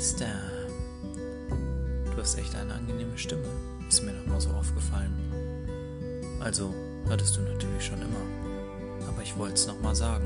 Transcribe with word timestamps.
Meister. 0.00 0.24
Du 2.10 2.22
hast 2.22 2.38
echt 2.38 2.56
eine 2.56 2.72
angenehme 2.72 3.18
Stimme. 3.18 3.44
Ist 3.86 4.02
mir 4.02 4.12
noch 4.14 4.24
mal 4.24 4.40
so 4.40 4.48
aufgefallen. 4.48 5.12
Also, 6.42 6.72
hattest 7.10 7.36
du 7.36 7.42
natürlich 7.42 7.84
schon 7.84 7.98
immer. 7.98 9.06
Aber 9.06 9.22
ich 9.22 9.36
wollte 9.36 9.56
es 9.56 9.66
noch 9.66 9.78
mal 9.82 9.94
sagen. 9.94 10.24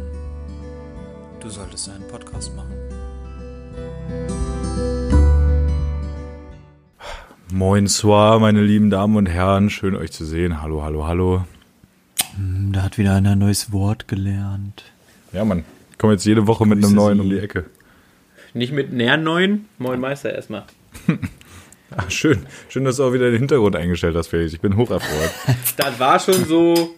Du 1.41 1.49
solltest 1.49 1.89
einen 1.89 2.07
Podcast 2.07 2.55
machen. 2.55 2.73
Moin 7.51 7.89
soir, 7.89 8.39
meine 8.39 8.63
lieben 8.63 8.91
Damen 8.91 9.17
und 9.17 9.27
Herren. 9.27 9.71
Schön 9.71 9.97
euch 9.97 10.13
zu 10.13 10.25
sehen. 10.25 10.63
Hallo, 10.63 10.85
hallo, 10.85 11.05
hallo. 11.05 11.45
Da 12.71 12.83
hat 12.85 12.97
wieder 12.97 13.17
einer 13.17 13.33
ein 13.33 13.41
neues 13.41 13.73
Wort 13.73 14.07
gelernt. 14.07 14.85
Ja, 15.33 15.45
Mann. 15.45 15.65
Ich 15.91 15.99
komme 15.99 16.13
jetzt 16.13 16.27
jede 16.27 16.47
Woche 16.47 16.65
mit 16.65 16.79
einem 16.79 16.95
neuen 16.95 17.19
Sie. 17.19 17.25
um 17.25 17.31
die 17.31 17.41
Ecke. 17.41 17.65
Nicht 18.55 18.73
mit 18.73 18.93
näher 18.93 19.17
neun. 19.17 19.65
Moin 19.79 19.99
Meister 19.99 20.33
erstmal. 20.33 20.63
Ach, 21.91 22.09
schön. 22.11 22.47
Schön, 22.69 22.85
dass 22.85 22.97
du 22.97 23.05
auch 23.05 23.13
wieder 23.13 23.31
den 23.31 23.41
Hintergrund 23.41 23.75
eingestellt 23.75 24.15
hast, 24.15 24.29
Felix. 24.29 24.53
Ich 24.53 24.61
bin 24.61 24.77
hocherfreut. 24.77 25.31
Das 25.77 25.99
war 25.99 26.21
schon 26.21 26.45
so. 26.45 26.95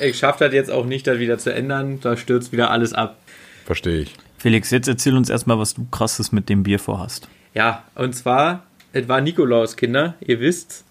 Ich 0.00 0.16
schaff 0.16 0.36
das 0.36 0.54
jetzt 0.54 0.70
auch 0.70 0.86
nicht, 0.86 1.08
das 1.08 1.18
wieder 1.18 1.38
zu 1.38 1.52
ändern. 1.52 1.98
Da 2.00 2.16
stürzt 2.16 2.52
wieder 2.52 2.70
alles 2.70 2.92
ab. 2.92 3.18
Verstehe 3.64 4.02
ich. 4.02 4.14
Felix, 4.38 4.70
jetzt 4.70 4.86
erzähl 4.86 5.16
uns 5.16 5.28
erstmal, 5.28 5.58
was 5.58 5.74
du 5.74 5.86
krasses 5.90 6.30
mit 6.30 6.48
dem 6.48 6.62
Bier 6.62 6.78
vorhast. 6.78 7.28
Ja, 7.52 7.82
und 7.96 8.14
zwar, 8.14 8.64
es 8.92 9.08
war 9.08 9.20
Nikolaus, 9.20 9.76
Kinder, 9.76 10.14
ihr 10.20 10.38
wisst's. 10.38 10.84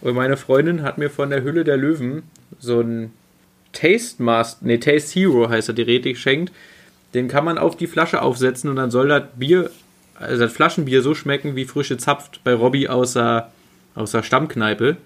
Und 0.00 0.16
meine 0.16 0.36
Freundin 0.36 0.82
hat 0.82 0.98
mir 0.98 1.08
von 1.08 1.30
der 1.30 1.44
Hülle 1.44 1.62
der 1.62 1.76
Löwen 1.76 2.24
so 2.58 2.80
ein 2.80 3.12
Taste 3.72 4.22
Master, 4.22 4.66
nee, 4.66 4.78
Taste 4.78 5.20
Hero 5.20 5.48
heißt 5.48 5.68
er, 5.68 5.74
Gerät 5.74 6.02
geschenkt. 6.02 6.52
Den 7.14 7.28
kann 7.28 7.44
man 7.44 7.58
auf 7.58 7.76
die 7.76 7.86
Flasche 7.86 8.22
aufsetzen 8.22 8.70
und 8.70 8.76
dann 8.76 8.90
soll 8.90 9.08
das 9.08 9.24
Bier, 9.36 9.70
also 10.18 10.42
das 10.44 10.52
Flaschenbier 10.52 11.02
so 11.02 11.14
schmecken 11.14 11.56
wie 11.56 11.64
frische 11.64 11.96
Zapft 11.98 12.40
bei 12.44 12.54
Robby 12.54 12.88
aus 12.88 13.14
der, 13.14 13.50
aus 13.94 14.12
der 14.12 14.22
Stammkneipe. 14.22 14.96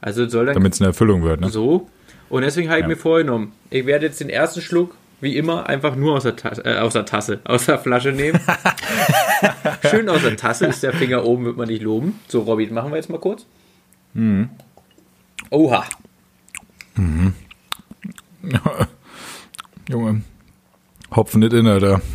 Also 0.00 0.28
soll 0.28 0.46
dann 0.46 0.54
Damit 0.54 0.74
es 0.74 0.80
eine 0.80 0.88
Erfüllung 0.88 1.22
wird, 1.22 1.40
ne? 1.40 1.48
so. 1.48 1.88
Und 2.28 2.42
deswegen 2.42 2.68
habe 2.68 2.78
ich 2.80 2.84
Ja. 2.84 2.88
mir 2.88 2.96
vorgenommen, 2.96 3.52
ich 3.70 3.86
werde 3.86 4.06
jetzt 4.06 4.20
den 4.20 4.28
ersten 4.30 4.60
Schluck, 4.60 4.94
wie 5.20 5.36
immer, 5.36 5.66
einfach 5.68 5.94
nur 5.96 6.16
aus 6.16 6.24
der, 6.24 6.34
Tasse, 6.36 6.64
äh, 6.64 6.78
aus 6.78 6.92
der 6.94 7.06
Tasse, 7.06 7.38
aus 7.44 7.66
der 7.66 7.78
Flasche 7.78 8.10
nehmen. 8.12 8.40
Schön 9.90 10.08
aus 10.08 10.22
der 10.22 10.36
Tasse, 10.36 10.66
ist 10.66 10.82
der 10.82 10.92
Finger 10.92 11.24
oben, 11.24 11.44
wird 11.44 11.56
man 11.56 11.68
nicht 11.68 11.82
loben. 11.82 12.18
So, 12.28 12.40
Robby, 12.40 12.66
machen 12.66 12.90
wir 12.90 12.96
jetzt 12.96 13.08
mal 13.10 13.20
kurz. 13.20 13.46
Oha. 15.50 15.84
Junge. 19.88 20.22
Hopfen 21.16 21.40
nicht 21.40 21.52
in, 21.52 21.66
Alter. 21.66 22.00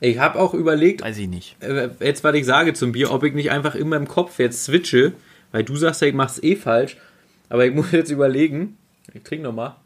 Ich 0.00 0.18
habe 0.18 0.38
auch 0.38 0.52
überlegt, 0.52 1.00
Weiß 1.02 1.16
ich 1.16 1.28
nicht. 1.28 1.56
äh, 1.62 1.88
jetzt 2.00 2.22
was 2.24 2.34
ich 2.34 2.44
sage 2.44 2.74
zum 2.74 2.92
Bier, 2.92 3.10
ob 3.10 3.24
ich 3.24 3.32
nicht 3.32 3.50
einfach 3.50 3.74
in 3.74 3.88
meinem 3.88 4.06
Kopf 4.06 4.38
jetzt 4.38 4.62
switche, 4.64 5.12
weil 5.50 5.64
du 5.64 5.76
sagst 5.76 6.02
ja, 6.02 6.08
ich 6.08 6.14
mach's 6.14 6.42
eh 6.42 6.56
falsch. 6.56 6.98
Aber 7.48 7.64
ich 7.64 7.72
muss 7.74 7.90
jetzt 7.92 8.10
überlegen, 8.10 8.76
ich 9.14 9.22
trinke 9.22 9.44
nochmal. 9.44 9.76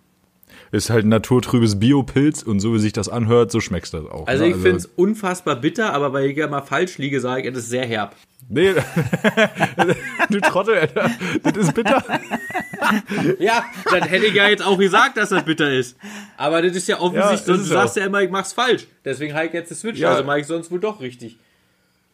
Ist 0.72 0.90
halt 0.90 1.04
ein 1.04 1.08
naturtrübes 1.08 1.78
Biopilz 1.80 2.42
und 2.42 2.60
so 2.60 2.74
wie 2.74 2.78
sich 2.78 2.92
das 2.92 3.08
anhört, 3.08 3.50
so 3.50 3.60
schmeckst 3.60 3.94
das 3.94 4.04
auch. 4.06 4.26
Also 4.26 4.44
ne? 4.44 4.50
ich 4.50 4.56
finde 4.56 4.76
es 4.78 4.86
unfassbar 4.86 5.56
bitter, 5.56 5.92
aber 5.94 6.12
weil 6.12 6.26
ich 6.30 6.36
ja 6.36 6.46
mal 6.48 6.62
falsch 6.62 6.98
liege, 6.98 7.20
sage 7.20 7.42
ich, 7.42 7.48
es 7.52 7.58
ist 7.64 7.70
sehr 7.70 7.86
herb. 7.86 8.14
Nee, 8.50 8.72
du 10.30 10.40
Trottel, 10.40 10.76
Alter. 10.76 11.10
Das 11.42 11.56
ist 11.56 11.74
bitter. 11.74 12.02
Ja, 13.38 13.64
dann 13.90 14.04
hätte 14.04 14.26
ich 14.26 14.34
ja 14.34 14.48
jetzt 14.48 14.64
auch 14.64 14.78
gesagt, 14.78 15.16
dass 15.18 15.28
das 15.28 15.44
bitter 15.44 15.70
ist. 15.70 15.96
Aber 16.38 16.62
das 16.62 16.74
ist 16.74 16.88
ja 16.88 16.96
Ja, 16.96 17.02
offensichtlich, 17.02 17.40
ist 17.40 17.46
sonst 17.46 17.68
du 17.68 17.74
sagst 17.74 17.96
auch. 17.96 18.00
ja 18.00 18.06
immer, 18.06 18.22
ich 18.22 18.30
mach's 18.30 18.52
falsch. 18.54 18.86
Deswegen 19.04 19.34
habe 19.34 19.46
ich 19.46 19.52
jetzt 19.52 19.70
den 19.70 19.76
Switch, 19.76 19.98
Ja. 19.98 20.12
also 20.12 20.24
mache 20.24 20.40
ich 20.40 20.46
sonst 20.46 20.70
wohl 20.70 20.80
doch 20.80 21.00
richtig. 21.00 21.36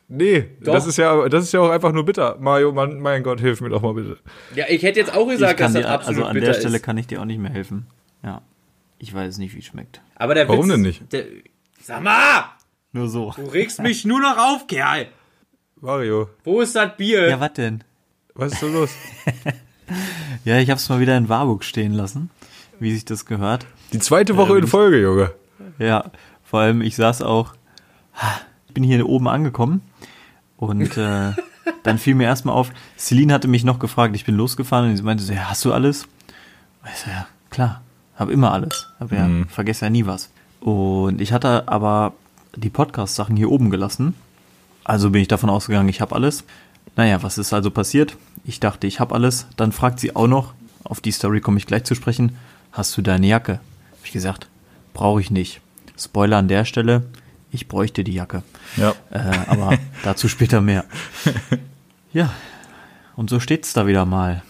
Nee, 0.08 0.46
Doch. 0.60 0.72
das 0.72 0.86
ist, 0.86 0.96
ja, 0.96 1.28
das 1.28 1.44
ist 1.44 1.52
ja 1.52 1.60
auch 1.60 1.70
einfach 1.70 1.92
nur 1.92 2.04
bitter. 2.04 2.36
Mario, 2.40 2.72
Mann, 2.72 2.98
mein 2.98 3.22
Gott, 3.22 3.40
hilf 3.40 3.60
mir 3.60 3.68
doch 3.70 3.82
mal 3.82 3.94
bitte. 3.94 4.16
Ja, 4.54 4.64
ich 4.68 4.82
hätte 4.82 4.98
jetzt 5.00 5.14
auch 5.14 5.28
gesagt, 5.28 5.60
dass 5.60 5.72
das 5.74 5.82
dir, 5.82 5.88
absolut 5.88 6.18
also 6.18 6.28
an 6.28 6.34
bitter 6.34 6.46
der 6.46 6.54
Stelle 6.54 6.76
ist. 6.76 6.82
kann 6.82 6.98
ich 6.98 7.06
dir 7.06 7.20
auch 7.20 7.24
nicht 7.24 7.38
mehr 7.40 7.52
helfen. 7.52 7.86
Ja. 8.24 8.42
Ich 8.98 9.12
weiß 9.14 9.38
nicht, 9.38 9.54
wie 9.54 9.58
es 9.58 9.66
schmeckt. 9.66 10.00
Aber 10.16 10.34
der 10.34 10.48
Warum 10.48 10.66
Witz, 10.66 10.72
denn 10.72 10.82
nicht? 10.82 11.12
Der, 11.12 11.24
sag 11.80 12.02
mal, 12.02 12.44
Nur 12.92 13.08
so. 13.08 13.32
du 13.36 13.44
regst 13.46 13.80
mich 13.82 14.04
nur 14.04 14.20
noch 14.20 14.38
auf, 14.38 14.66
Kerl. 14.66 15.08
Mario, 15.80 16.30
Wo 16.44 16.60
ist 16.60 16.74
das 16.74 16.96
Bier? 16.96 17.28
Ja, 17.28 17.40
was 17.40 17.52
denn? 17.52 17.84
was 18.34 18.52
ist 18.52 18.60
so 18.60 18.68
los? 18.68 18.90
Ja, 20.44 20.58
ich 20.58 20.70
hab's 20.70 20.88
mal 20.88 20.98
wieder 21.00 21.16
in 21.16 21.28
Warburg 21.28 21.62
stehen 21.62 21.92
lassen, 21.92 22.30
wie 22.80 22.92
sich 22.92 23.04
das 23.04 23.26
gehört. 23.26 23.66
Die 23.92 23.98
zweite 23.98 24.36
Woche 24.38 24.56
in 24.58 24.66
Folge, 24.66 25.00
Junge. 25.00 25.32
Ja, 25.78 26.10
vor 26.42 26.60
allem 26.60 26.80
ich 26.80 26.96
saß 26.96 27.20
auch, 27.22 27.54
ich 28.66 28.74
bin 28.74 28.82
hier 28.82 29.06
oben 29.06 29.28
angekommen 29.28 29.82
und 30.56 30.96
äh, 30.96 31.32
dann 31.82 31.98
fiel 31.98 32.14
mir 32.14 32.24
erstmal 32.24 32.54
auf, 32.54 32.70
Celine 32.98 33.32
hatte 33.34 33.46
mich 33.48 33.64
noch 33.64 33.78
gefragt, 33.78 34.16
ich 34.16 34.24
bin 34.24 34.36
losgefahren 34.36 34.90
und 34.90 34.96
sie 34.96 35.02
meinte 35.02 35.22
so, 35.22 35.32
ja, 35.34 35.50
hast 35.50 35.64
du 35.66 35.72
alles? 35.72 36.08
Ich 36.92 36.98
so, 37.00 37.10
ja, 37.10 37.26
klar, 37.50 37.82
hab 38.16 38.30
immer 38.30 38.52
alles, 38.52 38.88
hab 39.00 39.12
ja, 39.12 39.28
vergesse 39.48 39.86
ja 39.86 39.90
nie 39.90 40.06
was. 40.06 40.30
Und 40.60 41.20
ich 41.20 41.32
hatte 41.32 41.68
aber 41.68 42.14
die 42.56 42.70
Podcast-Sachen 42.70 43.36
hier 43.36 43.50
oben 43.50 43.70
gelassen, 43.70 44.14
also 44.84 45.10
bin 45.10 45.22
ich 45.22 45.28
davon 45.28 45.50
ausgegangen, 45.50 45.88
ich 45.88 46.00
habe 46.00 46.14
alles. 46.14 46.44
Naja, 46.96 47.22
was 47.22 47.38
ist 47.38 47.52
also 47.52 47.70
passiert? 47.70 48.16
Ich 48.44 48.60
dachte, 48.60 48.86
ich 48.86 49.00
habe 49.00 49.14
alles. 49.14 49.46
Dann 49.56 49.72
fragt 49.72 49.98
sie 49.98 50.14
auch 50.14 50.28
noch, 50.28 50.54
auf 50.84 51.00
die 51.00 51.10
Story 51.10 51.40
komme 51.40 51.58
ich 51.58 51.66
gleich 51.66 51.84
zu 51.84 51.94
sprechen, 51.94 52.36
hast 52.72 52.96
du 52.96 53.02
deine 53.02 53.26
Jacke? 53.26 53.54
Hab 53.54 54.04
ich 54.04 54.12
gesagt, 54.12 54.48
brauche 54.92 55.20
ich 55.20 55.30
nicht. 55.30 55.60
Spoiler 55.98 56.36
an 56.36 56.48
der 56.48 56.64
Stelle, 56.64 57.04
ich 57.50 57.68
bräuchte 57.68 58.04
die 58.04 58.12
Jacke. 58.12 58.42
Ja. 58.76 58.94
Äh, 59.10 59.32
aber 59.46 59.78
dazu 60.04 60.28
später 60.28 60.60
mehr. 60.60 60.84
Ja, 62.12 62.32
und 63.16 63.28
so 63.28 63.40
steht's 63.40 63.72
da 63.72 63.88
wieder 63.88 64.06
mal. 64.06 64.44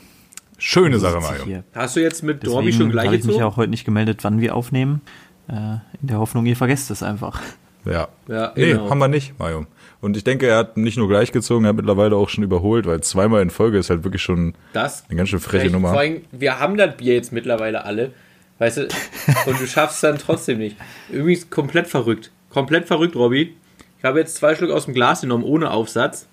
Schöne 0.58 0.98
Sache, 0.98 1.20
Mario. 1.20 1.44
hier. 1.44 1.64
Hast 1.74 1.96
du 1.96 2.00
jetzt 2.00 2.22
mit 2.22 2.46
Dormi 2.46 2.72
schon 2.72 2.78
Deswegen 2.78 2.90
gleich 2.92 3.06
habe 3.06 3.16
ich 3.16 3.24
mich 3.24 3.34
gezogen? 3.36 3.44
auch 3.52 3.56
heute 3.56 3.70
nicht 3.70 3.84
gemeldet, 3.84 4.22
wann 4.22 4.40
wir 4.40 4.54
aufnehmen. 4.54 5.00
Äh, 5.48 5.52
in 6.00 6.08
der 6.08 6.18
Hoffnung, 6.18 6.46
ihr 6.46 6.56
vergesst 6.56 6.90
es 6.90 7.02
einfach. 7.02 7.40
Ja. 7.84 8.08
Ja, 8.28 8.52
Nee, 8.56 8.72
genau. 8.72 8.88
haben 8.88 8.98
wir 8.98 9.08
nicht, 9.08 9.38
Mario. 9.38 9.66
Und 10.00 10.16
ich 10.16 10.24
denke, 10.24 10.46
er 10.46 10.56
hat 10.58 10.76
nicht 10.76 10.96
nur 10.96 11.08
gleich 11.08 11.32
gezogen, 11.32 11.64
er 11.64 11.70
hat 11.70 11.76
mittlerweile 11.76 12.16
auch 12.16 12.28
schon 12.30 12.44
überholt, 12.44 12.86
weil 12.86 13.00
zweimal 13.02 13.42
in 13.42 13.50
Folge 13.50 13.78
ist 13.78 13.90
halt 13.90 14.04
wirklich 14.04 14.22
schon 14.22 14.54
Das 14.72 15.04
eine 15.08 15.16
ganz 15.18 15.28
schön 15.28 15.40
freche 15.40 15.70
Nummer. 15.70 15.90
Vor 15.90 15.98
allem, 15.98 16.22
wir 16.32 16.60
haben 16.60 16.76
das 16.78 16.96
Bier 16.96 17.14
jetzt 17.14 17.32
mittlerweile 17.32 17.84
alle. 17.84 18.12
Weißt 18.58 18.76
du, 18.78 18.82
und 19.46 19.60
du 19.60 19.66
schaffst 19.66 19.96
es 19.96 20.00
dann 20.02 20.18
trotzdem 20.18 20.58
nicht. 20.58 20.76
Irgendwie 21.10 21.32
ist 21.34 21.50
komplett 21.50 21.88
verrückt. 21.88 22.30
Komplett 22.50 22.86
verrückt, 22.86 23.16
Robby. 23.16 23.54
Ich 23.98 24.04
habe 24.04 24.18
jetzt 24.20 24.36
zwei 24.36 24.54
Schluck 24.54 24.70
aus 24.70 24.84
dem 24.86 24.94
Glas 24.94 25.22
genommen, 25.22 25.44
ohne 25.44 25.70
Aufsatz. 25.70 26.26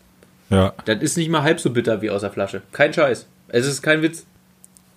Ja. 0.49 0.73
Das 0.85 1.01
ist 1.01 1.17
nicht 1.17 1.29
mal 1.29 1.41
halb 1.43 1.59
so 1.59 1.69
bitter 1.71 2.01
wie 2.01 2.09
aus 2.11 2.21
der 2.21 2.31
Flasche. 2.31 2.61
Kein 2.71 2.93
Scheiß. 2.93 3.27
Es 3.53 3.65
ist 3.67 3.81
kein 3.81 4.01
Witz. 4.01 4.25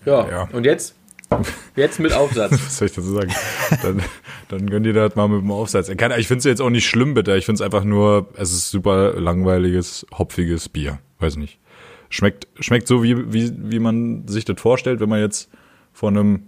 Ja, 0.05 0.29
Ja. 0.29 0.49
und 0.53 0.65
jetzt? 0.65 0.95
Jetzt 1.75 1.99
mit 1.99 2.13
Aufsatz. 2.13 2.53
Was 2.53 2.77
soll 2.79 2.87
ich 2.87 2.95
dazu 2.95 3.13
sagen? 3.13 3.33
dann, 3.83 4.03
dann 4.49 4.71
gönn 4.71 4.83
dir 4.85 4.93
das 4.93 5.17
mal 5.17 5.29
mit 5.29 5.41
dem 5.41 5.51
Aufsatz. 5.51 5.89
Ich 5.89 5.97
finde 6.29 6.39
es 6.39 6.45
jetzt 6.45 6.61
auch 6.61 6.71
nicht 6.71 6.87
schlimm 6.89 7.15
bitter. 7.15 7.37
Ich 7.37 7.47
finde 7.47 7.57
es 7.57 7.63
einfach 7.63 7.83
nur, 7.85 8.29
es 8.37 8.53
ist 8.53 8.71
super 8.71 9.15
langweiliges, 9.19 10.07
hopfiges 10.17 10.69
Bier. 10.69 10.99
Weiß 11.19 11.37
nicht. 11.37 11.59
Schmeckt, 12.11 12.47
schmeckt 12.61 12.87
so, 12.87 13.03
wie, 13.03 13.33
wie, 13.33 13.53
wie 13.57 13.79
man 13.81 14.29
sich 14.29 14.45
das 14.45 14.61
vorstellt, 14.61 15.01
wenn 15.01 15.09
man 15.09 15.21
jetzt 15.21 15.51
von 15.93 16.17
einem, 16.17 16.43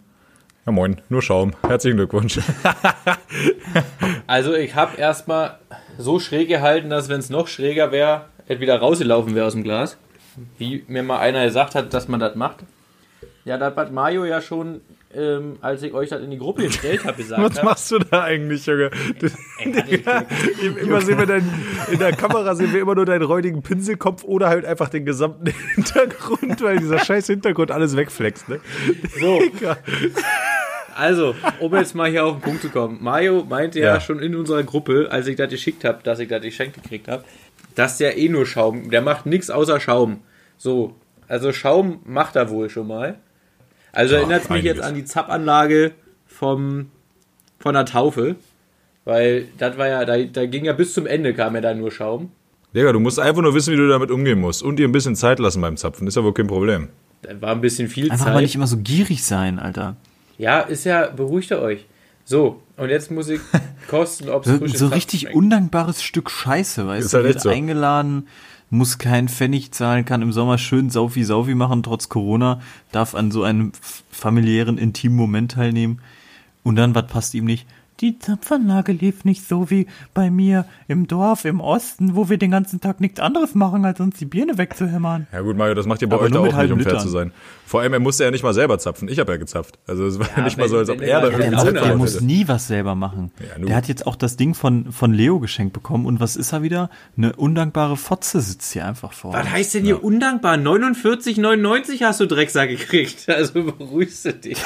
ja 0.64 0.70
moin, 0.72 1.00
nur 1.08 1.22
Schaum. 1.22 1.54
Herzlichen 1.66 1.96
Glückwunsch. 1.96 2.38
Also 4.26 4.54
ich 4.54 4.74
habe 4.74 4.96
erstmal 4.96 5.58
so 5.98 6.18
schräg 6.18 6.48
gehalten, 6.48 6.90
dass 6.90 7.08
wenn 7.08 7.20
es 7.20 7.30
noch 7.30 7.48
schräger 7.48 7.92
wäre, 7.92 8.26
es 8.48 8.60
wieder 8.60 8.78
rausgelaufen 8.78 9.34
wäre 9.34 9.46
aus 9.46 9.52
dem 9.52 9.62
Glas. 9.62 9.96
Wie 10.58 10.84
mir 10.88 11.02
mal 11.02 11.18
einer 11.18 11.44
gesagt 11.44 11.74
hat, 11.74 11.92
dass 11.94 12.08
man 12.08 12.20
das 12.20 12.34
macht. 12.34 12.58
Ja, 13.44 13.58
das 13.58 13.76
hat 13.76 13.92
Mario 13.92 14.24
ja 14.24 14.40
schon, 14.42 14.80
ähm, 15.14 15.56
als 15.60 15.80
ich 15.84 15.94
euch 15.94 16.08
das 16.08 16.20
in 16.20 16.30
die 16.32 16.38
Gruppe 16.38 16.64
gestellt 16.64 17.04
habe, 17.04 17.16
gesagt. 17.16 17.40
Was 17.50 17.56
hab. 17.58 17.64
machst 17.64 17.90
du 17.92 17.98
da 18.00 18.24
eigentlich, 18.24 18.66
Junge? 18.66 18.90
Du, 19.20 19.26
Ey, 19.60 20.02
ich- 20.60 20.76
immer 20.82 21.00
sehen 21.00 21.16
wir 21.18 21.26
dein, 21.26 21.48
in 21.92 21.98
der 22.00 22.12
Kamera 22.12 22.56
sehen 22.56 22.72
wir 22.72 22.80
immer 22.80 22.96
nur 22.96 23.06
deinen 23.06 23.22
räudigen 23.22 23.62
Pinselkopf 23.62 24.24
oder 24.24 24.48
halt 24.48 24.64
einfach 24.64 24.88
den 24.88 25.04
gesamten 25.06 25.46
Hintergrund, 25.76 26.60
weil 26.60 26.78
dieser 26.78 26.98
scheiß 26.98 27.28
Hintergrund 27.28 27.70
alles 27.70 27.96
wegflext, 27.96 28.48
ne? 28.48 28.60
So, 29.20 29.40
also, 30.96 31.34
um 31.60 31.74
jetzt 31.76 31.94
mal 31.94 32.10
hier 32.10 32.24
auf 32.24 32.36
den 32.38 32.42
Punkt 32.42 32.62
zu 32.62 32.68
kommen. 32.70 32.98
Mario 33.00 33.44
meinte 33.48 33.78
ja, 33.78 33.94
Ja. 33.94 34.00
schon 34.00 34.18
in 34.20 34.34
unserer 34.34 34.62
Gruppe, 34.64 35.08
als 35.10 35.26
ich 35.26 35.36
das 35.36 35.50
geschickt 35.50 35.84
habe, 35.84 35.98
dass 36.02 36.18
ich 36.18 36.28
das 36.28 36.42
geschenkt 36.42 36.82
gekriegt 36.82 37.08
habe, 37.08 37.22
dass 37.76 37.98
der 37.98 38.18
eh 38.18 38.28
nur 38.28 38.46
Schaum, 38.46 38.90
der 38.90 39.02
macht 39.02 39.26
nichts 39.26 39.50
außer 39.50 39.78
Schaum. 39.78 40.18
So, 40.56 40.96
also 41.28 41.52
Schaum 41.52 42.00
macht 42.04 42.34
er 42.34 42.50
wohl 42.50 42.68
schon 42.68 42.88
mal. 42.88 43.18
Also 43.92 44.14
Ja, 44.14 44.20
erinnert 44.22 44.50
mich 44.50 44.64
jetzt 44.64 44.82
an 44.82 44.94
die 44.94 45.04
Zappanlage 45.04 45.92
vom, 46.26 46.90
von 47.58 47.74
der 47.74 47.86
Taufe, 47.86 48.36
weil 49.04 49.46
das 49.58 49.78
war 49.78 49.86
ja, 49.88 50.04
da, 50.04 50.18
da 50.18 50.46
ging 50.46 50.64
ja 50.64 50.72
bis 50.72 50.92
zum 50.94 51.06
Ende 51.06 51.32
kam 51.32 51.54
ja 51.54 51.60
da 51.60 51.72
nur 51.74 51.90
Schaum. 51.92 52.30
Digga, 52.74 52.92
du 52.92 53.00
musst 53.00 53.18
einfach 53.18 53.42
nur 53.42 53.54
wissen, 53.54 53.72
wie 53.72 53.76
du 53.76 53.88
damit 53.88 54.10
umgehen 54.10 54.40
musst 54.40 54.62
und 54.62 54.76
dir 54.76 54.88
ein 54.88 54.92
bisschen 54.92 55.14
Zeit 55.16 55.38
lassen 55.38 55.60
beim 55.60 55.76
Zapfen. 55.76 56.06
Ist 56.06 56.16
ja 56.16 56.24
wohl 56.24 56.34
kein 56.34 56.46
Problem. 56.46 56.88
Da 57.22 57.40
war 57.40 57.52
ein 57.52 57.60
bisschen 57.60 57.88
viel 57.88 58.10
Einfach 58.10 58.26
Zeit. 58.26 58.34
mal 58.34 58.42
nicht 58.42 58.54
immer 58.54 58.66
so 58.66 58.76
gierig 58.78 59.24
sein, 59.24 59.58
Alter. 59.58 59.96
Ja, 60.38 60.60
ist 60.60 60.84
ja, 60.84 61.06
beruhigt 61.08 61.50
ihr 61.50 61.60
euch. 61.60 61.86
So, 62.28 62.60
und 62.76 62.88
jetzt 62.88 63.12
muss 63.12 63.28
ich 63.28 63.40
kosten, 63.88 64.28
ob 64.28 64.44
es 64.44 64.58
So, 64.58 64.66
so 64.66 64.88
richtig 64.88 65.20
schmeckt. 65.20 65.36
undankbares 65.36 66.02
Stück 66.02 66.28
Scheiße, 66.28 66.84
weißt 66.86 67.04
Ist 67.06 67.12
du? 67.12 67.18
halt 67.18 67.26
Wird 67.28 67.40
so. 67.40 67.50
eingeladen, 67.50 68.26
muss 68.68 68.98
keinen 68.98 69.28
Pfennig 69.28 69.70
zahlen, 69.72 70.04
kann 70.04 70.22
im 70.22 70.32
Sommer 70.32 70.58
schön 70.58 70.90
Saufi 70.90 71.22
Saufi 71.22 71.54
machen, 71.54 71.84
trotz 71.84 72.08
Corona, 72.08 72.60
darf 72.90 73.14
an 73.14 73.30
so 73.30 73.44
einem 73.44 73.70
familiären, 74.10 74.76
intimen 74.76 75.16
Moment 75.16 75.52
teilnehmen. 75.52 76.00
Und 76.64 76.74
dann, 76.74 76.96
was 76.96 77.06
passt 77.06 77.34
ihm 77.34 77.44
nicht? 77.44 77.64
Die 78.00 78.18
Zapfanlage 78.18 78.92
lief 78.92 79.24
nicht 79.24 79.48
so 79.48 79.70
wie 79.70 79.86
bei 80.12 80.30
mir 80.30 80.66
im 80.86 81.06
Dorf 81.06 81.46
im 81.46 81.60
Osten, 81.60 82.14
wo 82.14 82.28
wir 82.28 82.36
den 82.36 82.50
ganzen 82.50 82.80
Tag 82.80 83.00
nichts 83.00 83.20
anderes 83.20 83.54
machen, 83.54 83.86
als 83.86 84.00
uns 84.00 84.18
die 84.18 84.26
Birne 84.26 84.58
wegzuhämmern. 84.58 85.26
Ja 85.32 85.40
gut, 85.40 85.56
Mario, 85.56 85.74
das 85.74 85.86
macht 85.86 86.02
ihr 86.02 86.08
bei 86.08 86.16
Aber 86.16 86.26
euch 86.26 86.32
da 86.32 86.40
auch 86.40 86.62
nicht, 86.62 86.72
um 86.72 86.80
fair 86.80 86.98
zu 86.98 87.08
sein. 87.08 87.32
Vor 87.64 87.80
allem, 87.80 87.94
er 87.94 88.00
musste 88.00 88.24
ja 88.24 88.30
nicht 88.30 88.44
mal 88.44 88.52
selber 88.52 88.78
zapfen. 88.78 89.08
Ich 89.08 89.18
habe 89.18 89.32
ja 89.32 89.38
gezapft. 89.38 89.78
Also 89.86 90.06
es 90.06 90.18
war 90.18 90.28
Ja, 90.36 90.44
nicht 90.44 90.58
mal 90.58 90.68
so, 90.68 90.76
als 90.76 90.90
ob 90.90 91.00
er 91.00 91.08
er 91.08 91.20
da 91.22 91.26
irgendwie 91.30 91.56
der 91.56 91.72
gehabt 91.72 91.96
muss 91.96 92.20
nie 92.20 92.46
was 92.46 92.68
selber 92.68 92.94
machen. 92.94 93.32
Ja, 93.40 93.64
der 93.64 93.76
hat 93.76 93.88
jetzt 93.88 94.06
auch 94.06 94.16
das 94.16 94.36
Ding 94.36 94.54
von, 94.54 94.92
von 94.92 95.14
Leo 95.14 95.40
geschenkt 95.40 95.72
bekommen 95.72 96.04
und 96.04 96.20
was 96.20 96.36
ist 96.36 96.52
er 96.52 96.62
wieder? 96.62 96.90
Eine 97.16 97.34
undankbare 97.34 97.96
Fotze 97.96 98.42
sitzt 98.42 98.72
hier 98.72 98.86
einfach 98.86 99.14
vor. 99.14 99.32
Was 99.32 99.50
heißt 99.50 99.74
denn 99.74 99.84
hier 99.84 100.04
undankbar? 100.04 100.56
49,99 100.56 102.04
hast 102.04 102.20
du 102.20 102.26
Drecksack 102.26 102.68
gekriegt. 102.68 103.26
Also 103.36 103.64
beruhigst 103.64 104.24
du 104.24 104.32
dich. 104.32 104.56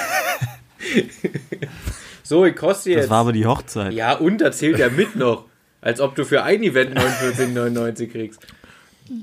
so, 2.23 2.45
ich 2.45 2.57
koste 2.57 2.91
jetzt. 2.91 3.05
Das 3.05 3.11
war 3.11 3.19
aber 3.19 3.33
die 3.33 3.47
Hochzeit. 3.47 3.93
ja, 3.93 4.15
und 4.15 4.39
da 4.39 4.53
zählt 4.53 4.79
er 4.79 4.91
mit 4.91 5.17
noch. 5.17 5.45
Als 5.83 6.01
ob 6.01 6.15
du 6.15 6.25
für 6.25 6.43
ein 6.43 6.63
Event 6.63 6.99
49,99 6.99 8.09
kriegst. 8.09 8.47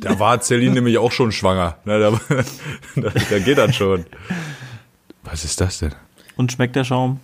Da 0.01 0.19
war 0.19 0.41
Celine 0.41 0.73
nämlich 0.73 0.97
auch 0.97 1.11
schon 1.11 1.31
schwanger. 1.31 1.77
Na, 1.85 1.99
da, 1.99 2.11
da, 2.95 3.11
da 3.29 3.39
geht 3.39 3.57
das 3.57 3.75
schon. 3.75 4.05
Was 5.23 5.45
ist 5.45 5.61
das 5.61 5.79
denn? 5.79 5.93
Und 6.35 6.51
schmeckt 6.51 6.75
der 6.75 6.83
Schaum? 6.83 7.19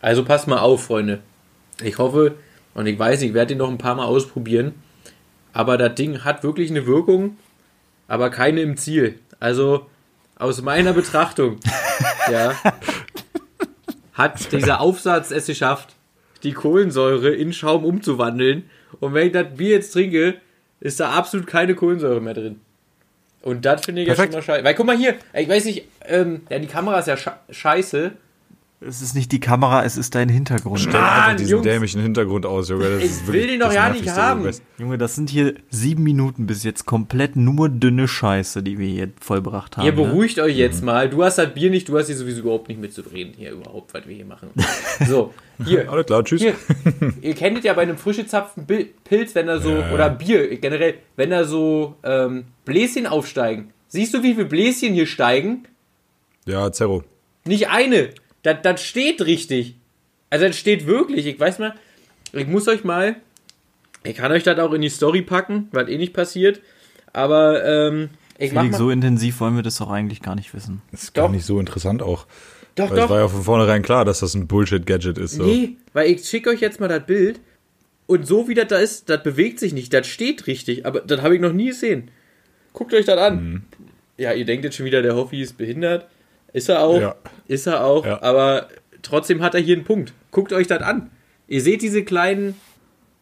Also 0.00 0.24
passt 0.24 0.46
mal 0.46 0.58
auf, 0.58 0.84
Freunde. 0.84 1.20
Ich 1.82 1.98
hoffe, 1.98 2.36
und 2.74 2.86
ich 2.86 2.98
weiß, 2.98 3.22
ich 3.22 3.34
werde 3.34 3.54
ihn 3.54 3.58
noch 3.58 3.70
ein 3.70 3.78
paar 3.78 3.94
Mal 3.94 4.04
ausprobieren, 4.04 4.74
aber 5.52 5.78
das 5.78 5.94
Ding 5.94 6.24
hat 6.24 6.42
wirklich 6.42 6.70
eine 6.70 6.86
Wirkung, 6.86 7.36
aber 8.06 8.30
keine 8.30 8.60
im 8.60 8.76
Ziel. 8.76 9.18
Also 9.40 9.86
aus 10.38 10.60
meiner 10.62 10.92
Betrachtung, 10.92 11.56
ja, 12.30 12.54
hat 14.16 14.50
dieser 14.52 14.80
Aufsatz 14.80 15.30
es 15.30 15.46
geschafft, 15.46 15.94
die 16.42 16.52
Kohlensäure 16.52 17.30
in 17.30 17.52
Schaum 17.52 17.84
umzuwandeln. 17.84 18.68
Und 18.98 19.14
wenn 19.14 19.28
ich 19.28 19.32
das 19.32 19.54
Bier 19.54 19.70
jetzt 19.70 19.92
trinke, 19.92 20.34
ist 20.80 21.00
da 21.00 21.10
absolut 21.10 21.46
keine 21.46 21.74
Kohlensäure 21.74 22.20
mehr 22.20 22.34
drin. 22.34 22.60
Und 23.42 23.64
das 23.64 23.84
finde 23.84 24.02
ich 24.02 24.08
Perfekt. 24.08 24.34
ja 24.34 24.42
schon 24.42 24.48
mal 24.48 24.54
scheiße. 24.54 24.64
Weil 24.64 24.74
guck 24.74 24.86
mal 24.86 24.96
hier, 24.96 25.14
ich 25.32 25.48
weiß 25.48 25.66
nicht, 25.66 25.86
ähm, 26.06 26.42
ja, 26.50 26.58
die 26.58 26.66
Kamera 26.66 26.98
ist 26.98 27.06
ja 27.06 27.16
sche 27.16 27.32
scheiße. 27.50 28.12
Es 28.78 29.00
ist 29.00 29.14
nicht 29.14 29.32
die 29.32 29.40
Kamera, 29.40 29.84
es 29.84 29.96
ist 29.96 30.14
dein 30.14 30.28
Hintergrund. 30.28 30.80
Stell 30.80 30.96
einfach 30.96 31.34
diesen 31.36 31.50
Jungs. 31.50 31.64
dämlichen 31.64 32.02
Hintergrund 32.02 32.44
aus, 32.44 32.68
Junge. 32.68 32.84
Das 32.90 32.98
Ich 33.02 33.10
ist 33.10 33.26
will 33.26 33.46
den 33.46 33.58
doch 33.58 33.68
das 33.68 33.74
ja 33.74 33.88
nicht 33.88 34.06
haben. 34.10 34.50
Junge, 34.76 34.98
das 34.98 35.14
sind 35.14 35.30
hier 35.30 35.54
sieben 35.70 36.02
Minuten 36.02 36.46
bis 36.46 36.62
jetzt 36.62 36.84
komplett 36.84 37.36
nur 37.36 37.70
dünne 37.70 38.06
Scheiße, 38.06 38.62
die 38.62 38.78
wir 38.78 38.86
hier 38.86 39.08
vollbracht 39.18 39.78
haben. 39.78 39.86
Ihr 39.86 39.92
ne? 39.92 39.96
beruhigt 39.96 40.38
euch 40.40 40.58
jetzt 40.58 40.84
mal. 40.84 41.08
Du 41.08 41.24
hast 41.24 41.38
das 41.38 41.54
Bier 41.54 41.70
nicht, 41.70 41.88
du 41.88 41.96
hast 41.98 42.08
hier 42.08 42.16
sowieso 42.16 42.40
überhaupt 42.40 42.68
nicht 42.68 42.78
mitzureden, 42.78 43.32
hier 43.34 43.52
überhaupt, 43.52 43.94
was 43.94 44.06
wir 44.06 44.14
hier 44.14 44.26
machen. 44.26 44.50
So, 45.08 45.32
hier. 45.64 45.90
Alles 45.90 46.04
klar, 46.06 46.22
tschüss. 46.24 46.42
hier. 46.42 46.54
Ihr 47.22 47.34
kennt 47.34 47.62
ja 47.64 47.72
bei 47.74 47.82
einem 47.82 47.96
frisch 47.98 48.16
gezapften 48.18 48.66
Bil- 48.66 48.90
Pilz, 49.04 49.34
wenn 49.34 49.46
da 49.46 49.58
so, 49.58 49.70
Ja. 49.70 49.90
oder 49.92 50.10
Bier 50.10 50.54
generell, 50.58 50.94
wenn 51.16 51.30
da 51.30 51.44
so 51.44 51.96
ähm, 52.02 52.44
Bläschen 52.66 53.06
aufsteigen. 53.06 53.72
Siehst 53.88 54.12
du, 54.14 54.22
wie 54.22 54.34
viele 54.34 54.46
Bläschen 54.46 54.92
hier 54.94 55.06
steigen? 55.06 55.64
Ja, 56.46 56.70
Zerro. 56.72 57.04
Nicht 57.46 57.68
eine. 57.70 58.10
Das, 58.46 58.58
das 58.62 58.80
steht 58.80 59.22
richtig. 59.26 59.74
Also 60.30 60.46
das 60.46 60.56
steht 60.56 60.86
wirklich. 60.86 61.26
Ich 61.26 61.40
weiß 61.40 61.58
mal, 61.58 61.74
ich 62.32 62.46
muss 62.46 62.68
euch 62.68 62.84
mal, 62.84 63.16
ich 64.04 64.14
kann 64.14 64.30
euch 64.30 64.44
das 64.44 64.56
auch 64.60 64.72
in 64.72 64.82
die 64.82 64.88
Story 64.88 65.22
packen, 65.22 65.68
weil 65.72 65.90
eh 65.90 65.98
nicht 65.98 66.12
passiert. 66.12 66.60
Aber 67.12 67.64
ähm, 67.64 68.10
ich 68.38 68.50
Felix, 68.50 68.72
mal, 68.72 68.78
so 68.78 68.90
intensiv 68.90 69.40
wollen 69.40 69.56
wir 69.56 69.64
das 69.64 69.78
doch 69.78 69.90
eigentlich 69.90 70.22
gar 70.22 70.36
nicht 70.36 70.54
wissen. 70.54 70.80
Das 70.92 71.02
ist 71.02 71.14
gar 71.14 71.26
Doch. 71.26 71.32
nicht 71.32 71.44
so 71.44 71.58
interessant 71.58 72.02
auch. 72.02 72.26
doch, 72.76 72.90
Weil 72.90 72.98
es 72.98 73.04
doch. 73.04 73.10
war 73.10 73.18
ja 73.18 73.28
von 73.28 73.42
vornherein 73.42 73.82
klar, 73.82 74.04
dass 74.04 74.20
das 74.20 74.34
ein 74.34 74.46
Bullshit-Gadget 74.46 75.18
ist. 75.18 75.32
So. 75.32 75.42
Nee, 75.42 75.76
weil 75.92 76.08
ich 76.08 76.24
schicke 76.24 76.50
euch 76.50 76.60
jetzt 76.60 76.78
mal 76.78 76.88
das 76.88 77.04
Bild 77.04 77.40
und 78.06 78.28
so 78.28 78.46
wie 78.46 78.54
das 78.54 78.68
da 78.68 78.78
ist, 78.78 79.08
das 79.08 79.24
bewegt 79.24 79.58
sich 79.58 79.72
nicht, 79.72 79.92
das 79.92 80.06
steht 80.06 80.46
richtig, 80.46 80.86
aber 80.86 81.00
das 81.00 81.20
habe 81.22 81.34
ich 81.34 81.40
noch 81.40 81.52
nie 81.52 81.66
gesehen. 81.66 82.12
Guckt 82.72 82.94
euch 82.94 83.06
das 83.06 83.18
an. 83.18 83.44
Mhm. 83.44 83.62
Ja, 84.18 84.32
ihr 84.32 84.44
denkt 84.44 84.64
jetzt 84.64 84.76
schon 84.76 84.86
wieder, 84.86 85.02
der 85.02 85.16
Hoffi 85.16 85.40
ist 85.42 85.58
behindert. 85.58 86.06
Ist 86.56 86.70
er 86.70 86.80
auch, 86.80 86.98
Ja. 87.00 87.14
ist 87.48 87.66
er 87.66 87.84
auch, 87.84 88.06
Ja. 88.06 88.22
aber 88.22 88.68
trotzdem 89.02 89.42
hat 89.42 89.54
er 89.54 89.60
hier 89.60 89.76
einen 89.76 89.84
Punkt. 89.84 90.14
Guckt 90.30 90.54
euch 90.54 90.66
das 90.66 90.80
an. 90.80 91.10
Ihr 91.48 91.60
seht 91.60 91.82
diese 91.82 92.02
kleinen, 92.02 92.54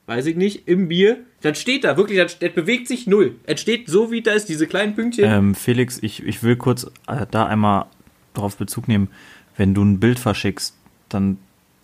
weiß 0.06 0.26
ich 0.26 0.36
nicht, 0.36 0.68
im 0.68 0.86
Bier, 0.86 1.18
das 1.42 1.60
steht 1.60 1.82
da, 1.82 1.96
wirklich, 1.96 2.18
das, 2.18 2.38
das 2.38 2.52
bewegt 2.52 2.86
sich 2.86 3.08
null. 3.08 3.34
Es 3.44 3.60
steht 3.60 3.88
so, 3.88 4.12
wie 4.12 4.22
da 4.22 4.32
ist, 4.32 4.48
diese 4.48 4.68
kleinen 4.68 4.94
Pünktchen. 4.94 5.24
Ähm, 5.24 5.54
Felix, 5.56 5.98
ich, 6.00 6.22
ich 6.24 6.44
will 6.44 6.54
kurz 6.54 6.84
äh, 7.08 7.26
da 7.28 7.46
einmal 7.46 7.86
drauf 8.34 8.56
Bezug 8.56 8.86
nehmen. 8.86 9.08
Wenn 9.56 9.74
du 9.74 9.82
ein 9.84 9.98
Bild 9.98 10.20
verschickst, 10.20 10.74
dann 11.08 11.38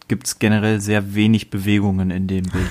gibt 0.06 0.28
es 0.28 0.38
generell 0.38 0.80
sehr 0.80 1.14
wenig 1.16 1.50
Bewegungen 1.50 2.10
in 2.12 2.28
dem 2.28 2.44
Bild. 2.44 2.70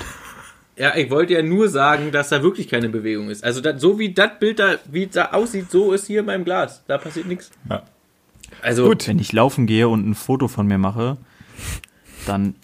Ja, 0.76 0.96
ich 0.96 1.10
wollte 1.10 1.34
ja 1.34 1.42
nur 1.42 1.68
sagen, 1.68 2.10
dass 2.10 2.30
da 2.30 2.42
wirklich 2.42 2.66
keine 2.66 2.88
Bewegung 2.88 3.28
ist. 3.28 3.44
Also 3.44 3.60
das, 3.60 3.78
so 3.82 3.98
wie 3.98 4.14
das 4.14 4.38
Bild 4.40 4.58
da, 4.58 4.76
wie 4.90 5.04
es 5.04 5.10
da 5.10 5.26
aussieht, 5.32 5.70
so 5.70 5.92
ist 5.92 6.06
hier 6.06 6.20
in 6.20 6.26
meinem 6.26 6.42
Glas. 6.46 6.82
Da 6.86 6.96
passiert 6.96 7.26
nichts. 7.26 7.50
Ja. 7.68 7.82
Also 8.62 8.86
Gut. 8.86 9.08
Wenn 9.08 9.18
ich 9.18 9.32
laufen 9.32 9.66
gehe 9.66 9.88
und 9.88 10.08
ein 10.08 10.14
Foto 10.14 10.48
von 10.48 10.66
mir 10.66 10.78
mache, 10.78 11.16
dann 12.26 12.54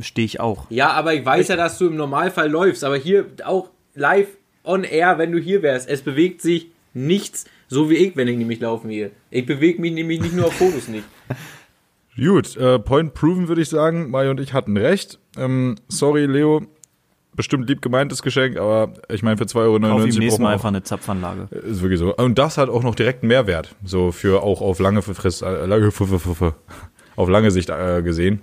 stehe 0.00 0.24
ich 0.24 0.40
auch. 0.40 0.66
ja, 0.70 0.90
aber 0.92 1.14
ich 1.14 1.24
weiß 1.24 1.48
ja, 1.48 1.56
dass 1.56 1.78
du 1.78 1.88
im 1.88 1.96
Normalfall 1.96 2.48
läufst. 2.50 2.84
Aber 2.84 2.96
hier 2.96 3.26
auch 3.44 3.70
live 3.94 4.28
on 4.64 4.84
air, 4.84 5.18
wenn 5.18 5.32
du 5.32 5.38
hier 5.38 5.62
wärst, 5.62 5.88
es 5.88 6.02
bewegt 6.02 6.42
sich 6.42 6.68
nichts, 6.94 7.44
so 7.68 7.90
wie 7.90 7.96
ich, 7.96 8.16
wenn 8.16 8.28
ich 8.28 8.36
nämlich 8.36 8.60
laufen 8.60 8.90
gehe. 8.90 9.10
Ich 9.30 9.46
bewege 9.46 9.80
mich 9.80 9.92
nämlich 9.92 10.20
nicht 10.20 10.34
nur 10.34 10.46
auf 10.46 10.54
Fotos 10.54 10.88
nicht. 10.88 11.04
Gut, 12.16 12.56
äh, 12.56 12.78
Point 12.78 13.14
proven 13.14 13.48
würde 13.48 13.62
ich 13.62 13.68
sagen. 13.68 14.10
Mario 14.10 14.32
und 14.32 14.40
ich 14.40 14.52
hatten 14.52 14.76
recht. 14.76 15.18
Ähm, 15.38 15.76
sorry, 15.88 16.26
Leo. 16.26 16.66
Bestimmt 17.36 17.68
lieb 17.68 17.80
gemeintes 17.80 18.22
Geschenk, 18.22 18.56
aber 18.58 18.92
ich 19.08 19.22
meine, 19.22 19.36
für 19.36 19.44
2,99 19.44 19.56
Euro 19.56 19.74
Auf 19.74 19.80
dem 19.80 19.88
braucht 20.10 20.18
nächsten 20.18 20.42
man 20.42 20.48
Mal 20.50 20.52
einfach 20.54 20.68
eine 20.68 20.82
Zapfanlage. 20.82 21.48
Ist 21.54 21.80
wirklich 21.80 22.00
so. 22.00 22.14
Und 22.16 22.38
das 22.38 22.58
hat 22.58 22.68
auch 22.68 22.82
noch 22.82 22.94
direkt 22.96 23.22
einen 23.22 23.28
Mehrwert. 23.28 23.74
So 23.84 24.10
für 24.10 24.42
auch 24.42 24.60
auf 24.60 24.80
lange 24.80 25.00
Frist, 25.02 25.42
äh, 25.42 25.64
lange, 25.66 25.90
auf 27.16 27.28
lange 27.28 27.50
Sicht 27.50 27.70
äh, 27.70 28.02
gesehen. 28.02 28.40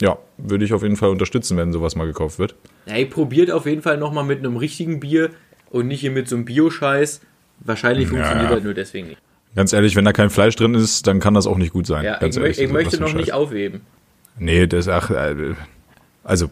Ja, 0.00 0.18
würde 0.38 0.64
ich 0.64 0.72
auf 0.74 0.82
jeden 0.82 0.96
Fall 0.96 1.10
unterstützen, 1.10 1.56
wenn 1.56 1.72
sowas 1.72 1.94
mal 1.94 2.06
gekauft 2.06 2.40
wird. 2.40 2.56
Ey, 2.86 3.06
probiert 3.06 3.52
auf 3.52 3.66
jeden 3.66 3.82
Fall 3.82 3.96
nochmal 3.98 4.24
mit 4.24 4.40
einem 4.40 4.56
richtigen 4.56 4.98
Bier 4.98 5.30
und 5.70 5.86
nicht 5.86 6.00
hier 6.00 6.10
mit 6.10 6.28
so 6.28 6.34
einem 6.34 6.44
Bio-Scheiß. 6.44 7.20
Wahrscheinlich 7.60 8.08
funktioniert 8.08 8.50
Ja. 8.50 8.54
das 8.56 8.64
nur 8.64 8.74
deswegen 8.74 9.08
nicht. 9.08 9.20
Ganz 9.54 9.72
ehrlich, 9.72 9.94
wenn 9.94 10.04
da 10.04 10.12
kein 10.12 10.30
Fleisch 10.30 10.56
drin 10.56 10.74
ist, 10.74 11.06
dann 11.06 11.20
kann 11.20 11.34
das 11.34 11.46
auch 11.46 11.56
nicht 11.56 11.72
gut 11.72 11.86
sein. 11.86 12.04
Ja, 12.04 12.18
Ganz 12.18 12.34
ich, 12.34 12.40
mö- 12.42 12.44
ehrlich, 12.46 12.60
ich 12.60 12.72
möchte 12.72 13.00
noch 13.00 13.10
ein 13.10 13.16
nicht 13.16 13.26
Scheiß. 13.28 13.34
aufheben. 13.36 13.82
Nee, 14.36 14.66
das 14.66 14.88
ach, 14.88 15.10
äh, 15.10 15.54
also 16.24 16.50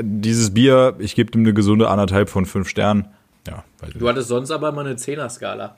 dieses 0.00 0.54
Bier, 0.54 0.94
ich 0.98 1.14
gebe 1.14 1.30
dem 1.30 1.42
eine 1.42 1.54
gesunde 1.54 1.88
anderthalb 1.88 2.28
von 2.28 2.46
fünf 2.46 2.68
Sternen. 2.68 3.08
Ja, 3.46 3.64
Du 3.98 4.08
hattest 4.08 4.28
sonst 4.28 4.50
aber 4.50 4.72
mal 4.72 4.86
eine 4.86 4.96
10er-Skala. 4.96 5.76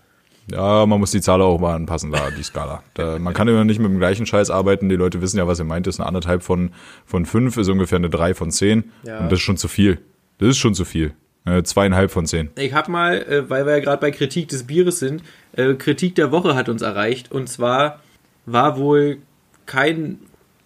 Ja, 0.50 0.86
man 0.86 0.98
muss 0.98 1.10
die 1.10 1.20
Zahl 1.20 1.42
auch 1.42 1.60
mal 1.60 1.74
anpassen, 1.74 2.10
da, 2.10 2.30
die 2.30 2.42
Skala. 2.42 2.82
Da, 2.94 3.18
man 3.18 3.34
kann 3.34 3.48
immer 3.48 3.64
nicht 3.64 3.80
mit 3.80 3.90
dem 3.90 3.98
gleichen 3.98 4.24
Scheiß 4.24 4.50
arbeiten. 4.50 4.88
Die 4.88 4.96
Leute 4.96 5.20
wissen 5.20 5.36
ja, 5.36 5.46
was 5.46 5.58
ihr 5.58 5.66
meint. 5.66 5.86
Das 5.86 5.96
ist 5.96 6.00
eine 6.00 6.06
anderthalb 6.06 6.42
von, 6.42 6.70
von 7.04 7.26
fünf, 7.26 7.58
ist 7.58 7.68
ungefähr 7.68 7.96
eine 7.96 8.08
drei 8.08 8.32
von 8.32 8.50
zehn. 8.50 8.90
Ja. 9.02 9.18
Und 9.18 9.30
das 9.30 9.40
ist 9.40 9.44
schon 9.44 9.58
zu 9.58 9.68
viel. 9.68 9.98
Das 10.38 10.48
ist 10.48 10.58
schon 10.58 10.74
zu 10.74 10.86
viel. 10.86 11.12
Äh, 11.44 11.62
zweieinhalb 11.64 12.10
von 12.10 12.24
zehn. 12.24 12.50
Ich 12.56 12.72
habe 12.72 12.90
mal, 12.90 13.16
äh, 13.22 13.50
weil 13.50 13.66
wir 13.66 13.76
ja 13.76 13.80
gerade 13.80 14.00
bei 14.00 14.10
Kritik 14.10 14.48
des 14.48 14.66
Bieres 14.66 14.98
sind, 14.98 15.22
äh, 15.52 15.74
Kritik 15.74 16.14
der 16.14 16.32
Woche 16.32 16.54
hat 16.54 16.70
uns 16.70 16.80
erreicht. 16.80 17.30
Und 17.30 17.48
zwar 17.48 18.00
war 18.46 18.78
wohl 18.78 19.18
kein, 19.66 20.18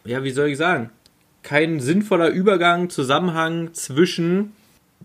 ja, 0.04 0.22
wie 0.22 0.30
soll 0.30 0.48
ich 0.48 0.58
sagen, 0.58 0.90
kein 1.42 1.80
sinnvoller 1.80 2.28
Übergang, 2.28 2.88
Zusammenhang 2.90 3.74
zwischen 3.74 4.52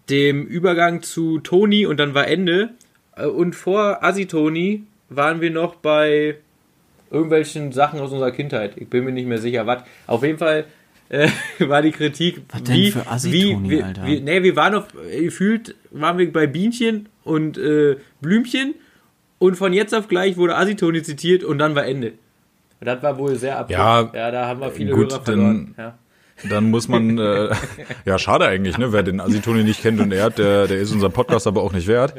dem 0.09 0.45
Übergang 0.45 1.01
zu 1.01 1.39
Toni 1.39 1.85
und 1.85 1.97
dann 1.99 2.13
war 2.13 2.27
Ende. 2.27 2.69
Äh, 3.15 3.25
Und 3.25 3.55
vor 3.55 4.03
Asitoni 4.03 4.83
waren 5.09 5.41
wir 5.41 5.51
noch 5.51 5.75
bei 5.75 6.37
irgendwelchen 7.11 7.71
Sachen 7.71 7.99
aus 7.99 8.11
unserer 8.11 8.31
Kindheit. 8.31 8.73
Ich 8.77 8.89
bin 8.89 9.05
mir 9.05 9.11
nicht 9.11 9.27
mehr 9.27 9.37
sicher, 9.39 9.65
was. 9.65 9.83
Auf 10.05 10.23
jeden 10.23 10.37
Fall 10.37 10.65
äh, 11.09 11.29
war 11.59 11.81
die 11.81 11.91
Kritik, 11.91 12.41
Was 12.51 12.63
denn 12.63 12.75
wie, 12.75 12.91
für 12.91 13.07
Assi-Toni, 13.07 13.69
wie, 13.69 13.77
wir, 13.77 13.85
Alter? 13.85 14.05
wir, 14.05 14.21
nee, 14.21 14.43
wir 14.43 14.55
waren 14.55 14.75
auf, 14.75 14.87
äh, 15.09 15.23
gefühlt 15.23 15.75
waren 15.91 16.17
wir 16.17 16.31
bei 16.31 16.47
Bienchen 16.47 17.07
und 17.23 17.57
äh, 17.57 17.97
Blümchen 18.21 18.75
und 19.39 19.55
von 19.55 19.71
jetzt 19.73 19.95
auf 19.95 20.07
gleich 20.07 20.35
wurde 20.37 20.55
Asitoni 20.57 21.01
zitiert 21.03 21.43
und 21.43 21.59
dann 21.59 21.75
war 21.75 21.85
Ende. 21.85 22.13
Das 22.81 23.01
war 23.01 23.17
wohl 23.17 23.35
sehr 23.35 23.57
absurd. 23.57 23.79
Ja, 23.79 24.11
ja 24.13 24.31
da 24.31 24.47
haben 24.47 24.59
wir 24.59 24.69
viele 24.71 24.91
gut, 24.93 25.11
Hörer 25.11 25.23
verloren. 25.23 25.73
dann- 25.77 25.85
Ja. 25.85 25.97
Dann 26.49 26.69
muss 26.69 26.87
man, 26.87 27.17
äh, 27.17 27.49
ja, 28.05 28.19
schade 28.19 28.45
eigentlich, 28.45 28.77
ne? 28.77 28.93
Wer 28.93 29.03
den 29.03 29.19
Asitoni 29.19 29.63
nicht 29.63 29.81
kennt 29.81 29.99
und 29.99 30.11
ehrt, 30.11 30.37
der, 30.37 30.67
der 30.67 30.77
ist 30.77 30.91
unser 30.91 31.09
Podcast 31.09 31.47
aber 31.47 31.63
auch 31.63 31.73
nicht 31.73 31.87
wert. 31.87 32.13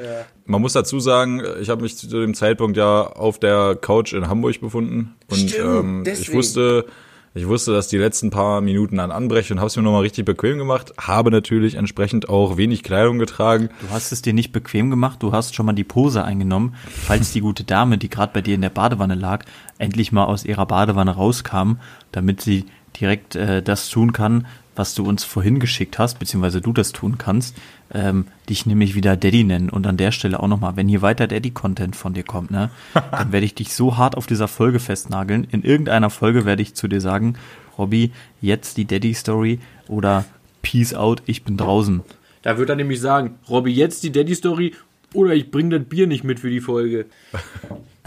Man 0.45 0.61
muss 0.61 0.73
dazu 0.73 0.99
sagen, 1.01 1.43
ich 1.61 1.69
habe 1.69 1.83
mich 1.83 1.97
zu 1.97 2.09
dem 2.09 2.35
Zeitpunkt 2.35 2.77
ja 2.77 3.03
auf 3.03 3.39
der 3.39 3.77
Couch 3.81 4.13
in 4.13 4.29
Hamburg 4.29 4.61
befunden 4.61 5.15
und 5.31 5.51
Stimmt, 5.51 5.65
ähm, 5.65 6.05
ich 6.07 6.33
wusste, 6.33 6.87
Ich 7.35 7.47
wusste, 7.47 7.73
dass 7.73 7.87
die 7.87 7.99
letzten 7.99 8.31
paar 8.31 8.61
Minuten 8.61 8.97
dann 8.97 9.13
anbrechen 9.13 9.53
und 9.53 9.59
habe 9.61 9.69
es 9.69 9.77
mir 9.77 9.83
nochmal 9.83 10.03
richtig 10.03 10.25
bequem 10.25 10.59
gemacht. 10.59 10.93
Habe 10.99 11.31
natürlich 11.31 11.77
entsprechend 11.77 12.29
auch 12.29 12.57
wenig 12.57 12.83
Kleidung 12.83 13.19
getragen. 13.19 13.69
Du 13.81 13.91
hast 13.91 14.11
es 14.11 14.23
dir 14.23 14.33
nicht 14.33 14.51
bequem 14.51 14.91
gemacht, 14.91 15.23
du 15.23 15.31
hast 15.31 15.55
schon 15.55 15.67
mal 15.67 15.75
die 15.75 15.85
Pose 15.85 16.25
eingenommen, 16.25 16.75
falls 16.89 17.33
die 17.33 17.41
gute 17.41 17.63
Dame, 17.65 17.99
die 17.99 18.09
gerade 18.09 18.33
bei 18.33 18.41
dir 18.41 18.55
in 18.55 18.63
der 18.63 18.71
Badewanne 18.71 19.15
lag, 19.15 19.45
endlich 19.77 20.11
mal 20.11 20.25
aus 20.25 20.45
ihrer 20.45 20.67
Badewanne 20.67 21.13
rauskam, 21.13 21.75
damit 22.11 22.41
sie 22.41 22.65
direkt 23.01 23.37
äh, 23.37 23.63
das 23.63 23.89
tun 23.89 24.13
kann, 24.13 24.47
was 24.79 24.95
du 24.95 25.05
uns 25.05 25.25
vorhin 25.25 25.59
geschickt 25.59 25.99
hast, 25.99 26.19
beziehungsweise 26.19 26.61
du 26.61 26.73
das 26.73 26.93
tun 26.93 27.19
kannst, 27.19 27.57
ähm, 27.93 28.27
dich 28.49 28.65
nämlich 28.65 28.95
wieder 28.95 29.17
Daddy 29.17 29.45
nennen. 29.45 29.71
Und 29.71 29.87
an 29.87 29.97
der 29.97 30.13
Stelle 30.13 30.41
auch 30.41 30.47
nochmal, 30.47 30.77
wenn 30.77 30.89
hier 30.89 31.03
weiter 31.03 31.27
Daddy-Content 31.27 31.97
von 31.97 32.15
dir 32.15 32.23
kommt, 32.23 32.51
ne, 32.51 32.71
dann 33.11 33.33
werde 33.33 33.45
ich 33.45 33.55
dich 33.55 33.75
so 33.75 33.97
hart 33.97 34.17
auf 34.17 34.27
dieser 34.27 34.49
Folge 34.49 34.79
festnageln. 34.79 35.47
In 35.51 35.63
irgendeiner 35.63 36.11
Folge 36.11 36.45
werde 36.45 36.63
ich 36.63 36.75
zu 36.75 36.87
dir 36.87 37.01
sagen, 37.01 37.35
Robby, 37.77 38.13
jetzt 38.41 38.77
die 38.77 38.85
Daddy-Story 38.85 39.59
oder 39.89 40.25
Peace 40.63 40.95
out, 40.95 41.23
ich 41.27 41.45
bin 41.45 41.57
draußen. 41.57 42.03
Da 42.43 42.59
wird 42.59 42.71
er 42.71 42.77
nämlich 42.77 43.01
sagen, 43.01 43.35
Robby, 43.49 43.73
jetzt 43.73 44.05
die 44.05 44.13
Daddy-Story 44.13 44.75
oder 45.13 45.35
ich 45.35 45.51
bring 45.51 45.71
das 45.71 45.85
Bier 45.85 46.07
nicht 46.07 46.25
mit 46.25 46.41
für 46.41 46.51
die 46.51 46.61
Folge. 46.61 47.07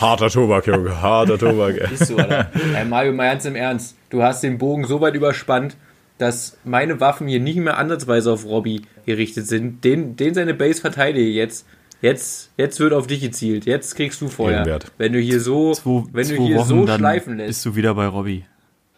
Harter 0.00 0.30
Tobak, 0.30 0.66
Junge, 0.66 1.02
harter 1.02 1.38
Tobak. 1.38 1.76
Ey. 1.76 1.92
Ist 1.92 2.06
so, 2.06 2.14
oder? 2.14 2.50
Ey, 2.74 2.84
Mario, 2.86 3.12
mal 3.12 3.28
ganz 3.30 3.44
im 3.44 3.54
Ernst. 3.54 3.96
Du 4.08 4.22
hast 4.22 4.42
den 4.42 4.56
Bogen 4.56 4.86
so 4.86 5.00
weit 5.02 5.14
überspannt, 5.14 5.76
dass 6.16 6.56
meine 6.64 7.00
Waffen 7.00 7.28
hier 7.28 7.40
nicht 7.40 7.58
mehr 7.58 7.76
ansatzweise 7.76 8.32
auf 8.32 8.46
Robby 8.46 8.82
gerichtet 9.04 9.46
sind. 9.46 9.84
Den, 9.84 10.16
den 10.16 10.32
seine 10.34 10.54
Base 10.54 10.80
verteidige 10.80 11.28
ich 11.28 11.36
jetzt. 11.36 11.66
Jetzt, 12.02 12.50
jetzt 12.56 12.80
wird 12.80 12.94
auf 12.94 13.06
dich 13.08 13.20
gezielt. 13.20 13.66
Jetzt 13.66 13.94
kriegst 13.94 14.22
du 14.22 14.28
Feuer. 14.28 14.52
Ehrenwert. 14.60 14.90
Wenn 14.96 15.12
du 15.12 15.18
hier 15.20 15.38
so, 15.38 15.74
Zwei, 15.74 16.04
wenn 16.12 16.28
du 16.28 16.46
hier 16.46 16.56
Wochen, 16.56 16.68
so 16.68 16.86
schleifen 16.86 17.36
lässt. 17.36 17.48
bist 17.48 17.66
du 17.66 17.76
wieder 17.76 17.94
bei 17.94 18.06
Robby. 18.06 18.46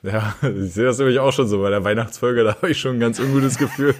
Ja, 0.04 0.34
ich 0.42 0.72
sehe 0.72 0.84
das 0.84 0.98
nämlich 0.98 1.18
auch 1.18 1.32
schon 1.32 1.48
so 1.48 1.62
bei 1.62 1.70
der 1.70 1.82
Weihnachtsfolge, 1.82 2.44
da 2.44 2.54
habe 2.54 2.70
ich 2.70 2.78
schon 2.78 2.96
ein 2.96 3.00
ganz 3.00 3.18
ungutes 3.18 3.58
Gefühl. 3.58 3.94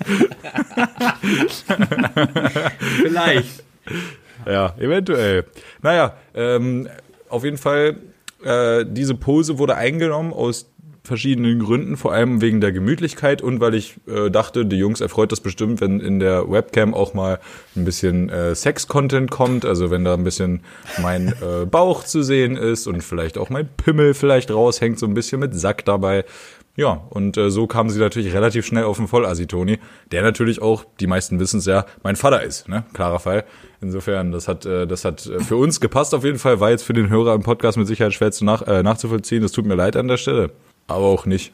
Vielleicht. 3.03 3.65
Ja, 4.47 4.75
eventuell. 4.79 5.45
Naja, 5.83 6.17
ähm, 6.35 6.89
auf 7.29 7.45
jeden 7.45 7.59
Fall, 7.59 7.97
äh, 8.45 8.85
diese 8.87 9.15
Pose 9.15 9.59
wurde 9.59 9.77
eingenommen 9.77 10.33
aus 10.33 10.73
verschiedenen 11.05 11.59
Gründen, 11.59 11.97
vor 11.97 12.13
allem 12.13 12.41
wegen 12.41 12.61
der 12.61 12.71
Gemütlichkeit 12.71 13.43
und 13.43 13.61
weil 13.61 13.75
ich 13.75 13.97
äh, 14.07 14.31
dachte, 14.31 14.65
die 14.65 14.77
Jungs 14.77 15.01
erfreut 15.01 15.33
das 15.33 15.41
bestimmt, 15.41 15.81
wenn 15.81 15.99
in 15.99 16.21
der 16.21 16.49
Webcam 16.49 16.95
auch 16.95 17.13
mal 17.13 17.41
ein 17.75 17.85
bisschen 17.85 18.29
äh, 18.29 18.55
Sex-Content 18.55 19.31
kommt, 19.31 19.65
also 19.65 19.91
wenn 19.91 20.05
da 20.05 20.15
ein 20.15 20.23
bisschen 20.23 20.61
mein 21.01 21.35
äh, 21.43 21.67
Bauch 21.67 22.05
zu 22.05 22.23
sehen 22.23 22.57
ist 22.57 22.87
und 22.87 23.03
vielleicht 23.03 23.37
auch 23.37 23.51
mein 23.51 23.69
Pimmel 23.69 24.15
vielleicht 24.15 24.53
raushängt, 24.53 24.99
so 24.99 25.07
ein 25.07 25.15
bisschen 25.15 25.41
mit 25.41 25.55
Sack 25.55 25.85
dabei. 25.85 26.25
Ja, 26.75 27.03
und 27.11 27.37
äh, 27.37 27.51
so 27.51 27.67
kamen 27.67 27.91
sie 27.91 28.01
natürlich 28.01 28.33
relativ 28.33 28.65
schnell 28.65 28.85
auf 28.85 28.97
den 28.97 29.07
Vollassi 29.07 29.47
Toni, 29.47 29.79
der 30.11 30.23
natürlich 30.23 30.63
auch, 30.63 30.85
die 31.01 31.07
meisten 31.07 31.39
wissen 31.39 31.59
es 31.59 31.67
ja, 31.67 31.85
mein 32.03 32.17
Vater 32.17 32.43
ist, 32.43 32.67
ne? 32.67 32.85
Klarer 32.95 33.21
Fall. 33.21 33.45
Insofern, 33.83 34.33
das 34.33 34.49
hat, 34.49 34.65
äh, 34.65 34.87
das 34.87 35.05
hat 35.05 35.27
äh, 35.27 35.41
für 35.41 35.57
uns 35.57 35.81
gepasst 35.81 36.15
auf 36.15 36.25
jeden 36.25 36.39
Fall, 36.39 36.61
war 36.61 36.71
jetzt 36.71 36.85
für 36.85 36.95
den 36.95 37.11
Hörer 37.11 37.35
im 37.35 37.43
Podcast 37.43 37.77
mit 37.77 37.87
Sicherheit 37.87 38.15
schwer 38.15 38.33
zu 38.33 38.47
nach, 38.47 38.63
äh, 38.63 38.83
nachzuvollziehen. 38.83 39.43
Das 39.43 39.53
tut 39.53 39.67
mir 39.67 39.75
leid 39.75 39.97
an 39.97 40.09
der 40.09 40.17
Stelle. 40.17 40.51
Aber 40.87 41.05
auch 41.05 41.27
nicht. 41.27 41.53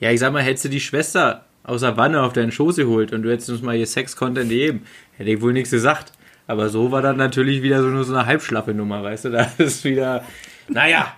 Ja, 0.00 0.10
ich 0.10 0.20
sag 0.20 0.32
mal, 0.34 0.42
hättest 0.42 0.66
du 0.66 0.68
die 0.68 0.80
Schwester 0.80 1.46
aus 1.64 1.80
der 1.80 1.96
Wanne 1.96 2.22
auf 2.22 2.34
deinen 2.34 2.52
Schoß 2.52 2.76
geholt 2.76 3.12
und 3.12 3.22
du 3.22 3.30
hättest 3.30 3.48
uns 3.48 3.62
mal 3.62 3.76
hier 3.76 3.86
Sex-Content 3.86 4.50
gegeben, 4.50 4.82
hätte 5.16 5.30
ich 5.30 5.40
wohl 5.40 5.52
nichts 5.52 5.70
gesagt. 5.70 6.12
Aber 6.46 6.68
so 6.68 6.90
war 6.90 7.00
dann 7.00 7.16
natürlich 7.16 7.62
wieder 7.62 7.80
so 7.80 7.88
nur 7.88 8.04
so 8.04 8.12
eine 8.12 8.26
halbschlaffe 8.26 8.74
Nummer, 8.74 9.02
weißt 9.02 9.26
du? 9.26 9.30
Da 9.30 9.50
ist 9.58 9.84
wieder, 9.84 10.24
naja, 10.68 11.14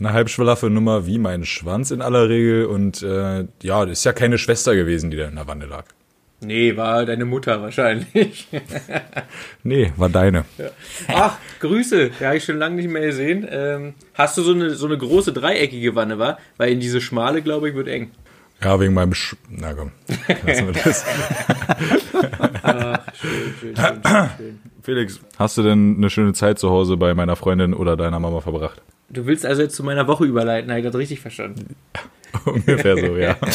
Eine 0.00 0.14
halbschwalaffe 0.14 0.70
Nummer 0.70 1.06
wie 1.06 1.18
mein 1.18 1.44
Schwanz 1.44 1.90
in 1.90 2.00
aller 2.00 2.28
Regel 2.28 2.64
und 2.64 3.02
äh, 3.02 3.46
ja, 3.62 3.84
das 3.84 3.98
ist 3.98 4.04
ja 4.04 4.12
keine 4.14 4.38
Schwester 4.38 4.74
gewesen, 4.74 5.10
die 5.10 5.18
da 5.18 5.28
in 5.28 5.36
der 5.36 5.46
Wanne 5.46 5.66
lag. 5.66 5.84
nee, 6.40 6.74
war 6.74 7.04
deine 7.04 7.26
Mutter 7.26 7.60
wahrscheinlich. 7.60 8.48
Nee, 9.62 9.92
war 9.98 10.08
deine. 10.08 10.46
Ach, 11.08 11.36
Grüße, 11.60 12.12
ja, 12.18 12.28
hab 12.28 12.34
ich 12.34 12.44
schon 12.44 12.56
lange 12.56 12.76
nicht 12.76 12.88
mehr 12.88 13.02
gesehen. 13.02 13.46
Ähm, 13.50 13.92
hast 14.14 14.38
du 14.38 14.42
so 14.42 14.52
eine, 14.52 14.70
so 14.70 14.86
eine 14.86 14.96
große 14.96 15.34
dreieckige 15.34 15.94
Wanne, 15.94 16.18
war? 16.18 16.38
Weil 16.56 16.72
in 16.72 16.80
diese 16.80 17.02
schmale, 17.02 17.42
glaube 17.42 17.68
ich, 17.68 17.74
wird 17.74 17.88
eng. 17.88 18.10
Ja, 18.62 18.80
wegen 18.80 18.94
meinem 18.94 19.12
Sch 19.12 19.36
Na 19.50 19.74
komm, 19.74 19.92
lassen 20.46 20.66
wir 20.66 20.72
das. 20.82 21.04
Ach, 22.62 22.98
schön, 23.14 23.54
schön, 23.60 23.76
schön, 23.76 24.02
schön. 24.36 24.58
Felix, 24.82 25.20
hast 25.38 25.58
du 25.58 25.62
denn 25.62 25.96
eine 25.98 26.08
schöne 26.08 26.32
Zeit 26.32 26.58
zu 26.58 26.70
Hause 26.70 26.96
bei 26.96 27.12
meiner 27.14 27.36
Freundin 27.36 27.74
oder 27.74 27.96
deiner 27.98 28.18
Mama 28.18 28.40
verbracht? 28.40 28.80
Du 29.10 29.26
willst 29.26 29.44
also 29.44 29.62
jetzt 29.62 29.74
zu 29.74 29.82
meiner 29.82 30.06
Woche 30.06 30.24
überleiten, 30.24 30.70
habe 30.70 30.80
ich 30.80 30.86
das 30.86 30.94
richtig 30.94 31.20
verstanden? 31.20 31.74
Ungefähr 32.44 32.96
so, 32.96 33.16
ja. 33.16 33.36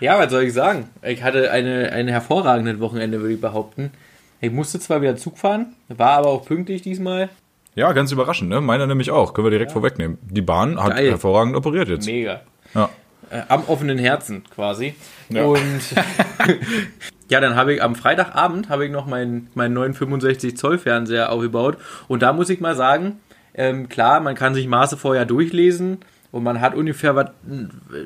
Ja, 0.00 0.18
was 0.18 0.32
soll 0.32 0.42
ich 0.42 0.52
sagen? 0.52 0.88
Ich 1.02 1.22
hatte 1.22 1.52
eine, 1.52 1.92
ein 1.92 2.08
hervorragendes 2.08 2.80
Wochenende, 2.80 3.20
würde 3.20 3.34
ich 3.34 3.40
behaupten. 3.40 3.92
Ich 4.40 4.50
musste 4.50 4.80
zwar 4.80 5.00
wieder 5.00 5.14
Zug 5.14 5.38
fahren, 5.38 5.76
war 5.86 6.18
aber 6.18 6.26
auch 6.30 6.44
pünktlich 6.44 6.82
diesmal. 6.82 7.28
Ja, 7.76 7.92
ganz 7.92 8.10
überraschend, 8.10 8.50
ne? 8.50 8.60
Meiner 8.60 8.88
nämlich 8.88 9.12
auch. 9.12 9.32
Können 9.32 9.46
wir 9.46 9.52
direkt 9.52 9.70
vorwegnehmen. 9.70 10.18
Die 10.22 10.42
Bahn 10.42 10.82
hat 10.82 10.96
Geil. 10.96 11.10
hervorragend 11.10 11.54
operiert 11.54 11.88
jetzt. 11.88 12.06
Mega. 12.06 12.40
Ja. 12.74 12.90
Äh, 13.30 13.42
am 13.46 13.62
offenen 13.68 13.96
Herzen 13.96 14.42
quasi. 14.52 14.96
Ja. 15.28 15.44
Und 15.44 15.60
ja, 17.32 17.40
dann 17.40 17.56
habe 17.56 17.74
ich 17.74 17.82
am 17.82 17.94
Freitagabend 17.96 18.68
habe 18.68 18.84
ich 18.84 18.92
noch 18.92 19.06
meinen, 19.06 19.48
meinen 19.54 19.72
neuen 19.74 19.94
65 19.94 20.56
Zoll 20.56 20.78
Fernseher 20.78 21.32
aufgebaut. 21.32 21.78
Und 22.08 22.22
da 22.22 22.32
muss 22.32 22.50
ich 22.50 22.60
mal 22.60 22.76
sagen, 22.76 23.20
ähm, 23.54 23.88
klar, 23.88 24.20
man 24.20 24.34
kann 24.34 24.54
sich 24.54 24.68
Maße 24.68 24.96
vorher 24.96 25.24
durchlesen 25.24 25.98
und 26.30 26.42
man 26.44 26.60
hat 26.60 26.74
ungefähr 26.74 27.16
was, 27.16 27.30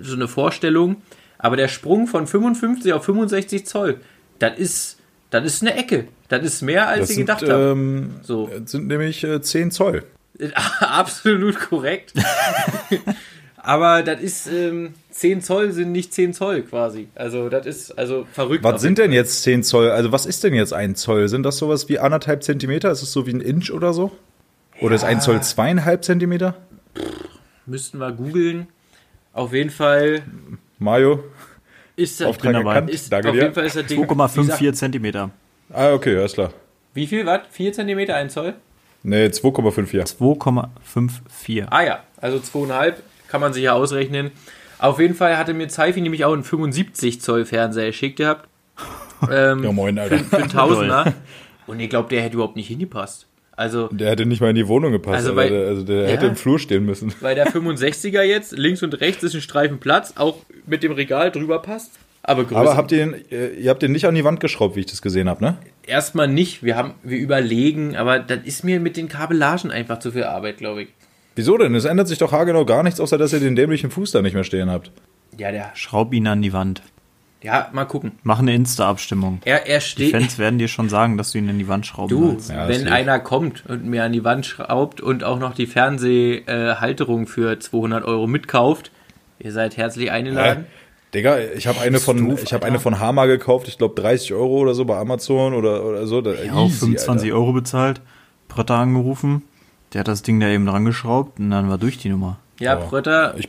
so 0.00 0.14
eine 0.14 0.28
Vorstellung. 0.28 1.02
Aber 1.38 1.56
der 1.56 1.68
Sprung 1.68 2.06
von 2.06 2.26
55 2.26 2.92
auf 2.92 3.04
65 3.04 3.66
Zoll, 3.66 4.00
das 4.38 4.58
ist, 4.58 4.98
das 5.30 5.44
ist 5.44 5.62
eine 5.62 5.76
Ecke. 5.76 6.08
Das 6.28 6.42
ist 6.42 6.62
mehr, 6.62 6.88
als 6.88 7.00
Das 7.00 7.10
ich 7.10 7.16
sind, 7.16 7.26
gedacht 7.26 7.48
habe. 7.48 7.72
ähm, 7.72 8.10
So. 8.22 8.48
das 8.48 8.70
sind 8.70 8.86
nämlich 8.86 9.22
äh, 9.24 9.40
10 9.40 9.70
Zoll. 9.70 10.04
Absolut 10.80 11.58
korrekt. 11.58 12.12
Aber 13.66 14.04
das 14.04 14.20
ist, 14.20 14.46
ähm, 14.46 14.94
10 15.10 15.42
Zoll 15.42 15.72
sind 15.72 15.90
nicht 15.90 16.14
10 16.14 16.32
Zoll 16.34 16.62
quasi. 16.62 17.08
Also, 17.16 17.48
das 17.48 17.66
ist 17.66 17.98
also 17.98 18.24
verrückt. 18.32 18.62
Was 18.62 18.80
sind 18.80 18.96
denn 18.98 19.10
jetzt 19.10 19.42
10 19.42 19.64
Zoll? 19.64 19.90
Also 19.90 20.12
was 20.12 20.24
ist 20.24 20.44
denn 20.44 20.54
jetzt 20.54 20.72
ein 20.72 20.94
Zoll? 20.94 21.28
Sind 21.28 21.42
das 21.42 21.58
sowas 21.58 21.88
wie 21.88 21.98
anderthalb 21.98 22.44
Zentimeter? 22.44 22.92
Ist 22.92 23.02
es 23.02 23.10
so 23.10 23.26
wie 23.26 23.32
ein 23.32 23.40
Inch 23.40 23.72
oder 23.72 23.92
so? 23.92 24.12
Oder 24.80 24.94
ist 24.94 25.02
ein 25.02 25.20
Zoll 25.20 25.42
zweieinhalb 25.42 26.04
Zentimeter? 26.04 26.54
Müssten 27.66 27.98
wir 27.98 28.12
googeln. 28.12 28.68
Auf 29.32 29.52
jeden 29.52 29.70
Fall 29.70 30.22
Mario? 30.78 31.24
ist 31.96 32.20
das, 32.20 32.28
Auftrag 32.28 32.52
dabei. 32.52 32.68
erkannt. 32.74 32.90
ist, 32.90 33.12
Danke 33.12 33.30
auf 33.30 33.34
dir. 33.34 33.42
jeden 33.42 33.54
Fall 33.54 33.66
ist 33.66 33.74
das 33.74 33.86
Ding. 33.86 34.04
2,54 34.04 34.72
Zentimeter. 34.74 35.30
Ah, 35.72 35.92
okay, 35.92 36.16
alles 36.16 36.34
klar. 36.34 36.52
Wie 36.94 37.08
viel 37.08 37.26
Watt? 37.26 37.48
4 37.50 37.72
cm, 37.72 38.10
1 38.10 38.32
Zoll? 38.32 38.54
Nee, 39.02 39.26
2,54. 39.26 40.16
2,54. 40.16 41.66
Ah 41.68 41.82
ja, 41.82 42.04
also 42.20 42.36
2,5 42.38 42.94
kann 43.36 43.42
man 43.42 43.52
sich 43.52 43.64
ja 43.64 43.74
ausrechnen. 43.74 44.30
Auf 44.78 44.98
jeden 44.98 45.14
Fall 45.14 45.36
hatte 45.36 45.52
mir 45.52 45.68
Zeifi 45.68 46.00
nämlich 46.00 46.24
auch 46.24 46.32
einen 46.32 46.42
75 46.42 47.20
Zoll 47.20 47.44
Fernseher 47.44 47.86
geschickt 47.88 48.16
gehabt. 48.16 48.48
Ähm, 49.32 49.64
Ja, 49.64 49.72
moin, 49.72 49.98
Alter. 49.98 50.18
Für, 50.18 50.24
für 50.24 50.36
einen 50.36 50.48
Tausender. 50.50 51.14
Und 51.66 51.80
ich 51.80 51.88
glaube, 51.88 52.10
der 52.10 52.20
hätte 52.20 52.34
überhaupt 52.34 52.54
nicht 52.56 52.68
hingepasst. 52.68 53.26
Also, 53.56 53.88
Der 53.88 54.10
hätte 54.10 54.26
nicht 54.26 54.42
mal 54.42 54.50
in 54.50 54.56
die 54.56 54.68
Wohnung 54.68 54.92
gepasst, 54.92 55.16
Also 55.26 55.32
also, 55.34 55.54
der, 55.54 55.68
also 55.68 55.82
der 55.84 56.02
Ja. 56.02 56.08
hätte 56.08 56.26
im 56.26 56.36
Flur 56.36 56.58
stehen 56.58 56.84
müssen. 56.84 57.14
weil 57.22 57.34
der 57.34 57.46
65er 57.46 58.20
jetzt 58.22 58.52
links 58.52 58.82
und 58.82 58.92
rechts 59.00 59.22
ist 59.22 59.34
ein 59.34 59.40
Streifen 59.40 59.78
Platz, 59.80 60.12
auch 60.18 60.36
mit 60.66 60.82
dem 60.82 60.92
Regal 60.92 61.30
drüber 61.30 61.60
passt. 61.62 61.92
Aber 62.22 62.42
Aber 62.54 62.76
habt 62.76 62.92
ihr 62.92 62.98
den, 63.06 63.14
äh, 63.30 63.54
ihr 63.54 63.70
habt 63.70 63.80
den 63.82 63.92
nicht 63.92 64.04
an 64.06 64.14
die 64.14 64.24
Wand 64.24 64.40
geschraubt, 64.40 64.76
wie 64.76 64.80
ich 64.80 64.86
das 64.86 65.00
gesehen 65.00 65.30
habe, 65.30 65.42
ne? 65.42 65.56
erstmal 65.86 66.28
nicht. 66.28 66.62
Wir 66.62 66.76
haben, 66.76 66.92
wir 67.02 67.16
überlegen, 67.18 67.96
aber 67.96 68.18
das 68.18 68.40
ist 68.44 68.64
mir 68.64 68.80
mit 68.80 68.98
den 68.98 69.08
Kabellagen 69.08 69.70
einfach 69.70 69.98
zu 69.98 70.12
viel 70.12 70.24
Arbeit, 70.24 70.58
glaube 70.58 70.82
ich. 70.82 70.88
Wieso 71.36 71.58
denn? 71.58 71.74
Es 71.74 71.84
ändert 71.84 72.08
sich 72.08 72.18
doch 72.18 72.32
haargenau 72.32 72.64
gar 72.64 72.82
nichts, 72.82 72.98
außer 72.98 73.18
dass 73.18 73.32
ihr 73.32 73.40
den 73.40 73.54
dämlichen 73.56 73.90
Fuß 73.90 74.10
da 74.10 74.22
nicht 74.22 74.34
mehr 74.34 74.42
stehen 74.42 74.70
habt. 74.70 74.90
Ja, 75.38 75.52
der, 75.52 75.70
Schraub 75.74 76.12
ihn 76.14 76.26
an 76.26 76.40
die 76.40 76.54
Wand. 76.54 76.82
ja, 77.42 77.68
mal 77.72 77.84
gucken. 77.84 78.12
Mach 78.22 78.38
eine 78.38 78.54
Insta-Abstimmung. 78.54 79.40
Er, 79.44 79.66
er 79.66 79.80
Die 79.80 79.84
steht. 79.84 80.10
Fans 80.12 80.38
werden 80.38 80.58
dir 80.58 80.68
schon 80.68 80.88
sagen, 80.88 81.18
dass 81.18 81.32
du 81.32 81.38
ihn 81.38 81.48
in 81.50 81.58
die 81.58 81.68
Wand 81.68 81.84
schrauben 81.86 82.08
Du. 82.08 82.38
Ja, 82.48 82.68
wenn 82.68 82.88
einer 82.88 83.20
kommt 83.20 83.66
und 83.66 83.84
mir 83.84 84.02
an 84.02 84.12
die 84.12 84.24
Wand 84.24 84.46
schraubt 84.46 85.02
und 85.02 85.24
auch 85.24 85.38
noch 85.38 85.54
die 85.54 85.66
Fernsehhalterung 85.66 87.26
für 87.26 87.58
200 87.60 88.04
Euro 88.04 88.26
mitkauft, 88.26 88.90
ihr 89.38 89.52
seid 89.52 89.76
herzlich 89.76 90.10
eingeladen. 90.10 90.64
Äh, 90.64 91.14
Digga, 91.14 91.38
ich 91.38 91.66
habe 91.66 91.80
eine 91.80 92.00
von 92.00 92.30
doof, 92.30 92.42
ich 92.42 92.52
habe 92.52 92.66
eine 92.66 92.80
von 92.80 92.98
Hama 92.98 93.26
gekauft, 93.26 93.68
ich 93.68 93.78
glaube 93.78 94.00
30 94.00 94.32
Euro 94.32 94.58
oder 94.58 94.74
so 94.74 94.84
bei 94.84 94.96
Amazon 94.96 95.54
oder, 95.54 95.84
oder 95.84 96.06
so. 96.06 96.20
Da, 96.20 96.32
Ja, 96.32 96.54
auch 96.54 96.70
25 96.70 97.32
Euro 97.32 97.52
bezahlt, 97.52 98.00
Prötter 98.48 98.74
angerufen, 98.74 99.42
der 99.92 100.00
hat 100.00 100.08
das 100.08 100.22
Ding 100.22 100.40
da 100.40 100.48
eben 100.48 100.66
dran 100.66 100.84
geschraubt 100.84 101.38
und 101.38 101.50
dann 101.50 101.68
war 101.68 101.78
durch 101.78 101.98
die 101.98 102.08
Nummer. 102.08 102.38
Ja, 102.58 102.74
Boah. 102.74 102.88
Prötter, 102.88 103.34
Ich- 103.38 103.48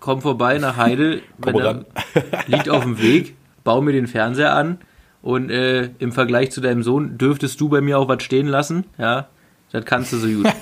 komm 0.00 0.20
vorbei 0.22 0.58
nach 0.58 0.76
Heidel, 0.76 1.22
wenn 1.38 1.56
er 1.56 1.84
liegt 2.46 2.68
auf 2.68 2.82
dem 2.84 3.00
Weg, 3.00 3.36
bau 3.64 3.80
mir 3.80 3.92
den 3.92 4.06
Fernseher 4.06 4.54
an 4.54 4.78
und 5.22 5.50
äh, 5.50 5.90
im 5.98 6.12
Vergleich 6.12 6.50
zu 6.52 6.60
deinem 6.60 6.82
Sohn 6.82 7.18
dürftest 7.18 7.60
du 7.60 7.68
bei 7.68 7.80
mir 7.80 7.98
auch 7.98 8.08
was 8.08 8.22
stehen 8.22 8.46
lassen, 8.46 8.84
ja, 8.98 9.28
das 9.72 9.84
kannst 9.84 10.12
du 10.12 10.16
so 10.18 10.28
gut. 10.28 10.46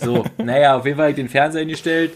so, 0.00 0.24
naja, 0.38 0.76
auf 0.76 0.84
jeden 0.84 0.96
Fall 0.96 1.04
habe 1.06 1.10
ich 1.10 1.16
den 1.16 1.28
Fernseher 1.28 1.60
hingestellt. 1.60 2.12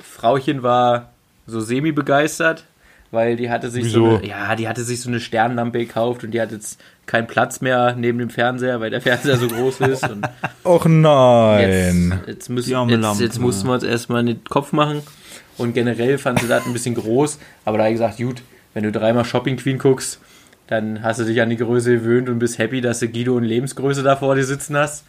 Frauchen 0.00 0.62
war 0.62 1.10
so 1.46 1.60
semi-begeistert, 1.60 2.64
weil 3.10 3.36
die 3.36 3.50
hatte 3.50 3.70
sich 3.70 3.90
so 3.90 4.04
Wieso? 4.06 4.16
eine, 4.18 4.26
ja, 4.26 4.56
die 4.56 4.68
hatte 4.68 4.84
sich 4.84 5.00
so 5.00 5.08
eine 5.10 5.20
Sternlampe 5.20 5.78
gekauft 5.78 6.24
und 6.24 6.30
die 6.32 6.40
hat 6.40 6.52
jetzt 6.52 6.80
keinen 7.06 7.26
Platz 7.26 7.60
mehr 7.60 7.94
neben 7.98 8.18
dem 8.18 8.30
Fernseher, 8.30 8.80
weil 8.80 8.90
der 8.90 9.00
Fernseher 9.00 9.36
so 9.36 9.46
groß 9.48 9.80
ist. 9.80 10.08
Und 10.08 10.26
Och 10.64 10.84
jetzt, 10.86 10.92
nein. 10.94 12.20
jetzt, 12.26 12.48
müssen, 12.48 12.68
Die 12.70 12.74
arme 12.74 12.92
jetzt, 12.92 13.20
jetzt 13.20 13.38
mussten 13.40 13.66
wir 13.68 13.74
uns 13.74 13.82
erstmal 13.82 14.20
in 14.20 14.26
den 14.26 14.44
Kopf 14.44 14.72
machen. 14.72 15.02
Und 15.56 15.72
generell 15.74 16.18
fand 16.18 16.40
sie 16.40 16.48
das 16.48 16.66
ein 16.66 16.72
bisschen 16.72 16.94
groß, 16.96 17.38
aber 17.64 17.78
da 17.78 17.84
habe 17.84 17.92
ich 17.94 18.00
gesagt, 18.00 18.16
gut, 18.18 18.42
wenn 18.72 18.82
du 18.82 18.90
dreimal 18.90 19.24
Shopping 19.24 19.56
Queen 19.56 19.78
guckst, 19.78 20.18
dann 20.66 21.02
hast 21.02 21.20
du 21.20 21.24
dich 21.24 21.40
an 21.40 21.50
die 21.50 21.56
Größe 21.56 21.92
gewöhnt 21.92 22.28
und 22.28 22.38
bist 22.40 22.58
happy, 22.58 22.80
dass 22.80 22.98
du 23.00 23.08
Guido 23.08 23.36
und 23.36 23.44
Lebensgröße 23.44 24.02
da 24.02 24.16
vor 24.16 24.34
dir 24.34 24.44
sitzen 24.44 24.76
hast. 24.76 25.04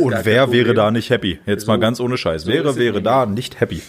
Und 0.00 0.10
kein 0.12 0.24
wer 0.26 0.52
wäre 0.52 0.74
da 0.74 0.90
nicht 0.90 1.08
happy? 1.10 1.38
Jetzt 1.46 1.66
mal 1.66 1.76
So- 1.76 1.80
ganz 1.80 2.00
ohne 2.00 2.18
Scheiß. 2.18 2.42
so 2.42 2.50
wäre, 2.52 2.76
wäre 2.76 2.86
nämlich. 2.96 3.02
da 3.04 3.26
nicht 3.26 3.60
happy. 3.60 3.80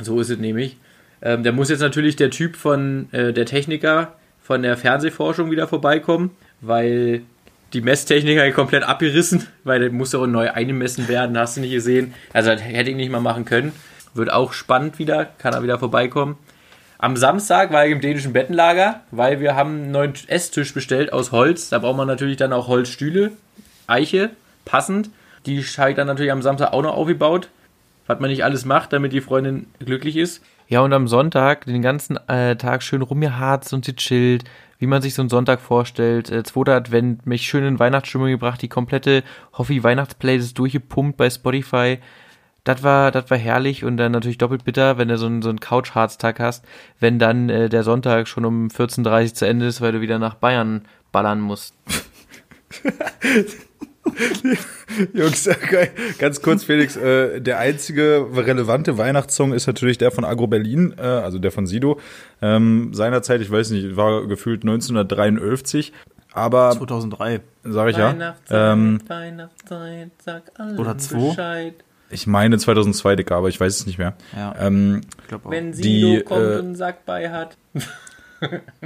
So 0.00 0.18
ist 0.20 0.30
es 0.30 0.38
nämlich. 0.38 0.76
Ähm, 1.22 1.44
da 1.44 1.52
muss 1.52 1.68
jetzt 1.68 1.80
natürlich 1.80 2.16
der 2.16 2.30
Typ 2.30 2.56
von 2.56 3.08
äh, 3.12 3.32
der 3.32 3.46
Techniker 3.46 4.14
von 4.42 4.62
der 4.62 4.76
Fernsehforschung 4.76 5.50
wieder 5.50 5.68
vorbeikommen, 5.68 6.30
weil 6.60 7.22
die 7.72 7.80
Messtechniker 7.80 8.50
komplett 8.52 8.82
abgerissen, 8.82 9.46
weil 9.64 9.80
der 9.80 9.90
muss 9.90 10.12
ja 10.12 10.18
auch 10.18 10.26
neu 10.26 10.50
eingemessen 10.50 11.08
werden, 11.08 11.38
hast 11.38 11.56
du 11.56 11.60
nicht 11.60 11.72
gesehen. 11.72 12.14
Also 12.32 12.50
das 12.50 12.62
hätte 12.62 12.90
ich 12.90 12.96
nicht 12.96 13.10
mal 13.10 13.20
machen 13.20 13.44
können. 13.44 13.72
Wird 14.14 14.32
auch 14.32 14.52
spannend 14.52 14.98
wieder, 14.98 15.26
kann 15.38 15.54
er 15.54 15.62
wieder 15.62 15.78
vorbeikommen. 15.78 16.36
Am 16.98 17.16
Samstag 17.16 17.72
war 17.72 17.86
ich 17.86 17.92
im 17.92 18.00
dänischen 18.00 18.32
Bettenlager, 18.32 19.00
weil 19.10 19.40
wir 19.40 19.54
haben 19.54 19.82
einen 19.82 19.90
neuen 19.92 20.14
Esstisch 20.26 20.74
bestellt 20.74 21.12
aus 21.12 21.32
Holz. 21.32 21.68
Da 21.68 21.78
braucht 21.78 21.96
man 21.96 22.08
natürlich 22.08 22.36
dann 22.36 22.52
auch 22.52 22.68
Holzstühle, 22.68 23.32
Eiche, 23.86 24.30
passend. 24.64 25.10
Die 25.46 25.62
habe 25.62 25.90
ich 25.90 25.96
dann 25.96 26.08
natürlich 26.08 26.32
am 26.32 26.42
Samstag 26.42 26.72
auch 26.72 26.82
noch 26.82 26.96
aufgebaut 26.96 27.48
was 28.10 28.18
man 28.18 28.28
nicht 28.28 28.42
alles 28.42 28.64
macht, 28.64 28.92
damit 28.92 29.12
die 29.12 29.20
Freundin 29.20 29.66
glücklich 29.78 30.16
ist. 30.16 30.42
Ja, 30.70 30.82
und 30.82 30.92
am 30.92 31.08
Sonntag 31.08 31.64
den 31.64 31.82
ganzen 31.82 32.16
äh, 32.28 32.54
Tag 32.54 32.84
schön 32.84 33.02
rumgeharzt 33.02 33.72
und 33.72 33.84
gechillt, 33.84 34.44
wie 34.78 34.86
man 34.86 35.02
sich 35.02 35.14
so 35.14 35.22
einen 35.22 35.28
Sonntag 35.28 35.60
vorstellt. 35.60 36.30
Äh, 36.30 36.44
zweiter 36.44 36.76
Advent, 36.76 37.26
mich 37.26 37.42
schön 37.42 37.64
in 37.64 37.80
Weihnachtsstimmung 37.80 38.28
gebracht, 38.28 38.62
die 38.62 38.68
komplette 38.68 39.24
Hoffi 39.52 39.82
Weihnachtsplaylist 39.82 40.56
durchgepumpt 40.56 41.16
bei 41.16 41.28
Spotify. 41.28 41.98
Das 42.62 42.84
war, 42.84 43.10
das 43.10 43.28
war 43.30 43.36
herrlich 43.36 43.84
und 43.84 43.96
dann 43.96 44.12
natürlich 44.12 44.38
doppelt 44.38 44.62
bitter, 44.62 44.96
wenn 44.96 45.08
du 45.08 45.18
so 45.18 45.26
einen, 45.26 45.42
so 45.42 45.48
einen 45.48 45.58
Couch-Harz-Tag 45.58 46.38
hast, 46.38 46.64
wenn 47.00 47.18
dann 47.18 47.48
äh, 47.48 47.68
der 47.68 47.82
Sonntag 47.82 48.28
schon 48.28 48.44
um 48.44 48.68
14.30 48.68 49.22
Uhr 49.22 49.34
zu 49.34 49.48
Ende 49.48 49.66
ist, 49.66 49.80
weil 49.80 49.90
du 49.90 50.00
wieder 50.00 50.20
nach 50.20 50.36
Bayern 50.36 50.82
ballern 51.10 51.40
musst. 51.40 51.74
Jungs, 55.14 55.48
okay. 55.48 55.90
ganz 56.18 56.42
kurz, 56.42 56.64
Felix, 56.64 56.96
äh, 56.96 57.40
der 57.40 57.58
einzige 57.58 58.26
relevante 58.34 58.98
Weihnachtssong 58.98 59.52
ist 59.52 59.66
natürlich 59.66 59.98
der 59.98 60.10
von 60.10 60.24
Agro 60.24 60.46
Berlin, 60.46 60.94
äh, 60.98 61.02
also 61.02 61.38
der 61.38 61.52
von 61.52 61.66
Sido. 61.66 62.00
Ähm, 62.42 62.92
seinerzeit, 62.92 63.40
ich 63.40 63.50
weiß 63.50 63.70
nicht, 63.70 63.96
war 63.96 64.26
gefühlt 64.26 64.62
1953, 64.62 65.92
aber 66.32 66.72
2003. 66.72 67.40
sag 67.64 67.90
ich 67.90 67.96
ja. 67.96 68.36
Ähm, 68.50 69.00
Weihnachtszeit, 69.06 70.10
sag 70.24 70.42
allen 70.58 70.78
Oder 70.78 70.98
zwei? 70.98 71.28
Bescheid. 71.28 71.74
ich 72.10 72.26
meine 72.26 72.58
2002, 72.58 73.16
Digga, 73.16 73.36
aber 73.36 73.48
ich 73.48 73.60
weiß 73.60 73.80
es 73.80 73.86
nicht 73.86 73.98
mehr. 73.98 74.14
Ja, 74.36 74.54
Ähm, 74.58 75.02
ich 75.22 75.28
glaube 75.28 75.46
auch. 75.46 75.50
Wenn 75.50 75.72
Die, 75.72 75.82
Sido 75.82 76.24
kommt 76.24 76.40
äh, 76.40 76.44
und 76.44 76.58
einen 76.58 76.76
Sack 76.76 77.04
bei 77.06 77.30
hat. 77.30 77.56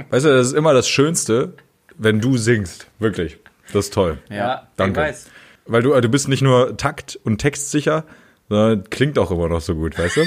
weißt 0.09 0.25
du, 0.25 0.29
das 0.29 0.47
ist 0.47 0.53
immer 0.53 0.73
das 0.73 0.87
Schönste, 0.87 1.53
wenn 1.97 2.19
du 2.19 2.37
singst. 2.37 2.87
Wirklich. 2.99 3.37
Das 3.75 3.85
ist 3.85 3.93
toll. 3.93 4.17
Ja, 4.29 4.67
danke. 4.77 5.01
ich 5.01 5.07
weiß. 5.07 5.27
Weil 5.65 5.81
du, 5.83 5.99
du 5.99 6.09
bist 6.09 6.27
nicht 6.29 6.41
nur 6.41 6.77
takt- 6.77 7.19
und 7.23 7.39
textsicher, 7.39 8.03
sondern 8.49 8.89
klingt 8.89 9.19
auch 9.19 9.31
immer 9.31 9.49
noch 9.49 9.61
so 9.61 9.75
gut, 9.75 9.97
weißt 9.99 10.17
du? 10.17 10.21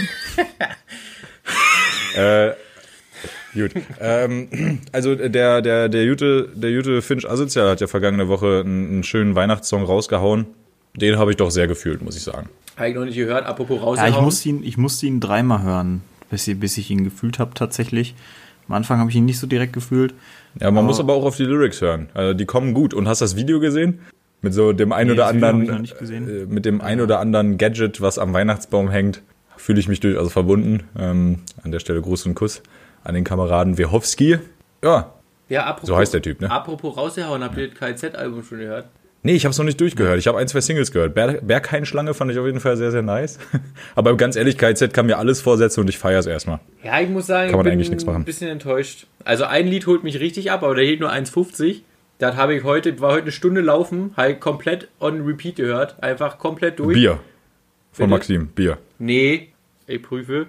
äh, 2.21 2.53
gut. 3.55 3.73
Ähm, 4.01 4.81
also 4.93 5.15
der, 5.15 5.63
der, 5.63 5.89
der 5.89 6.05
Jute, 6.05 6.49
der 6.55 6.71
Jute 6.71 7.03
Finch 7.03 7.29
Asozial 7.29 7.71
hat 7.71 7.81
ja 7.81 7.87
vergangene 7.87 8.29
Woche 8.29 8.63
einen, 8.65 8.89
einen 8.89 9.03
schönen 9.05 9.35
Weihnachtssong 9.35 9.85
rausgehauen. 9.85 10.47
Den 10.95 11.19
habe 11.19 11.31
ich 11.31 11.37
doch 11.37 11.51
sehr 11.51 11.69
gefühlt, 11.69 12.03
muss 12.03 12.17
ich 12.17 12.23
sagen. 12.23 12.49
Habe 12.77 12.89
ich 12.91 12.95
noch 12.95 13.05
nicht 13.05 13.17
gehört. 13.17 13.47
Apropos 13.47 13.79
Ja, 13.79 13.85
rausgehauen. 13.85 14.15
ich 14.15 14.21
musste 14.21 14.49
ihn, 14.49 14.63
ich 14.65 14.77
musste 14.77 15.07
ihn 15.07 15.21
dreimal 15.21 15.63
hören, 15.63 16.03
bis, 16.31 16.47
ich- 16.49 16.59
bis 16.59 16.77
ich 16.79 16.91
ihn 16.91 17.05
gefühlt 17.05 17.39
habe 17.39 17.55
tatsächlich. 17.55 18.15
Am 18.69 18.75
Anfang 18.75 18.99
habe 18.99 19.09
ich 19.11 19.17
ihn 19.17 19.25
nicht 19.25 19.39
so 19.39 19.47
direkt 19.47 19.73
gefühlt. 19.73 20.13
Ja, 20.61 20.71
man 20.71 20.79
Aber- 20.79 20.87
muss 20.89 21.01
aber 21.01 21.15
auch 21.15 21.25
auf 21.25 21.37
die 21.37 21.45
Lyrics 21.45 21.81
hören. 21.81 22.09
Also 22.15 22.35
die 22.35 22.47
kommen 22.47 22.75
gut. 22.75 22.95
Und 22.95 23.09
hast 23.09 23.21
das 23.21 23.37
Video 23.37 23.61
gesehen? 23.61 24.01
Mit 24.41 24.55
so 24.55 24.73
dem 24.73 24.93
ein 24.93 25.07
Nee, 25.09 25.13
oder 25.15 25.25
das 25.25 25.35
Video 25.35 25.49
anderen, 25.49 25.61
hab 25.61 25.65
ich 25.65 25.71
noch 25.73 25.81
nicht 25.81 25.99
gesehen. 25.99 26.29
äh, 26.29 26.47
mit 26.47 26.65
dem 26.65 26.81
ein 26.81 27.01
oder 27.01 27.19
anderen 27.21 27.59
Gadget, 27.59 28.01
was 28.01 28.19
am 28.19 28.33
Weihnachtsbaum 28.33 28.89
hängt, 28.91 29.23
fühle 29.57 29.81
ich 29.81 29.89
mich 29.89 29.99
durchaus 30.01 30.33
verbunden. 30.33 30.85
Ähm, 30.99 31.41
an 31.65 31.73
der 31.73 31.81
Stelle 31.81 32.01
Gruß 32.01 32.27
und 32.27 32.35
Kuss 32.35 32.63
an 33.05 33.15
den 33.15 33.25
Kameraden 33.25 33.79
Wehowski. 33.79 34.39
Ja, 34.85 35.13
ja, 35.49 35.65
apropos, 35.67 35.89
so 35.89 35.97
heißt 35.97 36.15
der 36.15 36.23
Typ, 36.23 36.41
ne? 36.41 36.51
Apropos 36.51 36.97
rausgehauen, 36.97 37.43
habt 37.43 37.57
ihr 37.57 37.69
das 37.69 37.79
KZ-Album 37.79 38.45
schon 38.45 38.59
gehört? 38.59 38.87
Nee, 39.23 39.35
ich 39.35 39.45
habe 39.45 39.51
es 39.51 39.59
noch 39.59 39.65
nicht 39.65 39.81
durchgehört. 39.81 40.19
Ich 40.19 40.29
habe 40.29 40.39
ein, 40.39 40.47
zwei 40.47 40.61
Singles 40.61 40.93
gehört. 40.93 41.15
Berg, 41.15 41.47
Berghain-Schlange 41.47 42.15
fand 42.15 42.31
ich 42.31 42.39
auf 42.39 42.47
jeden 42.47 42.61
Fall 42.61 42.77
sehr, 42.77 42.93
sehr 42.93 43.03
nice. 43.03 43.39
Aber 43.97 44.17
ganz 44.17 44.37
ehrlich, 44.37 44.57
KZ 44.57 44.95
kann 44.95 45.07
mir 45.07 45.19
alles 45.19 45.41
vorsetzen 45.41 45.81
und 45.81 45.89
ich 45.91 45.99
feiere 45.99 46.21
es 46.21 46.27
erstmal. 46.27 46.61
Ja, 46.85 47.01
ich 47.01 47.09
muss 47.09 47.27
sagen, 47.27 47.51
Kann 47.51 47.59
man 47.59 47.67
ich 47.67 47.71
bin 47.71 47.73
eigentlich 47.73 47.91
nichts 47.91 48.07
machen. 48.07 48.23
ein 48.23 48.25
bisschen 48.25 48.49
enttäuscht. 48.49 49.07
Also 49.25 49.45
ein 49.45 49.67
Lied 49.67 49.87
holt 49.87 50.05
mich 50.05 50.21
richtig 50.21 50.53
ab, 50.53 50.63
aber 50.63 50.77
der 50.77 50.85
hielt 50.85 51.01
nur 51.01 51.11
1,50. 51.11 51.81
Das 52.19 52.37
habe 52.37 52.55
ich 52.55 52.65
heute, 52.65 53.01
war 53.01 53.11
heute 53.13 53.23
eine 53.23 53.33
Stunde 53.33 53.61
laufen, 53.61 54.15
ich 54.29 54.41
komplett 54.41 54.89
on 55.01 55.25
repeat 55.25 55.57
gehört. 55.57 56.03
Einfach 56.03 56.39
komplett 56.39 56.79
durch. 56.79 56.95
Bier. 56.95 57.21
Von 57.93 58.07
Bitte? 58.07 58.11
Maxim, 58.11 58.47
Bier. 58.49 58.79
Nee, 58.99 59.49
ich 59.87 60.03
prüfe. 60.03 60.47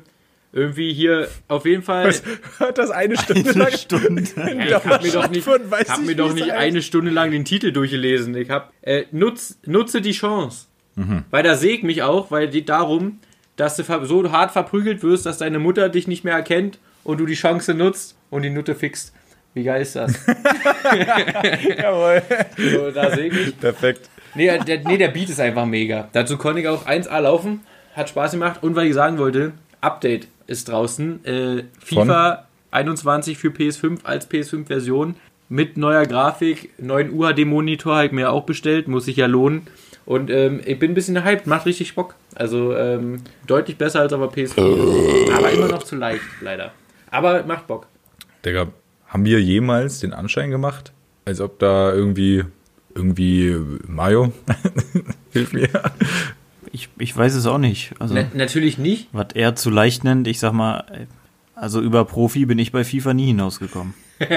Irgendwie 0.52 0.94
hier 0.94 1.28
auf 1.48 1.66
jeden 1.66 1.84
Fall. 1.84 2.12
Hat 2.60 2.78
das 2.78 2.90
eine 2.90 3.18
Stunde 3.18 3.52
Eine 3.52 3.78
Stunde. 3.78 4.24
Ja, 4.36 4.66
ich 4.66 4.74
habe 4.74 5.06
mir 5.06 5.12
doch 5.12 5.30
nicht, 5.30 5.44
Von 5.44 5.70
weiß 5.70 5.90
hab 5.90 6.00
ich 6.00 6.06
mir 6.08 6.16
doch 6.16 6.34
nicht 6.34 6.52
eine 6.52 6.82
Stunde 6.82 7.12
lang 7.12 7.32
den 7.32 7.46
Titel 7.46 7.72
durchgelesen. 7.72 8.36
Ich 8.36 8.50
habe 8.50 8.70
äh, 8.82 9.04
nutz, 9.12 9.60
nutze 9.66 10.02
die 10.02 10.12
Chance. 10.12 10.66
Mhm. 10.96 11.24
Weil 11.30 11.44
da 11.44 11.56
sehe 11.56 11.76
ich 11.76 11.84
mich 11.84 12.02
auch, 12.02 12.32
weil 12.32 12.48
die 12.50 12.66
darum, 12.66 13.20
dass 13.58 13.76
du 13.76 13.84
so 13.84 14.32
hart 14.32 14.52
verprügelt 14.52 15.04
wirst, 15.04 15.26
dass 15.26 15.38
deine 15.38 15.60
Mutter 15.60 15.90
dich 15.90 16.08
nicht 16.08 16.24
mehr 16.24 16.34
erkennt 16.34 16.80
und 17.04 17.20
du 17.20 17.26
die 17.26 17.36
Chance 17.36 17.76
nutzt 17.76 18.18
und 18.32 18.42
die 18.42 18.50
Nutte 18.50 18.74
fixt. 18.74 19.14
Wie 19.54 19.64
geil 19.64 19.82
ist 19.82 19.96
das? 19.96 20.14
Jawohl. 21.78 22.22
So, 22.58 22.92
da 22.92 23.16
sehe 23.16 23.28
ich 23.28 23.34
mich. 23.34 23.60
Perfekt. 23.60 24.10
Nee, 24.36 24.58
der, 24.60 24.80
nee, 24.80 24.98
der 24.98 25.10
Beat 25.10 25.30
ist 25.30 25.40
einfach 25.40 25.66
mega. 25.66 26.08
Dazu 26.14 26.38
konnte 26.38 26.62
ich 26.62 26.68
auch 26.68 26.88
1A 26.88 27.20
laufen. 27.20 27.62
Hat 27.94 28.10
Spaß 28.10 28.32
gemacht. 28.34 28.62
Und 28.62 28.76
weil 28.76 28.88
ich 28.88 28.94
sagen 28.94 29.18
wollte, 29.18 29.54
Update 29.82 30.28
ist 30.50 30.68
draußen. 30.68 31.24
Äh, 31.26 31.64
FIFA 31.80 32.48
21 32.72 33.38
für 33.38 33.50
PS5 33.50 34.00
als 34.04 34.30
PS5-Version. 34.30 35.16
Mit 35.48 35.78
neuer 35.78 36.06
Grafik, 36.06 36.72
neuen 36.78 37.12
UHD-Monitor 37.12 37.96
habe 37.96 38.06
ich 38.08 38.12
mir 38.12 38.32
auch 38.32 38.44
bestellt. 38.44 38.88
Muss 38.88 39.06
sich 39.06 39.16
ja 39.18 39.26
lohnen. 39.26 39.68
Und 40.06 40.30
ähm, 40.30 40.62
ich 40.66 40.78
bin 40.80 40.92
ein 40.92 40.96
bisschen 40.96 41.24
hyped. 41.24 41.48
Macht 41.48 41.66
richtig 41.66 41.96
Bock. 41.96 42.16
Also 42.36 42.76
ähm, 42.76 43.22
deutlich 43.48 43.78
besser 43.78 44.02
als 44.02 44.14
aber 44.14 44.30
PS5. 44.30 45.32
aber 45.32 45.52
immer 45.52 45.68
noch 45.68 45.84
zu 45.84 45.96
leicht, 45.96 46.22
leider. 46.42 46.72
Aber 47.12 47.44
macht 47.44 47.68
Bock. 47.68 47.88
Digga, 48.46 48.68
haben 49.08 49.26
wir 49.26 49.42
jemals 49.42 50.00
den 50.00 50.14
Anschein 50.14 50.52
gemacht, 50.52 50.94
als 51.26 51.42
ob 51.42 51.60
da 51.60 51.92
irgendwie, 51.92 52.44
irgendwie 52.96 53.56
Mario, 53.88 54.32
hilf 55.32 55.54
mir. 55.54 55.70
Ich, 56.72 56.90
ich 57.00 57.16
weiß 57.16 57.34
es 57.36 57.46
auch 57.46 57.58
nicht. 57.58 57.94
Also, 58.00 58.14
Na, 58.14 58.24
natürlich 58.34 58.78
nicht. 58.78 59.08
was 59.12 59.28
er 59.34 59.56
zu 59.56 59.70
leicht 59.70 60.04
nennt, 60.04 60.28
ich 60.28 60.40
sag 60.40 60.54
mal, 60.54 60.84
also 61.56 61.82
über 61.82 62.06
Profi 62.06 62.46
bin 62.46 62.60
ich 62.60 62.72
bei 62.72 62.84
FIFA 62.84 63.14
nie 63.14 63.28
hinausgekommen. 63.28 63.94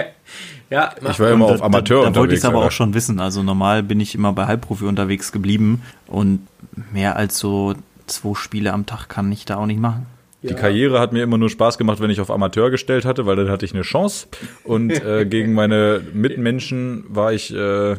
Ja, 0.70 0.94
Ich 1.10 1.20
war 1.20 1.30
immer 1.30 1.46
Und 1.48 1.52
auf 1.54 1.58
da- 1.60 1.66
Amateur 1.66 2.04
da, 2.04 2.10
da 2.10 2.16
wollte 2.18 2.32
ich 2.32 2.38
es 2.38 2.46
aber 2.46 2.64
auch 2.64 2.70
schon 2.70 2.94
wissen. 2.94 3.20
Also 3.20 3.42
normal 3.42 3.82
bin 3.82 4.00
ich 4.00 4.14
immer 4.14 4.32
bei 4.32 4.46
Halbprofi 4.46 4.86
unterwegs 4.86 5.30
geblieben 5.32 5.82
und 6.06 6.46
mehr 6.94 7.16
als 7.16 7.38
so 7.38 7.74
zwei 8.06 8.34
Spiele 8.34 8.72
am 8.72 8.86
Tag 8.86 9.08
kann 9.10 9.30
ich 9.30 9.44
da 9.44 9.56
auch 9.56 9.66
nicht 9.66 9.80
machen. 9.80 10.06
Die 10.42 10.54
Karriere 10.54 10.98
hat 10.98 11.12
mir 11.12 11.22
immer 11.22 11.36
nur 11.36 11.50
Spaß 11.50 11.76
gemacht, 11.76 12.00
wenn 12.00 12.08
ich 12.10 12.20
auf 12.22 12.30
Amateur 12.30 12.70
gestellt 12.70 13.04
hatte, 13.04 13.26
weil 13.26 13.36
dann 13.36 13.50
hatte 13.50 13.66
ich 13.66 13.74
eine 13.74 13.82
Chance. 13.82 14.28
Und 14.64 14.90
äh, 14.90 15.26
gegen 15.26 15.52
meine 15.52 16.00
Mitmenschen 16.14 17.04
war 17.08 17.34
ich 17.34 17.54
äh, 17.54 17.96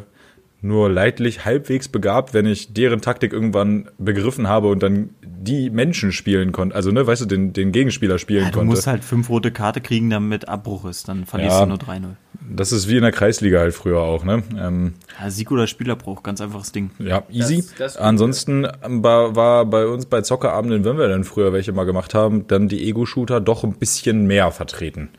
nur 0.63 0.89
leidlich 0.89 1.43
halbwegs 1.45 1.87
begabt, 1.89 2.33
wenn 2.33 2.45
ich 2.47 2.73
deren 2.73 3.01
Taktik 3.01 3.33
irgendwann 3.33 3.89
begriffen 3.99 4.47
habe 4.47 4.69
und 4.69 4.81
dann 4.81 5.09
die 5.21 5.69
Menschen 5.69 6.11
spielen 6.13 6.53
konnte. 6.53 6.73
Also, 6.75 6.89
ne, 6.91 7.05
weißt 7.05 7.21
du, 7.23 7.25
den, 7.25 7.51
den 7.51 7.71
Gegenspieler 7.73 8.17
spielen 8.17 8.45
Ja, 8.45 8.49
du 8.49 8.59
konnte. 8.59 8.69
musst 8.71 8.87
halt 8.87 9.03
fünf 9.03 9.29
rote 9.29 9.51
Karte 9.51 9.81
kriegen, 9.81 10.09
damit 10.09 10.47
Abbruch 10.47 10.85
ist. 10.85 11.09
Dann 11.09 11.25
verlierst 11.25 11.57
Ja. 11.57 11.63
du 11.65 11.69
nur 11.69 11.77
3-0. 11.77 12.15
Das 12.49 12.71
ist 12.71 12.87
wie 12.87 12.95
in 12.95 13.01
der 13.03 13.11
Kreisliga 13.11 13.59
halt 13.59 13.73
früher 13.73 13.99
auch, 13.99 14.23
ne? 14.23 14.41
Ähm, 14.57 14.93
Ja, 15.21 15.29
Sieg 15.29 15.51
oder 15.51 15.67
Spielabbruch, 15.67 16.23
ganz 16.23 16.39
einfaches 16.39 16.71
Ding. 16.71 16.91
Ja, 16.97 17.23
easy. 17.29 17.57
Das- 17.57 17.75
das- 17.77 17.97
Ansonsten 17.97 18.65
war, 18.85 19.35
war 19.35 19.65
bei 19.65 19.85
uns 19.85 20.05
bei 20.05 20.21
Zockerabenden, 20.21 20.85
wenn 20.85 20.97
wir 20.97 21.09
dann 21.09 21.25
früher 21.25 21.51
welche 21.51 21.73
mal 21.73 21.83
gemacht 21.83 22.13
haben, 22.13 22.47
dann 22.47 22.69
die 22.69 22.87
Ego-Shooter 22.87 23.41
doch 23.41 23.65
ein 23.65 23.73
bisschen 23.73 24.25
mehr 24.27 24.49
vertreten 24.51 25.09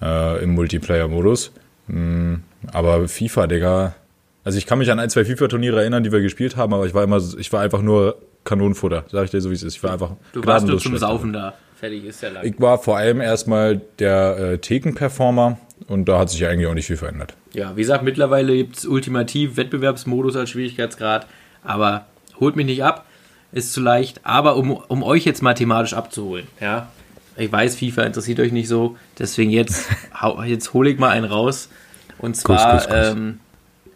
äh, 0.00 0.42
im 0.44 0.50
Multiplayer-Modus. 0.54 1.50
Mm, 1.88 2.34
aber 2.72 3.08
FIFA, 3.08 3.46
Digga. 3.48 3.94
Also 4.44 4.58
ich 4.58 4.66
kann 4.66 4.78
mich 4.78 4.90
an 4.90 4.98
ein, 4.98 5.10
zwei 5.10 5.24
FIFA-Turniere 5.24 5.80
erinnern, 5.80 6.02
die 6.02 6.12
wir 6.12 6.20
gespielt 6.20 6.56
haben, 6.56 6.74
aber 6.74 6.86
ich 6.86 6.94
war 6.94 7.04
immer, 7.04 7.20
ich 7.38 7.52
war 7.52 7.60
einfach 7.60 7.82
nur 7.82 8.16
Kanonenfutter, 8.44 9.04
sag 9.10 9.24
ich 9.24 9.30
dir 9.30 9.40
so 9.40 9.50
wie 9.50 9.54
es 9.54 9.62
ist. 9.62 9.76
Ich 9.76 9.82
war 9.82 9.92
einfach 9.92 10.12
Du 10.32 10.44
warst 10.44 10.66
nur 10.66 10.78
zum 10.78 10.96
Saufen 10.96 11.32
da. 11.32 11.54
Fertig 11.76 12.04
ist 12.04 12.22
der 12.22 12.30
Lack. 12.30 12.44
Ich 12.44 12.60
war 12.60 12.78
vor 12.78 12.96
allem 12.96 13.20
erstmal 13.20 13.80
der 13.98 14.38
äh, 14.38 14.58
Thekenperformer 14.58 15.58
und 15.88 16.08
da 16.08 16.20
hat 16.20 16.30
sich 16.30 16.40
ja 16.40 16.48
eigentlich 16.48 16.68
auch 16.68 16.74
nicht 16.74 16.86
viel 16.86 16.96
verändert. 16.96 17.34
Ja, 17.54 17.76
wie 17.76 17.80
gesagt, 17.80 18.04
mittlerweile 18.04 18.54
gibt 18.54 18.78
es 18.78 18.86
ultimativ 18.86 19.56
Wettbewerbsmodus 19.56 20.36
als 20.36 20.50
Schwierigkeitsgrad, 20.50 21.26
aber 21.64 22.06
holt 22.38 22.56
mich 22.56 22.66
nicht 22.66 22.84
ab, 22.84 23.06
ist 23.52 23.72
zu 23.72 23.80
leicht. 23.80 24.20
Aber 24.24 24.56
um, 24.56 24.70
um 24.70 25.02
euch 25.02 25.24
jetzt 25.24 25.42
mathematisch 25.42 25.94
abzuholen, 25.94 26.46
ja, 26.60 26.88
ich 27.36 27.50
weiß, 27.50 27.76
FIFA 27.76 28.02
interessiert 28.02 28.40
euch 28.40 28.52
nicht 28.52 28.68
so, 28.68 28.96
deswegen 29.18 29.50
jetzt, 29.50 29.88
jetzt 30.46 30.72
hole 30.74 30.90
ich 30.90 30.98
mal 30.98 31.10
einen 31.10 31.24
raus. 31.24 31.68
Und 32.18 32.36
zwar, 32.36 32.74
Kuss, 32.74 32.84
kuss, 32.86 32.94
kuss. 32.94 33.08
Ähm, 33.08 33.40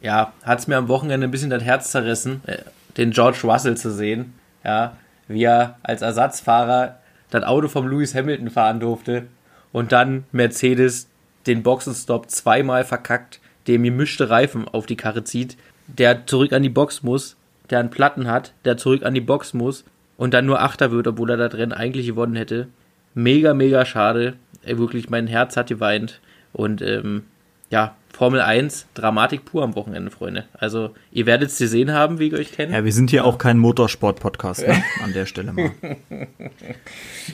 ja, 0.01 0.33
hat 0.43 0.59
es 0.59 0.67
mir 0.67 0.77
am 0.77 0.89
Wochenende 0.89 1.27
ein 1.27 1.31
bisschen 1.31 1.51
das 1.51 1.63
Herz 1.63 1.91
zerrissen, 1.91 2.43
äh, 2.47 2.59
den 2.97 3.11
George 3.11 3.41
Russell 3.45 3.77
zu 3.77 3.93
sehen, 3.93 4.35
ja, 4.65 4.97
wie 5.29 5.45
er 5.45 5.79
als 5.83 6.03
Ersatzfahrer 6.03 6.99
das 7.31 7.45
Auto 7.45 7.69
vom 7.69 7.89
Lewis 7.89 8.15
Hamilton 8.15 8.51
fahren 8.51 8.81
durfte 8.81 9.27
und 9.73 9.93
dann 9.93 10.25
Mercedes 10.33 11.09
den 11.47 11.63
Boxenstopp 11.63 12.31
zweimal 12.31 12.85
verkackt, 12.85 13.41
dem 13.67 13.83
gemischte 13.83 14.31
Reifen 14.31 14.69
auf 14.69 14.87
die 14.87 14.97
Karre 14.97 15.25
zieht, 15.25 15.57
der 15.87 16.27
zurück 16.27 16.53
an 16.53 16.63
die 16.63 16.69
Box 16.69 17.03
muss, 17.03 17.37
der 17.71 17.81
einen 17.81 17.91
Platten 17.91 18.29
hat, 18.29 18.53
der 18.65 18.77
zurück 18.77 19.05
an 19.05 19.15
die 19.15 19.21
Box 19.21 19.55
muss 19.55 19.85
und 20.17 20.35
dann 20.35 20.47
nur 20.47 20.61
Achter 20.61 20.91
wird, 20.91 21.07
obwohl 21.07 21.31
er 21.31 21.37
das 21.37 21.55
Rennen 21.55 21.73
eigentlich 21.73 22.07
gewonnen 22.07 22.37
hätte. 22.37 22.69
Mega, 23.15 23.55
mega 23.55 23.85
schade. 23.85 24.35
Ey, 24.63 24.79
wirklich, 24.79 25.11
mein 25.11 25.27
Herz 25.27 25.57
hat 25.57 25.69
geweint. 25.69 26.21
Und 26.53 26.83
ähm, 26.83 27.25
ja, 27.71 27.97
Formel 28.17 28.41
1, 28.41 28.87
Dramatik 28.95 29.45
pur 29.45 29.63
am 29.63 29.75
Wochenende, 29.77 30.11
Freunde. 30.11 30.47
Also, 30.55 30.95
ihr 31.13 31.27
werdet 31.27 31.51
es 31.51 31.59
gesehen 31.59 31.93
haben, 31.93 32.19
wie 32.19 32.29
ich 32.29 32.33
euch 32.33 32.51
kenne. 32.53 32.73
Ja, 32.73 32.83
wir 32.83 32.93
sind 32.93 33.11
hier 33.11 33.27
auch 33.27 33.37
kein 33.37 33.59
Motorsport-Podcast, 33.59 34.67
ne? 34.67 34.83
an 35.05 35.13
der 35.13 35.27
Stelle 35.27 35.53
mal. 35.53 35.73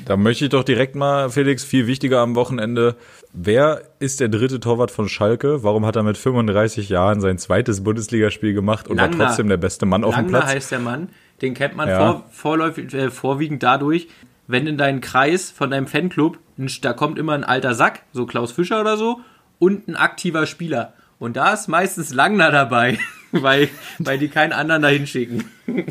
Da 0.07 0.17
möchte 0.17 0.45
ich 0.47 0.51
doch 0.51 0.65
direkt 0.65 0.97
mal, 0.97 1.31
Felix, 1.31 1.63
viel 1.63 1.87
wichtiger 1.87 2.19
am 2.21 2.35
Wochenende. 2.35 2.97
Wer 3.33 3.83
ist 4.01 4.19
der 4.21 4.29
dritte 4.29 4.59
Torwart 4.59 4.91
von 4.91 5.09
Schalke? 5.09 5.63
Warum 5.63 5.87
hat 5.87 5.95
er 5.95 6.03
mit 6.03 6.19
35 6.19 6.89
Jahren 6.89 7.21
sein 7.21 7.39
zweites 7.39 7.85
Bundesligaspiel 7.85 8.53
gemacht 8.53 8.89
und 8.89 8.97
war 8.97 9.09
Langner. 9.09 9.27
trotzdem 9.27 9.49
der 9.49 9.59
beste 9.59 9.87
Mann 9.87 10.03
auf 10.03 10.15
dem 10.15 10.25
Langner 10.25 10.39
Platz? 10.41 10.51
heißt 10.55 10.73
der 10.73 10.81
Mann. 10.81 11.11
Den 11.43 11.55
kennt 11.55 11.77
man 11.77 11.89
Ja. 11.89 11.99
vor, 11.99 12.25
vorläufig, 12.33 12.93
äh, 12.95 13.11
vorwiegend 13.11 13.63
dadurch, 13.63 14.09
wenn 14.49 14.67
in 14.67 14.79
deinen 14.79 15.01
Kreis 15.01 15.51
von 15.53 15.71
deinem 15.71 15.87
Fanclub, 15.87 16.39
da 16.81 16.93
kommt 16.93 17.19
immer 17.19 17.35
ein 17.35 17.45
alter 17.45 17.75
Sack, 17.75 18.03
so 18.13 18.27
Klaus 18.27 18.51
Fischer 18.51 18.81
oder 18.81 18.97
so, 18.97 19.21
und 19.63 19.87
ein 19.87 19.95
aktiver 19.95 20.47
Spieler. 20.47 20.93
Und 21.21 21.37
da 21.37 21.53
ist 21.53 21.69
meistens 21.69 22.13
Langner 22.13 22.51
dabei, 22.51 22.99
weil, 23.31 23.69
weil 24.01 24.19
die 24.19 24.27
keinen 24.27 24.53
anderen 24.53 24.83
dahin 24.83 25.07
schicken. 25.07 25.45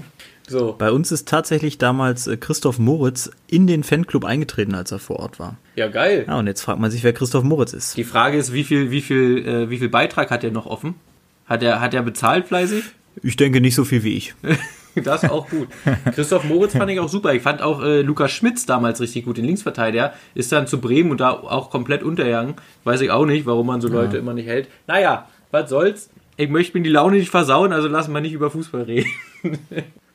so. 0.47 0.75
Bei 0.77 0.91
uns 0.91 1.13
ist 1.13 1.29
tatsächlich 1.29 1.77
damals 1.77 2.27
äh, 2.27 2.36
Christoph 2.36 2.79
Moritz 2.79 3.31
in 3.47 3.67
den 3.67 3.84
Fanclub 3.84 4.25
eingetreten, 4.25 4.75
als 4.75 4.91
er 4.91 4.99
vor 4.99 5.21
Ort 5.21 5.39
war. 5.39 5.57
Ja, 5.77 5.88
geil. 5.88 6.25
Ja, 6.27 6.38
und 6.38 6.47
jetzt 6.47 6.62
fragt 6.62 6.81
man 6.81 6.91
sich, 6.91 7.05
wer 7.05 7.13
Christoph 7.13 7.45
Moritz 7.45 7.71
ist. 7.71 7.95
Die 7.95 8.03
Frage 8.03 8.38
ist, 8.38 8.51
wie 8.51 8.65
viel, 8.65 8.91
wie 8.91 9.01
viel, 9.01 9.47
äh, 9.47 9.69
wie 9.69 9.77
viel 9.77 9.88
Beitrag 9.88 10.31
hat 10.31 10.43
er 10.43 10.51
noch 10.51 10.65
offen? 10.65 10.95
Hat 11.45 11.63
er, 11.63 11.79
hat 11.79 11.93
er 11.93 12.01
bezahlt 12.01 12.47
fleißig? 12.47 12.84
Ich 13.23 13.38
denke 13.38 13.62
nicht 13.62 13.75
so 13.75 13.86
viel 13.86 14.03
wie 14.03 14.17
ich. 14.17 14.36
Das 15.04 15.23
auch 15.23 15.49
gut. 15.49 15.67
Christoph 16.13 16.43
Moritz 16.43 16.73
fand 16.73 16.91
ich 16.91 16.99
auch 16.99 17.10
super. 17.10 17.34
Ich 17.34 17.41
fand 17.41 17.62
auch 17.62 17.82
äh, 17.82 18.01
Lukas 18.01 18.32
Schmitz 18.32 18.65
damals 18.65 18.99
richtig 18.99 19.25
gut, 19.25 19.38
den 19.38 19.45
Linksverteidiger. 19.45 20.13
Ist 20.36 20.51
dann 20.51 20.67
zu 20.67 20.82
Bremen 20.82 21.12
und 21.12 21.21
da 21.21 21.32
auch 21.32 21.69
komplett 21.69 22.04
untergegangen. 22.04 22.56
Weiß 22.84 23.01
ich 23.01 23.12
auch 23.12 23.25
nicht, 23.25 23.45
warum 23.45 23.67
man 23.67 23.82
so 23.82 23.88
Leute 23.88 24.17
immer 24.17 24.34
nicht 24.34 24.47
hält. 24.47 24.67
Naja, 24.88 25.27
was 25.51 25.69
soll's. 25.69 26.10
Ich 26.38 26.49
möchte 26.49 26.77
mir 26.77 26.84
die 26.84 26.89
Laune 26.89 27.17
nicht 27.17 27.30
versauen, 27.30 27.73
also 27.73 27.88
lassen 27.88 28.13
wir 28.13 28.21
nicht 28.21 28.34
über 28.34 28.49
Fußball 28.49 28.84
reden. 28.84 29.10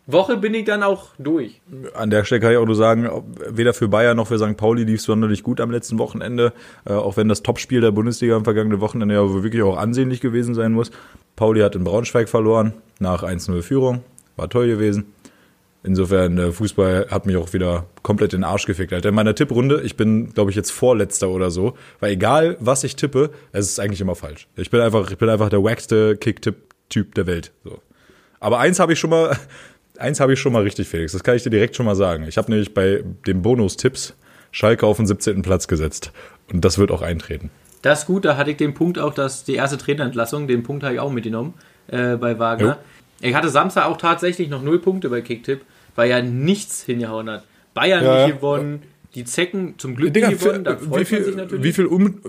Woche 0.08 0.36
bin 0.36 0.54
ich 0.54 0.64
dann 0.64 0.84
auch 0.84 1.08
durch. 1.18 1.60
An 1.94 2.10
der 2.10 2.24
Stelle 2.24 2.40
kann 2.40 2.52
ich 2.52 2.58
auch 2.58 2.66
nur 2.66 2.76
sagen, 2.76 3.10
weder 3.50 3.74
für 3.74 3.88
Bayern 3.88 4.16
noch 4.16 4.28
für 4.28 4.38
St. 4.38 4.56
Pauli 4.56 4.84
lief 4.84 5.00
es 5.00 5.04
sonderlich 5.04 5.42
gut 5.42 5.60
am 5.60 5.72
letzten 5.72 5.98
Wochenende. 5.98 6.52
Äh, 6.84 6.92
auch 6.92 7.16
wenn 7.16 7.28
das 7.28 7.42
Topspiel 7.42 7.80
der 7.80 7.90
Bundesliga 7.90 8.36
am 8.36 8.44
vergangenen 8.44 8.80
Wochenende 8.80 9.16
ja 9.16 9.42
wirklich 9.42 9.62
auch 9.62 9.76
ansehnlich 9.76 10.20
gewesen 10.20 10.54
sein 10.54 10.72
muss. 10.72 10.92
Pauli 11.34 11.60
hat 11.60 11.74
in 11.74 11.82
Braunschweig 11.82 12.28
verloren 12.28 12.72
nach 13.00 13.24
1-0 13.24 13.62
Führung. 13.62 14.04
War 14.36 14.48
toll 14.48 14.68
gewesen. 14.68 15.12
Insofern, 15.82 16.34
der 16.34 16.52
Fußball 16.52 17.06
hat 17.10 17.26
mich 17.26 17.36
auch 17.36 17.52
wieder 17.52 17.86
komplett 18.02 18.34
in 18.34 18.40
den 18.40 18.44
Arsch 18.44 18.66
gefickt. 18.66 18.92
Alter. 18.92 19.10
In 19.10 19.14
meiner 19.14 19.36
Tipprunde, 19.36 19.82
ich 19.82 19.96
bin, 19.96 20.34
glaube 20.34 20.50
ich, 20.50 20.56
jetzt 20.56 20.72
Vorletzter 20.72 21.28
oder 21.30 21.50
so, 21.50 21.76
weil 22.00 22.12
egal, 22.12 22.56
was 22.58 22.82
ich 22.82 22.96
tippe, 22.96 23.30
es 23.52 23.66
ist 23.66 23.78
eigentlich 23.78 24.00
immer 24.00 24.16
falsch. 24.16 24.48
Ich 24.56 24.70
bin 24.70 24.80
einfach, 24.80 25.08
ich 25.10 25.16
bin 25.16 25.28
einfach 25.28 25.48
der 25.48 25.62
wackste 25.62 26.16
Kick-Tipp-Typ 26.16 27.14
der 27.14 27.26
Welt. 27.26 27.52
So. 27.62 27.80
Aber 28.40 28.58
eins 28.58 28.80
habe 28.80 28.94
ich 28.94 28.98
schon 28.98 29.10
mal, 29.10 29.36
eins 29.98 30.18
habe 30.18 30.32
ich 30.32 30.40
schon 30.40 30.52
mal 30.52 30.62
richtig, 30.62 30.88
Felix. 30.88 31.12
Das 31.12 31.22
kann 31.22 31.36
ich 31.36 31.44
dir 31.44 31.50
direkt 31.50 31.76
schon 31.76 31.86
mal 31.86 31.94
sagen. 31.94 32.24
Ich 32.26 32.36
habe 32.36 32.50
nämlich 32.50 32.74
bei 32.74 33.04
den 33.26 33.42
Bonus-Tipps 33.42 34.14
Schalke 34.50 34.86
auf 34.86 34.96
den 34.96 35.06
17. 35.06 35.42
Platz 35.42 35.68
gesetzt. 35.68 36.12
Und 36.52 36.64
das 36.64 36.78
wird 36.78 36.90
auch 36.90 37.02
eintreten. 37.02 37.50
Das 37.82 38.00
ist 38.00 38.06
gut, 38.06 38.24
da 38.24 38.36
hatte 38.36 38.50
ich 38.50 38.56
den 38.56 38.74
Punkt 38.74 38.98
auch, 38.98 39.14
dass 39.14 39.44
die 39.44 39.54
erste 39.54 39.78
Trainerentlassung, 39.78 40.48
den 40.48 40.62
Punkt 40.62 40.82
habe 40.82 40.94
ich 40.94 41.00
auch 41.00 41.12
mitgenommen 41.12 41.54
äh, 41.88 42.16
bei 42.16 42.38
Wagner. 42.38 42.78
Ich 43.26 43.34
hatte 43.34 43.48
Samstag 43.48 43.86
auch 43.86 43.96
tatsächlich 43.96 44.48
noch 44.48 44.62
null 44.62 44.78
Punkte 44.78 45.08
bei 45.08 45.20
Kicktipp, 45.20 45.62
weil 45.94 46.10
ja 46.10 46.20
nichts 46.22 46.82
hingehauen 46.84 47.28
hat. 47.30 47.44
Bayern 47.74 48.04
Ja, 48.04 48.12
nicht 48.22 48.28
ja. 48.30 48.36
gewonnen, 48.36 48.82
die 49.14 49.24
Zecken 49.24 49.74
zum 49.78 49.96
Glück 49.96 50.12
Digga, 50.12 50.28
nicht 50.28 50.42
gewonnen, 50.42 50.64
da 50.64 50.80
wie 50.80 50.84
freut 50.86 51.06
sich 51.06 51.08
viel, 51.08 51.34
natürlich. 51.34 51.64
wie, 51.64 51.72
viel 51.72 51.86
um, 51.86 52.20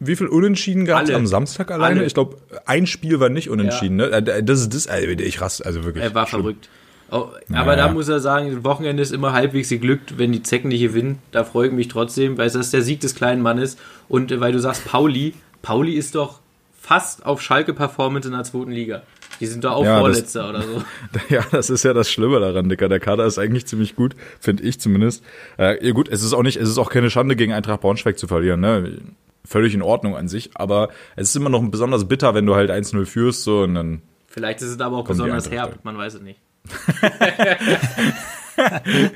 wie 0.00 0.16
viel 0.16 0.26
Unentschieden 0.26 0.84
gab 0.84 1.04
es 1.04 1.10
am 1.10 1.26
Samstag 1.26 1.70
alleine? 1.70 1.98
Alle. 2.00 2.06
Ich 2.06 2.14
glaube, 2.14 2.36
ein 2.66 2.86
Spiel 2.86 3.20
war 3.20 3.28
nicht 3.28 3.48
unentschieden. 3.48 3.96
Ne? 3.96 4.06
Äh, 4.10 4.42
Das 4.42 4.60
ist 4.60 4.74
das, 4.74 4.88
ich 4.90 5.40
raste, 5.40 5.64
also 5.64 5.84
wirklich. 5.84 6.02
Er 6.04 6.14
war 6.14 6.26
schlimm. 6.26 6.42
verrückt. 6.42 6.68
Oh, 7.10 7.28
aber 7.52 7.72
Ja. 7.76 7.76
da 7.76 7.92
muss 7.92 8.08
er 8.08 8.20
sagen, 8.20 8.54
das 8.54 8.64
Wochenende 8.64 9.02
ist 9.02 9.12
immer 9.12 9.32
halbwegs 9.34 9.68
geglückt, 9.68 10.14
wenn 10.18 10.32
die 10.32 10.42
Zecken 10.42 10.68
nicht 10.68 10.80
gewinnen. 10.80 11.18
Da 11.30 11.44
freue 11.44 11.66
ich 11.68 11.72
mich 11.72 11.88
trotzdem, 11.88 12.38
weil 12.38 12.50
das 12.50 12.70
der 12.70 12.82
Sieg 12.82 13.00
des 13.00 13.14
kleinen 13.14 13.42
Mannes. 13.42 13.76
Und 14.08 14.32
äh, 14.32 14.40
weil 14.40 14.52
du 14.52 14.58
sagst, 14.58 14.84
Pauli, 14.86 15.34
Pauli 15.60 15.92
ist 15.92 16.14
doch 16.14 16.40
fast 16.80 17.24
auf 17.26 17.40
Schalke-Performance 17.42 18.26
in 18.28 18.34
der 18.34 18.44
zweiten 18.44 18.72
Liga. 18.72 19.02
Die 19.40 19.46
sind 19.46 19.64
doch 19.64 19.72
auch 19.72 19.84
Ja, 19.84 19.92
das- 19.94 20.00
Vorletzter 20.00 20.48
oder 20.50 20.62
so. 20.62 20.82
Ja, 21.28 21.40
das 21.50 21.70
ist 21.70 21.82
ja 21.82 21.92
das 21.92 22.10
Schlimme 22.10 22.38
daran, 22.40 22.68
Dicker. 22.68 22.88
Der 22.88 23.00
Kader 23.00 23.26
ist 23.26 23.38
eigentlich 23.38 23.66
ziemlich 23.66 23.96
gut, 23.96 24.14
finde 24.40 24.62
ich 24.62 24.80
zumindest. 24.80 25.24
Äh, 25.58 25.84
ja 25.84 25.92
gut, 25.92 26.08
es 26.08 26.22
ist 26.22 26.32
auch 26.32 26.42
nicht, 26.42 26.56
es 26.56 26.68
ist 26.68 26.78
auch 26.78 26.90
keine 26.90 27.10
Schande, 27.10 27.34
gegen 27.36 27.52
Eintracht 27.52 27.80
Braunschweig 27.80 28.18
zu 28.18 28.26
verlieren, 28.28 28.60
ne? 28.60 28.98
Völlig 29.44 29.74
in 29.74 29.82
Ordnung 29.82 30.16
an 30.16 30.28
sich, 30.28 30.50
aber 30.54 30.88
es 31.16 31.30
ist 31.30 31.36
immer 31.36 31.50
noch 31.50 31.60
besonders 31.68 32.06
bitter, 32.06 32.34
wenn 32.34 32.46
du 32.46 32.54
halt 32.54 32.70
1-0 32.70 33.04
führst, 33.06 33.42
so, 33.42 33.62
und 33.62 33.74
dann, 33.74 34.02
Vielleicht 34.28 34.62
ist 34.62 34.68
es 34.68 34.80
aber 34.80 34.98
auch 34.98 35.04
besonders 35.04 35.50
herb, 35.50 35.70
halt. 35.72 35.84
man 35.84 35.98
weiß 35.98 36.14
es 36.14 36.22
nicht. 36.22 36.38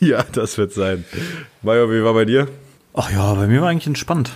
ja, 0.00 0.22
das 0.32 0.58
wird 0.58 0.72
sein. 0.72 1.04
Mario, 1.62 1.90
wie 1.90 2.02
war 2.04 2.14
bei 2.14 2.24
dir? 2.24 2.48
Ach 2.94 3.10
ja, 3.10 3.34
bei 3.34 3.46
mir 3.46 3.60
war 3.60 3.68
eigentlich 3.68 3.86
entspannt. 3.86 4.32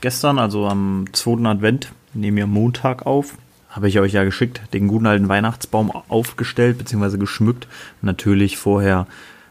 Gestern, 0.00 0.38
also 0.38 0.66
am 0.66 1.06
2. 1.12 1.48
Advent, 1.48 1.92
nehmen 2.14 2.36
wir 2.36 2.46
Montag 2.46 3.06
auf, 3.06 3.34
habe 3.76 3.88
ich 3.88 4.00
euch 4.00 4.14
ja 4.14 4.24
geschickt, 4.24 4.62
den 4.72 4.88
guten 4.88 5.06
alten 5.06 5.28
Weihnachtsbaum 5.28 5.92
aufgestellt 6.08 6.78
bzw. 6.78 7.18
geschmückt. 7.18 7.68
Natürlich 8.00 8.56
vorher 8.56 9.06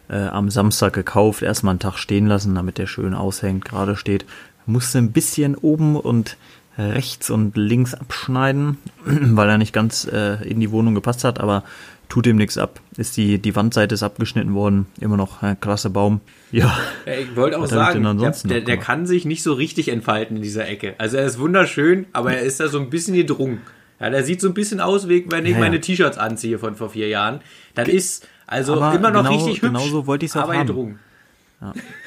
äh, 0.10 0.18
am 0.18 0.50
Samstag 0.50 0.94
gekauft, 0.94 1.44
erstmal 1.44 1.72
einen 1.72 1.80
Tag 1.80 1.98
stehen 1.98 2.26
lassen, 2.26 2.56
damit 2.56 2.80
der 2.80 2.88
schön 2.88 3.14
aushängt, 3.14 3.64
gerade 3.66 3.96
steht. 3.96 4.26
Musste 4.66 4.98
ein 4.98 5.12
bisschen 5.12 5.56
oben 5.56 5.96
und 5.96 6.38
rechts 6.78 7.30
und 7.30 7.56
links 7.56 7.94
abschneiden, 7.94 8.80
weil 9.06 9.48
er 9.48 9.60
nicht 9.60 9.74
ganz 9.74 10.06
äh, 10.12 10.44
in 10.44 10.60
die 10.60 10.72
Wohnung 10.72 10.96
gepasst 10.96 11.24
hat, 11.24 11.40
aber 11.40 11.64
tut 12.10 12.28
ihm 12.28 12.36
nichts 12.36 12.58
ab. 12.58 12.82
Ist 12.98 13.18
die, 13.18 13.40
die 13.40 13.56
Wandseite 13.56 13.96
ist 13.96 14.04
abgeschnitten 14.04 14.54
worden, 14.54 14.88
immer 15.00 15.18
noch 15.18 15.42
ein 15.44 15.60
klasse 15.60 15.90
Baum. 15.90 16.22
Ja. 16.52 16.78
Ich 17.06 17.36
wollte 17.36 17.60
auch 17.60 17.66
sagen, 17.66 18.02
der, 18.18 18.32
der, 18.32 18.62
der 18.62 18.78
kann 18.78 19.06
sich 19.06 19.26
nicht 19.26 19.44
so 19.44 19.52
richtig 19.52 19.90
entfalten 19.90 20.38
in 20.38 20.44
dieser 20.44 20.66
Ecke. 20.66 20.96
Also 21.00 21.18
er 21.18 21.26
ist 21.26 21.38
wunderschön, 21.38 22.06
aber 22.14 22.34
er 22.34 22.44
ist 22.44 22.62
da 22.62 22.70
so 22.70 22.80
ein 22.80 22.90
bisschen 22.90 23.14
gedrungen. 23.14 23.60
Ja, 24.00 24.10
der 24.10 24.24
sieht 24.24 24.42
so 24.42 24.48
ein 24.50 24.54
bisschen 24.54 24.82
aus, 24.82 25.08
wie 25.08 25.26
wenn 25.32 25.46
ich 25.46 25.52
Ja, 25.52 25.58
ja. 25.58 25.64
meine 25.64 25.80
T-Shirts 25.80 26.18
anziehe 26.18 26.60
von 26.60 26.76
vor 26.76 26.90
vier 26.90 27.08
Jahren. 27.08 27.40
Das 27.76 27.88
ist 27.88 28.28
also 28.48 28.76
Aber 28.82 28.96
immer 28.96 29.12
noch 29.12 29.24
genau- 29.24 29.36
richtig 29.36 29.62
hübsch. 29.62 29.74
genau 29.74 29.88
so 29.88 30.08
wollte 30.08 30.26
ich's 30.26 30.36
auch 30.36 30.44
aber 30.44 30.56
haben. 30.58 30.68
gedrungen. 30.68 31.00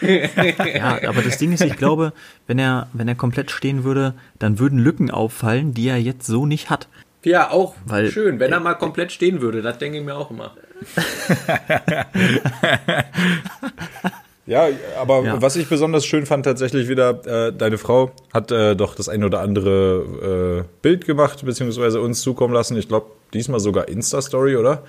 Ja, 0.02 0.98
aber 1.08 1.22
das 1.22 1.38
Ding 1.38 1.52
ist, 1.52 1.62
ich 1.62 1.76
glaube, 1.76 2.12
wenn 2.46 2.58
er, 2.58 2.88
wenn 2.92 3.08
er 3.08 3.14
komplett 3.14 3.50
stehen 3.50 3.82
würde, 3.82 4.14
dann 4.38 4.58
würden 4.58 4.78
Lücken 4.78 5.10
auffallen, 5.10 5.72
die 5.74 5.88
er 5.88 5.96
jetzt 6.00 6.26
so 6.26 6.46
nicht 6.46 6.70
hat. 6.70 6.86
Ja, 7.24 7.50
auch 7.50 7.74
Weil- 7.84 8.10
schön, 8.12 8.38
wenn 8.38 8.52
er 8.52 8.60
mal 8.60 8.74
komplett 8.74 9.10
stehen 9.10 9.40
würde. 9.40 9.62
Das 9.62 9.78
denke 9.78 9.98
ich 9.98 10.04
mir 10.04 10.14
auch 10.16 10.30
immer. 10.30 10.54
Ja, 14.48 14.68
aber 14.98 15.22
Ja. 15.22 15.42
was 15.42 15.56
ich 15.56 15.68
besonders 15.68 16.06
schön 16.06 16.24
fand 16.24 16.44
tatsächlich 16.44 16.88
wieder, 16.88 17.48
äh, 17.48 17.52
deine 17.52 17.76
Frau 17.76 18.10
hat 18.32 18.50
äh, 18.50 18.74
doch 18.74 18.94
das 18.94 19.08
ein 19.08 19.22
oder 19.22 19.40
andere 19.40 20.64
äh, 20.64 20.68
Bild 20.80 21.04
gemacht, 21.04 21.44
beziehungsweise 21.44 22.00
uns 22.00 22.22
zukommen 22.22 22.54
lassen. 22.54 22.76
Ich 22.78 22.88
glaube, 22.88 23.06
diesmal 23.34 23.60
sogar 23.60 23.88
Insta-Story, 23.88 24.56
oder? 24.56 24.82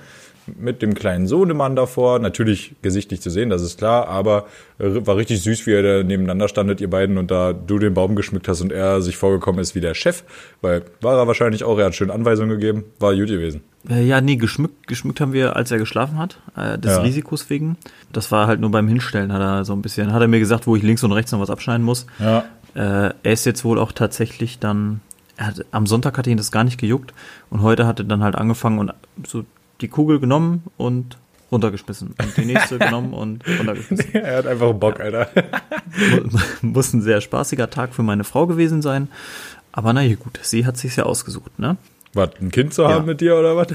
mit 0.58 0.82
dem 0.82 0.96
kleinen 0.96 1.28
Sohnemann 1.28 1.76
davor. 1.76 2.18
Natürlich 2.20 2.74
Gesicht 2.82 3.12
nicht 3.12 3.22
zu 3.22 3.30
sehen, 3.30 3.50
das 3.50 3.62
ist 3.62 3.78
klar, 3.78 4.08
aber 4.08 4.46
äh, 4.80 5.06
war 5.06 5.18
richtig 5.18 5.44
süß, 5.44 5.68
wie 5.68 5.72
ihr 5.72 5.84
da 5.84 6.04
nebeneinander 6.04 6.48
standet, 6.48 6.82
ihr 6.82 6.90
beiden, 6.90 7.18
und 7.18 7.30
da 7.30 7.54
du 7.54 7.78
den 7.80 7.94
Baum 7.94 8.16
geschmückt 8.16 8.48
hast 8.48 8.62
und 8.62 8.72
er 8.72 9.02
sich 9.02 9.18
vorgekommen 9.18 9.62
ist 9.62 9.76
wie 9.76 9.82
der 9.82 9.94
Chef, 9.94 10.24
weil 10.62 10.84
war 11.02 11.18
er 11.18 11.28
wahrscheinlich 11.28 11.64
auch, 11.64 11.78
er 11.78 11.86
hat 11.86 11.96
schön 11.96 12.10
Anweisungen 12.10 12.60
gegeben, 12.60 12.86
war 13.00 13.14
gut 13.14 13.28
gewesen. 13.28 13.62
Äh, 13.90 14.06
ja, 14.06 14.22
nee, 14.22 14.36
geschmückt, 14.36 14.88
geschmückt 14.88 15.20
haben 15.20 15.34
wir, 15.34 15.56
als 15.56 15.72
er 15.72 15.78
geschlafen 15.80 16.18
hat, 16.20 16.38
äh, 16.56 16.78
des 16.78 16.96
Ja. 16.96 17.02
Risikos 17.02 17.50
wegen. 17.50 17.76
Das 18.14 18.32
war 18.32 18.48
halt 18.48 18.60
nur 18.60 18.72
beim 18.72 18.88
Hinstellen, 18.88 19.34
hat 19.34 19.42
er 19.42 19.66
so 19.66 19.74
ein 19.74 19.82
bisschen, 19.82 20.14
hat 20.14 20.22
er 20.22 20.28
mir 20.28 20.40
gesagt, 20.40 20.68
wo 20.68 20.76
ich 20.76 20.84
links 20.84 21.04
und 21.04 21.12
rechts 21.12 21.32
noch 21.32 21.40
was 21.40 21.50
abschneiden 21.50 21.84
muss. 21.86 22.06
Ja. 22.20 22.44
Äh, 22.76 23.14
er 23.24 23.32
ist 23.34 23.46
jetzt 23.46 23.64
wohl 23.66 23.80
auch 23.80 23.92
tatsächlich 23.92 24.60
dann, 24.60 25.02
er 25.38 25.48
hat, 25.48 25.66
am 25.72 25.88
Sonntag 25.88 26.18
hat 26.18 26.28
ihn 26.28 26.38
das 26.38 26.52
gar 26.52 26.64
nicht 26.64 26.80
gejuckt 26.80 27.14
und 27.50 27.62
heute 27.64 27.88
hat 27.88 28.00
er 28.00 28.06
dann 28.06 28.24
halt 28.24 28.36
angefangen 28.36 28.78
und 28.80 28.94
so 29.26 29.44
die 29.82 29.88
Kugel 29.88 30.20
genommen 30.20 30.64
und 30.78 31.18
runtergeschmissen 31.52 32.14
und 32.22 32.38
die 32.38 32.46
nächste 32.46 32.78
genommen 32.80 33.14
und 33.14 33.44
runtergeschmissen. 33.58 34.14
er 34.14 34.38
hat 34.38 34.46
einfach 34.46 34.72
Bock, 34.74 35.00
Alter. 35.00 35.30
Mu- 36.30 36.40
Muss 36.62 36.94
ein 36.94 37.02
sehr 37.02 37.22
spaßiger 37.22 37.70
Tag 37.72 37.96
für 37.96 38.04
meine 38.04 38.24
Frau 38.24 38.46
gewesen 38.46 38.82
sein, 38.84 39.08
aber 39.72 39.94
na 39.94 40.02
ja, 40.04 40.16
gut, 40.16 40.38
sie 40.44 40.66
hat 40.68 40.78
sich's 40.78 40.96
ja 40.96 41.06
ausgesucht, 41.06 41.58
ne? 41.58 41.78
Was, 42.14 42.30
ein 42.42 42.52
Kind 42.52 42.74
zu 42.74 42.88
haben 42.88 43.02
Ja. 43.06 43.12
mit 43.12 43.22
dir 43.22 43.36
oder 43.38 43.56
was? 43.56 43.68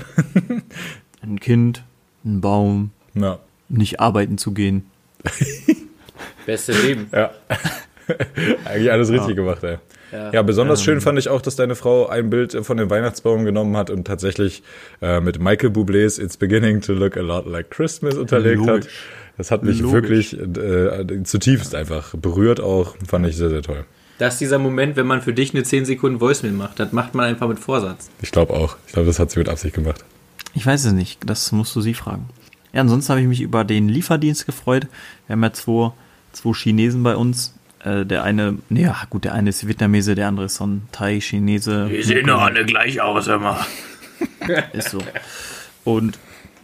Ein 1.23 1.41
Kind, 1.41 1.85
ein 2.25 2.41
Baum, 2.43 2.91
Ja. 3.15 3.39
nicht 3.69 3.99
arbeiten 4.01 4.37
zu 4.39 4.53
gehen. 4.53 4.85
Beste 6.47 6.73
Leben. 6.73 7.07
Ja. 7.13 7.31
Eigentlich 8.67 8.93
alles 8.93 9.11
richtig 9.11 9.37
gemacht, 9.37 9.65
ey. 9.65 9.79
Ja. 10.13 10.33
Ja, 10.33 10.43
besonders 10.43 10.83
schön 10.85 11.01
fand 11.01 11.19
ich 11.19 11.29
auch, 11.29 11.41
dass 11.41 11.57
deine 11.57 11.75
Frau 11.75 12.07
ein 12.07 12.29
Bild 12.31 12.53
von 12.65 12.77
dem 12.77 12.91
Weihnachtsbaum 12.91 13.45
genommen 13.45 13.77
hat 13.77 13.89
und 13.91 14.07
tatsächlich 14.07 14.63
äh, 15.01 15.21
mit 15.21 15.41
Michael 15.41 15.71
Bublé's 15.71 16.19
It's 16.19 16.37
Beginning 16.37 16.83
to 16.83 16.93
Look 16.93 17.17
a 17.17 17.21
Lot 17.21 17.47
Like 17.47 17.71
Christmas 17.71 18.15
unterlegt 18.17 18.61
hat. 18.61 18.67
Logisch. 18.69 18.93
Das 19.39 19.51
hat 19.51 19.63
mich 19.65 19.81
Logisch. 19.81 20.35
wirklich 20.37 20.39
äh, 20.39 21.23
zutiefst 21.25 21.75
einfach 21.75 22.15
berührt 22.15 22.61
auch. 22.61 22.95
Fand 23.09 23.27
ich 23.27 23.37
sehr, 23.37 23.49
sehr 23.49 23.63
toll. 23.63 23.85
Das 24.19 24.35
ist 24.35 24.41
dieser 24.41 24.59
Moment, 24.59 24.97
wenn 24.97 25.07
man 25.07 25.23
für 25.23 25.33
dich 25.33 25.55
eine 25.55 25.65
10 25.65 25.85
Sekunden 25.85 26.21
Voicemail 26.21 26.53
macht. 26.53 26.79
Das 26.79 26.93
macht 26.93 27.15
man 27.15 27.27
einfach 27.27 27.49
mit 27.49 27.59
Vorsatz. 27.59 28.11
Ich 28.23 28.31
glaube 28.31 28.55
auch. 28.55 28.77
Ich 28.87 28.93
glaube, 28.93 29.07
das 29.07 29.19
hat 29.19 29.31
sie 29.31 29.39
mit 29.39 29.49
Absicht 29.49 29.75
gemacht. 29.75 30.05
Ich 30.55 30.65
weiß 30.65 30.85
es 30.85 30.93
nicht, 30.93 31.21
das 31.27 31.51
musst 31.51 31.75
du 31.75 31.81
sie 31.81 31.95
fragen. 31.95 32.29
Ja, 32.73 32.81
ansonsten 32.81 33.11
habe 33.11 33.21
ich 33.21 33.27
mich 33.27 33.41
über 33.41 33.65
den 33.65 33.89
Lieferdienst 33.89 34.47
gefreut. 34.47 34.87
Wir 35.27 35.35
haben 35.35 35.43
ja 35.43 35.53
zwei, 35.53 35.93
zwei 36.33 36.53
Chinesen 36.53 37.03
bei 37.03 37.17
uns. 37.17 37.55
Äh, 37.85 38.07
der 38.07 38.23
eine, 38.25 38.59
nee, 38.69 38.83
ja 38.83 38.97
gut, 39.11 39.25
der 39.25 39.35
eine 39.35 39.51
ist 39.51 39.67
Vietnamese, 39.67 40.15
der 40.15 40.29
andere 40.29 40.47
ist 40.47 40.57
so 40.57 40.67
ein 40.67 40.89
Thai-Chinese. 40.93 41.91
sehen 42.03 42.27
doch 42.27 42.41
alle 42.41 42.65
gleich 42.65 43.01
aus, 43.01 43.27
immer. 43.27 43.65
Ist 44.73 44.91
so. 44.91 45.03
Und 45.85 46.19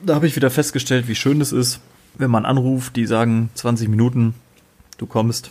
da 0.05 0.15
habe 0.15 0.27
ich 0.27 0.37
wieder 0.37 0.51
festgestellt, 0.51 1.09
wie 1.09 1.15
schön 1.15 1.41
es 1.41 1.53
ist, 1.53 1.81
wenn 2.15 2.31
man 2.31 2.45
anruft, 2.47 2.97
die 2.97 3.07
sagen 3.07 3.51
20 3.55 3.89
Minuten, 3.89 4.35
du 4.99 5.07
kommst. 5.07 5.51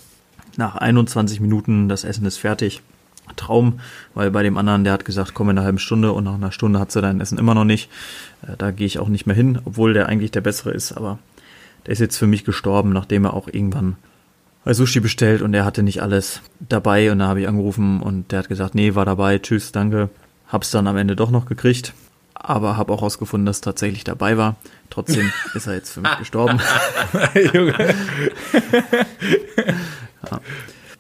Nach 0.58 0.76
21 0.76 1.40
Minuten, 1.40 1.90
das 1.90 2.04
Essen 2.04 2.26
ist 2.26 2.38
fertig. 2.38 2.82
Traum, 3.36 3.80
weil 4.16 4.32
bei 4.32 4.42
dem 4.42 4.58
anderen, 4.58 4.84
der 4.84 4.94
hat 4.94 5.06
gesagt, 5.06 5.36
komm 5.36 5.52
in 5.52 5.58
einer 5.58 5.66
halben 5.66 5.78
Stunde 5.78 6.14
und 6.14 6.24
nach 6.24 6.34
einer 6.34 6.52
Stunde 6.52 6.80
hat 6.80 6.92
sie 6.92 7.00
dein 7.02 7.22
Essen 7.22 7.38
immer 7.38 7.54
noch 7.54 7.64
nicht. 7.64 7.90
Äh, 8.42 8.56
Da 8.58 8.72
gehe 8.72 8.88
ich 8.88 8.98
auch 8.98 9.08
nicht 9.08 9.28
mehr 9.28 9.36
hin, 9.36 9.60
obwohl 9.66 9.94
der 9.94 10.08
eigentlich 10.08 10.32
der 10.32 10.42
bessere 10.42 10.72
ist, 10.72 10.94
aber 10.94 11.20
der 11.86 11.94
ist 11.94 12.00
jetzt 12.00 12.18
für 12.18 12.26
mich 12.26 12.44
gestorben, 12.44 12.92
nachdem 12.92 13.26
er 13.26 13.36
auch 13.36 13.48
irgendwann 13.48 13.98
bei 14.64 14.74
Sushi 14.74 15.00
bestellt 15.00 15.42
und 15.44 15.54
er 15.54 15.64
hatte 15.64 15.84
nicht 15.84 16.02
alles 16.02 16.42
dabei 16.60 17.12
und 17.12 17.20
da 17.20 17.28
habe 17.28 17.42
ich 17.42 17.48
angerufen 17.48 18.02
und 18.02 18.32
der 18.32 18.40
hat 18.40 18.50
gesagt, 18.50 18.74
nee, 18.74 18.96
war 18.96 19.06
dabei, 19.06 19.38
tschüss, 19.38 19.72
danke. 19.72 20.10
Hab's 20.48 20.72
dann 20.72 20.88
am 20.88 20.98
Ende 20.98 21.16
doch 21.16 21.30
noch 21.30 21.46
gekriegt, 21.46 21.94
aber 22.34 22.78
habe 22.78 22.92
auch 22.92 23.02
herausgefunden, 23.02 23.46
dass 23.46 23.58
es 23.58 23.62
tatsächlich 23.62 24.04
dabei 24.04 24.38
war. 24.38 24.56
Trotzdem 24.90 25.32
ist 25.54 25.68
er 25.68 25.76
jetzt 25.76 25.92
für 25.92 26.02
mich 26.02 26.18
gestorben. 26.18 26.60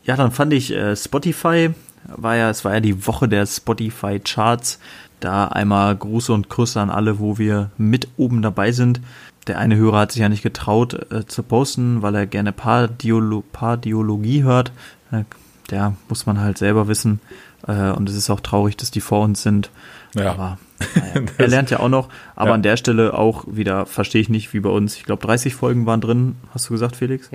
Ja, 0.04 0.16
dann 0.16 0.32
fand 0.32 0.54
ich 0.54 0.72
äh, 0.74 0.96
Spotify, 0.96 1.72
war 2.06 2.36
ja, 2.36 2.50
es 2.50 2.66
war 2.66 2.74
ja 2.74 2.80
die 2.80 3.06
Woche 3.08 3.28
der 3.28 3.46
Spotify 3.46 4.20
Charts. 4.20 4.80
Da 5.20 5.50
einmal 5.50 5.96
Gruße 5.98 6.32
und 6.32 6.50
Grüße 6.50 6.80
an 6.80 6.90
alle, 6.90 7.20
wo 7.20 7.38
wir 7.38 7.72
mit 7.78 8.08
oben 8.18 8.42
dabei 8.42 8.72
sind. 8.72 9.02
Der 9.48 9.58
eine 9.60 9.76
Hörer 9.76 10.00
hat 10.00 10.12
sich 10.14 10.22
ja 10.22 10.30
nicht 10.30 10.44
getraut 10.44 11.12
äh, 11.12 11.26
zu 11.26 11.44
posten, 11.44 12.02
weil 12.02 12.16
er 12.16 12.26
gerne 12.26 12.54
Pardiolo 12.54 13.44
Pardiologie 13.52 14.44
hört. 14.44 14.72
Äh, 15.12 15.24
der 15.72 15.94
muss 16.08 16.26
man 16.26 16.40
halt 16.40 16.58
selber 16.58 16.88
wissen. 16.88 17.20
Äh, 17.68 17.92
und 17.92 18.08
es 18.10 18.16
ist 18.16 18.30
auch 18.30 18.40
traurig, 18.40 18.78
dass 18.78 18.92
die 18.92 19.02
vor 19.02 19.22
uns 19.22 19.44
sind. 19.44 19.70
Ja. 20.16 20.32
Aber 20.32 20.58
naja, 20.96 21.28
er 21.38 21.48
lernt 21.48 21.70
ja 21.70 21.82
auch 21.82 21.90
noch. 21.90 22.08
Aber 22.38 22.50
Ja. 22.52 22.54
an 22.56 22.64
der 22.64 22.78
Stelle 22.78 23.14
auch 23.14 23.44
wieder, 23.48 23.86
verstehe 23.86 24.22
ich 24.22 24.30
nicht, 24.30 24.54
wie 24.54 24.62
bei 24.62 24.70
uns. 24.70 24.96
Ich 24.96 25.04
glaube, 25.04 25.26
30 25.28 25.54
Folgen 25.54 25.86
waren 25.86 26.00
drin, 26.00 26.38
hast 26.54 26.70
du 26.70 26.74
gesagt, 26.74 26.96
Felix? 26.96 27.30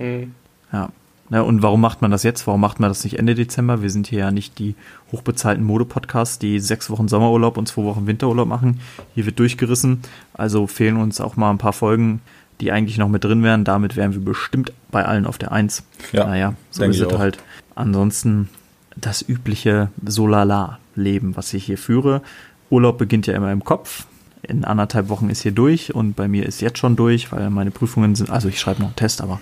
Ja. 0.72 0.88
Ja, 1.30 1.40
und 1.40 1.62
warum 1.62 1.80
macht 1.80 2.02
man 2.02 2.10
das 2.10 2.22
jetzt? 2.22 2.46
Warum 2.46 2.60
macht 2.60 2.80
man 2.80 2.90
das 2.90 3.02
nicht 3.02 3.18
Ende 3.18 3.34
Dezember? 3.34 3.80
Wir 3.82 3.90
sind 3.90 4.06
hier 4.06 4.18
ja 4.20 4.30
nicht 4.30 4.58
die 4.58 4.74
hochbezahlten 5.10 5.64
Modepodcasts, 5.64 6.38
die 6.38 6.60
sechs 6.60 6.90
Wochen 6.90 7.08
Sommerurlaub 7.08 7.56
und 7.56 7.66
zwei 7.66 7.84
Wochen 7.84 8.06
Winterurlaub 8.06 8.46
machen. 8.46 8.80
Hier 9.14 9.24
wird 9.24 9.38
durchgerissen. 9.38 10.00
Also 10.34 10.66
fehlen 10.66 10.96
uns 10.96 11.20
auch 11.20 11.36
mal 11.36 11.50
ein 11.50 11.58
paar 11.58 11.72
Folgen, 11.72 12.20
die 12.60 12.72
eigentlich 12.72 12.98
noch 12.98 13.08
mit 13.08 13.24
drin 13.24 13.42
wären. 13.42 13.64
Damit 13.64 13.96
wären 13.96 14.12
wir 14.12 14.20
bestimmt 14.20 14.72
bei 14.90 15.04
allen 15.04 15.26
auf 15.26 15.38
der 15.38 15.52
Eins. 15.52 15.84
Ja, 16.12 16.26
naja, 16.26 16.54
so 16.70 16.84
ist 16.84 17.00
es 17.00 17.18
halt. 17.18 17.38
Ansonsten 17.74 18.50
das 18.96 19.26
übliche 19.26 19.88
Solala-Leben, 20.04 21.36
was 21.36 21.54
ich 21.54 21.64
hier 21.64 21.78
führe. 21.78 22.22
Urlaub 22.70 22.98
beginnt 22.98 23.26
ja 23.26 23.34
immer 23.34 23.50
im 23.50 23.64
Kopf. 23.64 24.06
In 24.48 24.64
anderthalb 24.64 25.08
Wochen 25.08 25.30
ist 25.30 25.42
hier 25.42 25.52
durch 25.52 25.94
und 25.94 26.14
bei 26.14 26.28
mir 26.28 26.46
ist 26.46 26.60
jetzt 26.60 26.78
schon 26.78 26.96
durch, 26.96 27.32
weil 27.32 27.50
meine 27.50 27.70
Prüfungen 27.70 28.14
sind, 28.14 28.30
also 28.30 28.48
ich 28.48 28.60
schreibe 28.60 28.80
noch 28.80 28.88
einen 28.88 28.96
Test, 28.96 29.20
aber 29.20 29.40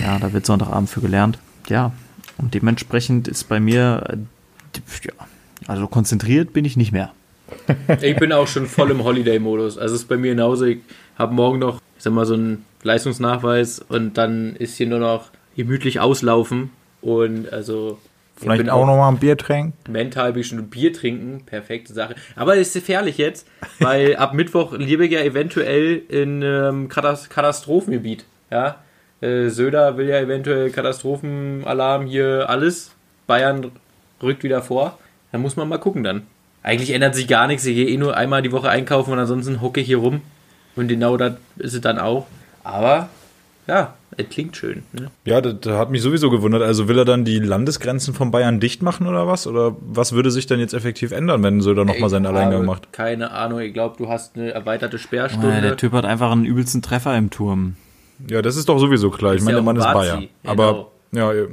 ja, 0.00 0.18
da 0.18 0.32
wird 0.32 0.46
Sonntagabend 0.46 0.90
für 0.90 1.00
gelernt. 1.00 1.38
Ja, 1.68 1.92
und 2.38 2.54
dementsprechend 2.54 3.28
ist 3.28 3.44
bei 3.48 3.60
mir, 3.60 4.04
äh, 4.08 4.78
ja, 5.04 5.12
also 5.66 5.86
konzentriert 5.86 6.52
bin 6.52 6.64
ich 6.64 6.76
nicht 6.76 6.92
mehr. 6.92 7.12
Ich 8.00 8.16
bin 8.16 8.32
auch 8.32 8.46
schon 8.46 8.66
voll 8.66 8.90
im 8.90 9.04
Holiday-Modus. 9.04 9.78
Also 9.78 9.94
es 9.94 10.02
ist 10.02 10.08
bei 10.08 10.16
mir 10.16 10.30
genauso. 10.30 10.64
Ich 10.64 10.78
habe 11.18 11.34
morgen 11.34 11.58
noch, 11.58 11.80
ich 11.96 12.02
sag 12.02 12.12
mal, 12.12 12.26
so 12.26 12.34
einen 12.34 12.64
Leistungsnachweis 12.82 13.78
und 13.78 14.16
dann 14.16 14.56
ist 14.56 14.76
hier 14.76 14.86
nur 14.86 14.98
noch 14.98 15.30
gemütlich 15.56 16.00
auslaufen. 16.00 16.70
Und 17.00 17.52
also. 17.52 17.98
Ich 18.42 18.58
bin 18.58 18.66
mal 18.66 19.08
ein 19.08 19.18
Bier 19.18 19.36
trinken. 19.36 19.72
mental 19.88 20.32
bin 20.32 20.40
ich 20.42 20.48
schon 20.48 20.58
ein 20.58 20.70
Bier 20.70 20.92
trinken, 20.92 21.42
perfekte 21.46 21.92
Sache. 21.92 22.14
Aber 22.36 22.56
es 22.56 22.68
ist 22.68 22.74
gefährlich 22.74 23.18
jetzt, 23.18 23.46
weil 23.78 24.16
ab 24.18 24.34
Mittwoch 24.34 24.72
lebe 24.72 25.06
ich 25.06 25.12
ja 25.12 25.20
eventuell 25.20 26.02
in 26.08 26.42
ähm, 26.42 26.88
Katas 26.88 27.28
Katastrophengebiet. 27.28 28.24
Ja, 28.50 28.76
äh, 29.20 29.48
Söder 29.48 29.96
will 29.96 30.08
ja 30.08 30.18
eventuell 30.18 30.70
Katastrophenalarm 30.70 32.06
hier 32.06 32.50
alles. 32.50 32.92
Bayern 33.26 33.70
rückt 34.22 34.42
wieder 34.42 34.62
vor. 34.62 34.98
Da 35.30 35.38
muss 35.38 35.56
man 35.56 35.68
mal 35.68 35.78
gucken 35.78 36.04
dann. 36.04 36.26
Eigentlich 36.62 36.90
ändert 36.90 37.14
sich 37.14 37.28
gar 37.28 37.46
nichts. 37.46 37.64
Ich 37.64 37.74
gehe 37.74 37.88
eh 37.88 37.96
nur 37.96 38.16
einmal 38.16 38.42
die 38.42 38.52
Woche 38.52 38.68
einkaufen 38.68 39.12
und 39.12 39.18
ansonsten 39.18 39.60
hocke 39.60 39.80
ich 39.80 39.86
hier 39.86 39.98
rum. 39.98 40.20
Und 40.76 40.88
genau 40.88 41.16
das 41.16 41.34
ist 41.58 41.74
es 41.74 41.80
dann 41.80 41.98
auch. 41.98 42.26
Aber 42.64 43.08
ja, 43.66 43.94
es 44.16 44.28
klingt 44.28 44.56
schön. 44.56 44.82
Ne? 44.92 45.10
Ja, 45.24 45.40
das, 45.40 45.54
das 45.60 45.74
hat 45.78 45.90
mich 45.90 46.02
sowieso 46.02 46.30
gewundert. 46.30 46.62
Also 46.62 46.88
will 46.88 46.98
er 46.98 47.04
dann 47.04 47.24
die 47.24 47.38
Landesgrenzen 47.38 48.12
von 48.14 48.30
Bayern 48.30 48.60
dicht 48.60 48.82
machen 48.82 49.06
oder 49.06 49.26
was? 49.26 49.46
Oder 49.46 49.74
was 49.80 50.12
würde 50.12 50.30
sich 50.30 50.46
denn 50.46 50.60
jetzt 50.60 50.74
effektiv 50.74 51.12
ändern, 51.12 51.42
wenn 51.42 51.60
Söder 51.60 51.84
nochmal 51.84 52.10
seinen 52.10 52.24
Ich 52.24 52.30
Alleingang 52.30 52.54
habe 52.58 52.66
macht? 52.66 52.92
Keine 52.92 53.30
Ahnung. 53.30 53.60
Ich 53.60 53.72
glaube, 53.72 53.96
du 53.96 54.08
hast 54.08 54.36
eine 54.36 54.50
erweiterte 54.52 54.98
Sperrstunde. 54.98 55.60
der 55.60 55.76
Typ 55.76 55.92
hat 55.92 56.04
einfach 56.04 56.30
einen 56.30 56.44
übelsten 56.44 56.82
Treffer 56.82 57.16
im 57.16 57.30
Turm. 57.30 57.76
Ja, 58.28 58.42
das 58.42 58.56
ist 58.56 58.68
doch 58.68 58.78
sowieso 58.78 59.10
klar. 59.10 59.34
Ich 59.34 59.40
meine, 59.40 59.52
ja 59.52 59.56
der 59.56 59.64
Mann 59.64 59.76
ist 59.76 59.84
auch 59.86 59.94
Bayer. 59.94 60.14
Bazi, 60.16 60.30
Aber 60.44 60.90
ja, 61.12 61.32
ja, 61.32 61.46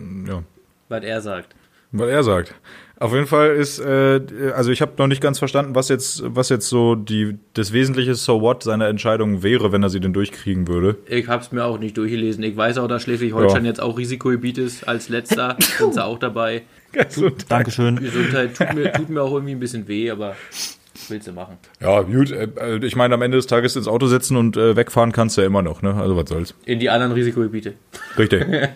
was 0.90 1.04
er 1.04 1.22
sagt. 1.22 1.56
was 1.92 2.10
er 2.10 2.24
sagt. 2.24 2.54
Auf 3.00 3.14
jeden 3.14 3.28
Fall 3.28 3.52
ist, 3.56 3.80
äh, 3.80 4.20
also 4.56 4.72
ich 4.72 4.82
habe 4.82 4.92
noch 4.98 5.08
nicht 5.08 5.22
ganz 5.22 5.40
verstanden, 5.40 5.74
was 5.74 5.88
jetzt, 5.88 6.22
was 6.26 6.50
jetzt 6.50 6.68
so 6.68 6.96
die 6.96 7.38
das 7.54 7.72
wesentliche 7.72 8.14
So 8.16 8.42
What 8.42 8.64
seiner 8.64 8.88
Entscheidung 8.90 9.42
wäre, 9.42 9.72
wenn 9.72 9.82
er 9.84 9.90
sie 9.90 10.00
denn 10.02 10.12
durchkriegen 10.12 10.68
würde. 10.68 10.98
Ich 11.08 11.28
habe 11.30 11.42
es 11.42 11.52
mir 11.54 11.64
auch 11.64 11.80
nicht 11.80 11.96
durchgelesen. 11.98 12.44
Ich 12.44 12.58
weiß 12.58 12.78
auch, 12.78 12.88
dass 12.88 13.04
Schleswig-Holstein 13.04 13.64
Ja. 13.64 13.70
jetzt 13.70 13.82
auch 13.82 13.98
Risikogebiet 13.98 14.58
ist. 14.58 14.88
Als 14.88 15.08
letzter 15.10 15.56
sind 15.78 15.94
sie 15.94 16.04
auch 16.04 16.20
dabei. 16.20 16.64
Dankeschön. 17.48 17.98
Gesundheit 17.98 18.56
tut 18.58 18.74
mir, 18.74 18.92
tut 18.92 19.10
mir 19.10 19.22
auch 19.22 19.32
irgendwie 19.34 19.54
ein 19.54 19.60
bisschen 19.60 19.88
weh, 19.88 20.10
aber 20.12 20.36
willst 21.08 21.28
du 21.28 21.32
machen. 21.32 21.58
Ja, 21.80 22.02
gut. 22.02 22.32
Äh, 22.32 22.80
ich 22.84 22.96
meine, 22.96 23.14
am 23.14 23.22
Ende 23.22 23.38
des 23.38 23.48
Tages 23.48 23.76
ins 23.76 23.88
Auto 23.88 24.08
setzen 24.08 24.36
und 24.38 24.58
äh, 24.58 24.76
wegfahren 24.76 25.12
kannst 25.12 25.38
du 25.38 25.42
ja 25.42 25.48
immer 25.48 25.62
noch, 25.62 25.82
ne? 25.82 25.94
Also 25.96 26.18
was 26.18 26.28
soll's. 26.30 26.54
In 26.66 26.80
die 26.80 26.90
anderen 26.90 27.14
Risikogebiete. 27.14 27.74
Richtig. 28.18 28.46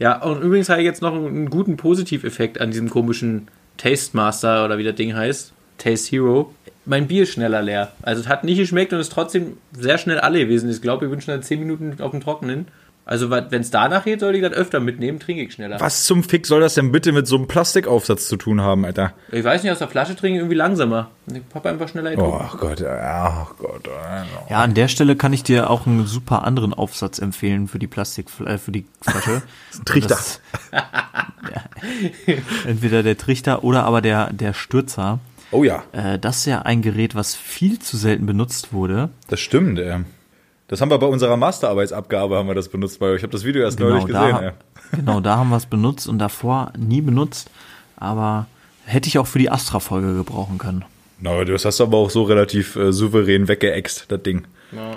Ja, 0.00 0.22
und 0.22 0.42
übrigens 0.42 0.68
habe 0.68 0.80
ich 0.80 0.84
jetzt 0.86 1.02
noch 1.02 1.14
einen, 1.14 1.26
einen 1.26 1.50
guten 1.50 1.76
Positiveffekt 1.76 2.60
an 2.60 2.70
diesem 2.70 2.88
komischen 2.90 3.48
Taste 3.78 4.16
Master 4.16 4.64
oder 4.66 4.76
wie 4.76 4.84
das 4.84 4.94
Ding 4.94 5.16
heißt. 5.16 5.52
Taste 5.78 6.10
Hero. 6.10 6.54
Mein 6.84 7.06
Bier 7.06 7.22
ist 7.22 7.32
schneller 7.32 7.62
leer. 7.62 7.92
Also 8.02 8.20
es 8.20 8.28
hat 8.28 8.44
nicht 8.44 8.58
geschmeckt 8.58 8.92
und 8.92 9.00
ist 9.00 9.12
trotzdem 9.12 9.56
sehr 9.72 9.98
schnell 9.98 10.18
alle 10.20 10.40
gewesen. 10.40 10.70
Ich 10.70 10.82
glaube, 10.82 11.06
wir 11.06 11.10
wünschen 11.10 11.30
dann 11.30 11.42
10 11.42 11.60
Minuten 11.60 12.02
auf 12.02 12.10
dem 12.10 12.20
Trockenen. 12.20 12.66
Also 13.08 13.30
wenn 13.30 13.62
es 13.62 13.70
danach 13.70 14.04
geht, 14.04 14.20
soll 14.20 14.34
ich 14.34 14.42
das 14.42 14.52
öfter 14.52 14.80
mitnehmen, 14.80 15.18
trinke 15.18 15.42
ich 15.42 15.54
schneller. 15.54 15.80
Was 15.80 16.04
zum 16.04 16.22
Fick 16.22 16.46
soll 16.46 16.60
das 16.60 16.74
denn 16.74 16.92
bitte 16.92 17.12
mit 17.12 17.26
so 17.26 17.36
einem 17.36 17.48
Plastikaufsatz 17.48 18.28
zu 18.28 18.36
tun 18.36 18.60
haben, 18.60 18.84
Alter? 18.84 19.14
Ich 19.32 19.42
weiß 19.42 19.62
nicht, 19.62 19.72
aus 19.72 19.78
der 19.78 19.88
Flasche 19.88 20.14
trinken 20.14 20.40
irgendwie 20.40 20.56
langsamer. 20.56 21.10
Ich 21.26 21.40
hab 21.54 21.64
einfach 21.64 21.88
schneller 21.88 22.10
getrunken. 22.10 22.50
Oh 22.52 22.56
Gott, 22.58 22.80
ja, 22.80 23.48
oh 23.48 23.54
Gott. 23.58 23.88
Ja, 24.50 24.58
an 24.62 24.74
der 24.74 24.88
Stelle 24.88 25.16
kann 25.16 25.32
ich 25.32 25.42
dir 25.42 25.70
auch 25.70 25.86
einen 25.86 26.04
super 26.04 26.44
anderen 26.44 26.74
Aufsatz 26.74 27.18
empfehlen 27.18 27.66
für 27.66 27.78
die 27.78 27.86
Plastik, 27.86 28.26
äh, 28.44 28.58
für 28.58 28.72
die 28.72 28.84
Flasche. 29.00 29.40
Trichter. 29.86 30.08
Das, 30.08 30.42
ja, 30.70 31.62
entweder 32.66 33.02
der 33.02 33.16
Trichter 33.16 33.64
oder 33.64 33.84
aber 33.84 34.02
der, 34.02 34.34
der 34.34 34.52
Stürzer. 34.52 35.18
Oh 35.50 35.64
ja. 35.64 35.82
Äh, 35.92 36.18
das 36.18 36.40
ist 36.40 36.46
ja 36.46 36.60
ein 36.60 36.82
Gerät, 36.82 37.14
was 37.14 37.34
viel 37.34 37.78
zu 37.78 37.96
selten 37.96 38.26
benutzt 38.26 38.74
wurde. 38.74 39.08
Das 39.28 39.40
stimmt, 39.40 39.78
ey. 39.78 40.04
Das 40.68 40.80
haben 40.80 40.90
wir 40.90 40.98
bei 40.98 41.06
unserer 41.06 41.36
Masterarbeitsabgabe 41.36 42.36
haben 42.36 42.46
wir 42.48 42.54
das 42.54 42.68
benutzt, 42.68 43.00
weil 43.00 43.16
ich 43.16 43.22
habe 43.22 43.32
das 43.32 43.44
Video 43.44 43.62
erst 43.62 43.78
Genau 43.78 43.90
neulich 43.90 44.06
gesehen. 44.06 44.30
da, 44.30 44.40
ey. 44.40 44.52
genau, 44.92 45.20
da 45.20 45.36
haben 45.36 45.48
wir 45.50 45.56
es 45.56 45.66
benutzt 45.66 46.06
und 46.08 46.18
davor 46.18 46.72
nie 46.78 47.00
benutzt. 47.00 47.50
Aber 47.96 48.46
hätte 48.84 49.08
ich 49.08 49.18
auch 49.18 49.26
für 49.26 49.38
die 49.38 49.50
Astra-Folge 49.50 50.14
gebrauchen 50.14 50.58
können. 50.58 50.84
Na, 51.20 51.44
das 51.44 51.64
hast 51.64 51.80
du 51.80 51.84
aber 51.84 51.96
auch 51.98 52.10
so 52.10 52.22
relativ 52.22 52.76
äh, 52.76 52.92
souverän 52.92 53.48
weggeext, 53.48 54.06
das 54.08 54.22
Ding. 54.22 54.44
Ja. 54.72 54.96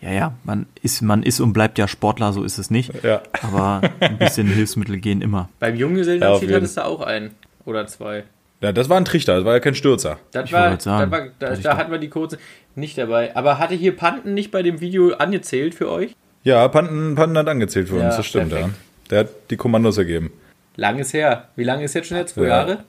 Ja, 0.00 0.12
ja, 0.12 0.32
man 0.44 0.64
ist, 0.82 1.02
man 1.02 1.22
ist 1.22 1.40
und 1.40 1.52
bleibt 1.52 1.76
ja 1.78 1.86
Sportler, 1.86 2.32
so 2.32 2.42
ist 2.42 2.56
es 2.56 2.70
nicht. 2.70 2.90
Ja. 3.04 3.20
Aber 3.42 3.82
ein 4.00 4.16
bisschen 4.16 4.46
Hilfsmittel 4.52 4.96
gehen 4.98 5.20
immer. 5.20 5.50
Beim 5.58 5.74
Ja, 5.74 5.80
Junggesellenabschied 5.82 6.48
jeden. 6.48 6.54
hattest 6.56 6.78
du 6.78 6.84
auch 6.86 7.02
einen. 7.02 7.32
Oder 7.66 7.86
zwei. 7.86 8.24
Ja, 8.60 8.72
das 8.72 8.88
war 8.88 8.98
ein 8.98 9.04
Trichter, 9.06 9.36
das 9.36 9.44
war 9.44 9.54
ja 9.54 9.60
kein 9.60 9.74
Stürzer. 9.74 10.18
Das 10.32 10.44
Ich 10.46 10.52
war, 10.52 10.70
das 10.76 10.84
war, 10.86 11.06
da, 11.38 11.54
da 11.56 11.76
hatten 11.76 11.90
wir 11.90 11.98
die 11.98 12.10
kurze 12.10 12.38
nicht 12.74 12.98
dabei. 12.98 13.34
Aber 13.34 13.58
hatte 13.58 13.74
hier 13.74 13.96
Panten 13.96 14.34
nicht 14.34 14.50
bei 14.50 14.62
dem 14.62 14.80
Video 14.80 15.14
angezählt 15.14 15.74
für 15.74 15.90
euch? 15.90 16.14
Ja, 16.44 16.68
Panten, 16.68 17.14
Panten 17.14 17.38
hat 17.38 17.48
angezählt 17.48 17.88
für 17.88 17.98
Ja, 17.98 18.06
uns, 18.06 18.16
das 18.16 18.26
stimmt, 18.26 18.50
perfekt. 18.50 18.68
ja. 18.72 18.74
Der 19.10 19.18
hat 19.20 19.28
die 19.50 19.56
Kommandos 19.56 19.96
ergeben. 19.98 20.30
Lang 20.76 20.98
ist 20.98 21.12
her. 21.14 21.48
Wie 21.56 21.64
lange 21.64 21.84
ist 21.84 21.94
jetzt 21.94 22.08
schon 22.08 22.16
jetzt? 22.18 22.34
Zwei 22.34 22.42
Ja. 22.42 22.48
Jahre? 22.48 22.84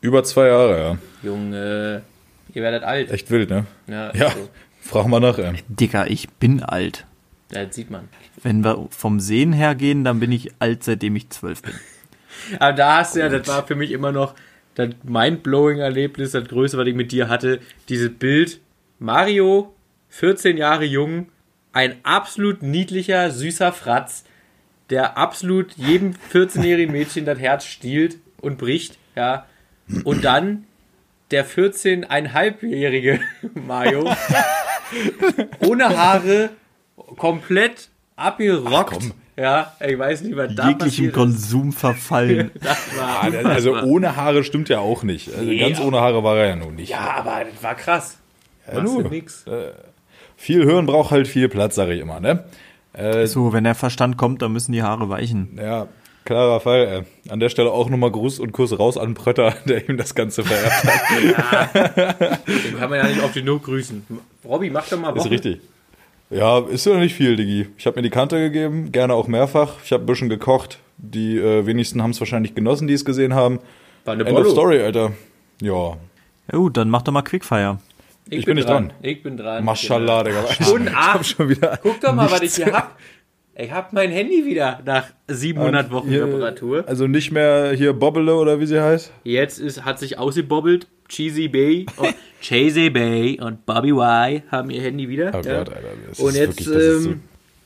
Über 0.00 0.24
zwei 0.24 0.46
Jahre, 0.48 0.78
ja. 0.80 0.98
Junge, 1.22 2.02
ihr 2.54 2.62
werdet 2.62 2.82
alt. 2.84 3.10
Echt 3.10 3.30
wild, 3.30 3.50
ne? 3.50 3.66
Ja, 3.88 4.12
Ja, 4.14 4.30
so. 4.30 4.48
frag 4.80 5.06
mal 5.08 5.20
nach, 5.20 5.38
ey. 5.38 5.54
Dicker, 5.68 6.08
ich 6.10 6.28
bin 6.30 6.62
alt. 6.62 7.04
Ja, 7.52 7.64
das 7.64 7.74
sieht 7.74 7.90
man. 7.90 8.08
Wenn 8.42 8.64
wir 8.64 8.86
vom 8.90 9.20
Sehen 9.20 9.52
her 9.52 9.74
gehen, 9.74 10.04
dann 10.04 10.20
bin 10.20 10.30
ich 10.32 10.52
alt, 10.60 10.84
seitdem 10.84 11.16
ich 11.16 11.28
zwölf 11.30 11.62
bin. 11.62 11.74
Aber 12.60 12.72
da 12.72 12.98
hast 12.98 13.16
du 13.16 13.20
ja, 13.20 13.28
das 13.28 13.46
war 13.48 13.66
für 13.66 13.74
mich 13.74 13.90
immer 13.90 14.12
noch 14.12 14.34
das 14.74 14.90
mindblowing 15.02 15.78
Erlebnis, 15.78 16.32
das 16.32 16.48
größte, 16.48 16.78
was 16.78 16.86
ich 16.86 16.94
mit 16.94 17.12
dir 17.12 17.28
hatte. 17.28 17.60
Dieses 17.88 18.12
Bild, 18.12 18.60
Mario, 18.98 19.74
14 20.10 20.56
Jahre 20.56 20.84
jung, 20.84 21.28
ein 21.72 21.96
absolut 22.02 22.62
niedlicher, 22.62 23.30
süßer 23.30 23.72
Fratz, 23.72 24.24
der 24.90 25.16
absolut 25.16 25.72
jedem 25.74 26.14
14-jährigen 26.32 26.92
Mädchen 26.92 27.24
das 27.24 27.38
Herz 27.38 27.64
stiehlt 27.64 28.18
und 28.40 28.58
bricht, 28.58 28.98
ja. 29.14 29.46
Und 30.04 30.24
dann 30.24 30.64
der 31.30 31.46
14,5-jährige 31.46 33.20
Mario, 33.54 34.04
ohne 35.60 35.96
Haare, 35.96 36.50
komplett 37.16 37.88
abgerockt. 38.16 38.92
komm. 38.92 39.12
Ja, 39.40 39.72
ich 39.86 39.98
weiß 39.98 40.22
nicht, 40.22 40.36
was 40.36 40.54
da 40.54 40.68
Jeglichem 40.68 41.06
ist. 41.06 41.14
Konsum 41.14 41.72
verfallen. 41.72 42.50
Das 42.60 42.98
war 42.98 43.24
Ah, 43.24 43.48
Also 43.48 43.74
ohne 43.80 44.16
Haare 44.16 44.44
stimmt 44.44 44.68
ja 44.68 44.80
auch 44.80 45.02
nicht. 45.02 45.28
Also 45.32 45.42
Nee, 45.44 45.58
ganz 45.58 45.80
ohne 45.80 46.00
Haare 46.00 46.22
war 46.22 46.36
er 46.36 46.48
ja 46.48 46.56
nun 46.56 46.74
nicht. 46.76 46.90
Ja, 46.90 47.14
aber 47.16 47.44
das 47.52 47.62
war 47.62 47.74
krass. 47.74 48.18
Ja, 48.72 48.80
du 48.80 49.00
nix. 49.02 49.44
Viel 50.36 50.64
Hören 50.64 50.86
braucht 50.86 51.10
halt 51.10 51.26
viel 51.28 51.48
Platz, 51.48 51.74
sage 51.74 51.94
ich 51.94 52.00
immer, 52.00 52.20
ne? 52.20 52.44
Äh, 52.92 53.26
so, 53.26 53.52
wenn 53.52 53.64
der 53.64 53.74
Verstand 53.74 54.16
kommt, 54.16 54.42
dann 54.42 54.52
müssen 54.52 54.72
die 54.72 54.82
Haare 54.82 55.08
weichen. 55.08 55.58
ja, 55.62 55.86
klarer 56.24 56.60
Fall. 56.60 57.04
Äh. 57.26 57.30
An 57.32 57.40
der 57.40 57.48
Stelle 57.50 57.70
auch 57.70 57.88
nochmal 57.88 58.10
Gruß 58.10 58.38
und 58.40 58.52
Kuss 58.52 58.76
raus 58.78 58.96
an 58.96 59.14
Prötter, 59.14 59.54
der 59.66 59.88
ihm 59.88 59.96
das 59.96 60.14
Ganze 60.14 60.42
vererbt 60.44 60.84
hat. 60.84 61.74
Den 62.46 62.78
kann 62.78 62.90
man 62.90 62.98
ja 62.98 63.06
nicht 63.06 63.22
oft 63.22 63.34
genug 63.34 63.64
grüßen. 63.64 64.06
Robby, 64.44 64.70
mach 64.70 64.88
doch 64.88 64.98
mal 64.98 65.10
Ist 65.16 65.24
Woche. 65.24 65.30
richtig. 65.30 65.60
Ja, 66.30 66.60
ist 66.60 66.86
ja 66.86 66.96
nicht 66.96 67.14
viel, 67.14 67.34
Diggi. 67.36 67.66
Ich 67.76 67.86
habe 67.86 67.96
mir 67.96 68.02
die 68.02 68.10
Kante 68.10 68.38
gegeben, 68.38 68.92
gerne 68.92 69.14
auch 69.14 69.26
mehrfach. 69.26 69.78
Ich 69.84 69.92
habe 69.92 70.04
ein 70.04 70.06
bisschen 70.06 70.28
gekocht. 70.28 70.78
Die 70.96 71.36
äh, 71.38 71.66
wenigsten 71.66 72.02
haben 72.02 72.10
es 72.10 72.20
wahrscheinlich 72.20 72.54
genossen, 72.54 72.86
die 72.86 72.94
es 72.94 73.04
gesehen 73.04 73.34
haben. 73.34 73.58
War 74.04 74.14
eine 74.14 74.24
End 74.24 74.32
of 74.32 74.42
Bollo. 74.44 74.50
Story, 74.50 74.80
Alter. 74.80 75.12
Ja, 75.60 75.96
Ja 76.52 76.58
gut, 76.58 76.76
dann 76.76 76.88
mach 76.88 77.02
doch 77.02 77.12
mal 77.12 77.22
Quickfire. 77.22 77.78
Ich 78.28 78.44
bin 78.44 78.54
nicht 78.54 78.68
dran. 78.68 78.92
Ich 79.02 79.22
bin 79.24 79.36
dran. 79.36 79.64
Maschallah, 79.64 80.22
Digga. 80.22 80.46
Stunden 80.52 80.86
Ich 80.88 80.94
hab 80.94 81.16
ab. 81.16 81.24
schon 81.24 81.48
wieder 81.48 81.78
Guck 81.82 82.00
doch 82.00 82.14
mal, 82.14 82.30
was 82.30 82.42
ich 82.42 82.54
hier 82.54 82.72
hab. 82.72 82.96
Ich 83.56 83.72
hab 83.72 83.92
mein 83.92 84.10
Handy 84.10 84.46
wieder 84.46 84.80
nach 84.86 85.06
700 85.26 85.90
Wochen 85.90 86.08
Hier, 86.08 86.24
Reparatur. 86.26 86.84
Also 86.86 87.06
nicht 87.08 87.32
mehr 87.32 87.72
hier 87.72 87.92
Bobbele 87.92 88.36
oder 88.36 88.60
wie 88.60 88.66
sie 88.66 88.80
heißt. 88.80 89.10
Jetzt 89.24 89.58
ist, 89.58 89.84
hat 89.84 89.98
sich 89.98 90.16
ausgebobbelt. 90.18 90.86
Cheesy 91.10 91.48
Bay 91.48 91.84
und 91.96 92.14
Cheesy 92.40 92.88
Bay 92.88 93.38
und 93.40 93.66
Bobby 93.66 93.90
Y 93.92 94.42
haben 94.50 94.70
ihr 94.70 94.80
Handy 94.82 95.08
wieder. 95.08 95.32
Oh 95.34 95.46
ja. 95.46 95.58
Gott, 95.58 95.74
Alter. 95.74 96.22
Und 96.22 96.34
jetzt, 96.34 96.58
wirklich, 96.58 96.68
ist 96.68 97.02
so- 97.02 97.10
ähm, 97.10 97.20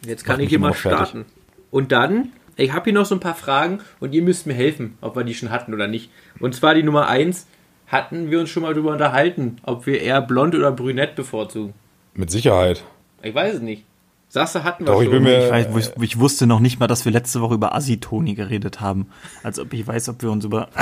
jetzt 0.06 0.24
kann 0.24 0.40
ich 0.40 0.48
hier 0.48 0.58
mal 0.58 0.72
fertig. 0.72 0.98
starten. 1.08 1.24
Und 1.70 1.92
dann, 1.92 2.32
ich 2.56 2.72
habe 2.72 2.84
hier 2.84 2.92
noch 2.94 3.06
so 3.06 3.14
ein 3.14 3.20
paar 3.20 3.34
Fragen 3.36 3.78
und 4.00 4.12
ihr 4.14 4.22
müsst 4.22 4.46
mir 4.46 4.54
helfen, 4.54 4.96
ob 5.00 5.14
wir 5.16 5.22
die 5.24 5.34
schon 5.34 5.50
hatten 5.50 5.72
oder 5.74 5.86
nicht. 5.86 6.10
Und 6.40 6.54
zwar 6.54 6.74
die 6.74 6.82
Nummer 6.82 7.08
eins 7.08 7.46
hatten 7.86 8.30
wir 8.30 8.40
uns 8.40 8.50
schon 8.50 8.62
mal 8.64 8.72
darüber 8.74 8.92
unterhalten, 8.92 9.58
ob 9.62 9.86
wir 9.86 10.00
eher 10.00 10.20
blond 10.22 10.54
oder 10.54 10.72
brünett 10.72 11.14
bevorzugen. 11.14 11.74
Mit 12.14 12.30
Sicherheit. 12.30 12.82
Ich 13.22 13.34
weiß 13.34 13.54
es 13.54 13.60
nicht. 13.60 13.84
Du, 14.32 14.40
hatten 14.40 14.84
wir 14.84 14.92
Doch, 14.92 15.00
ich 15.00 15.04
schon. 15.06 15.12
bin 15.12 15.22
mir- 15.22 15.44
Ich, 15.44 15.50
weiß, 15.50 15.92
ich, 15.96 16.02
ich 16.02 16.18
wusste 16.18 16.46
noch 16.48 16.58
nicht 16.58 16.80
mal, 16.80 16.86
dass 16.88 17.04
wir 17.04 17.12
letzte 17.12 17.40
Woche 17.40 17.54
über 17.54 17.74
Assi-Toni 17.74 18.34
geredet 18.34 18.80
haben. 18.80 19.06
Als 19.44 19.60
ob 19.60 19.72
ich 19.72 19.86
weiß, 19.86 20.08
ob 20.08 20.22
wir 20.22 20.30
uns 20.30 20.44
über. 20.44 20.68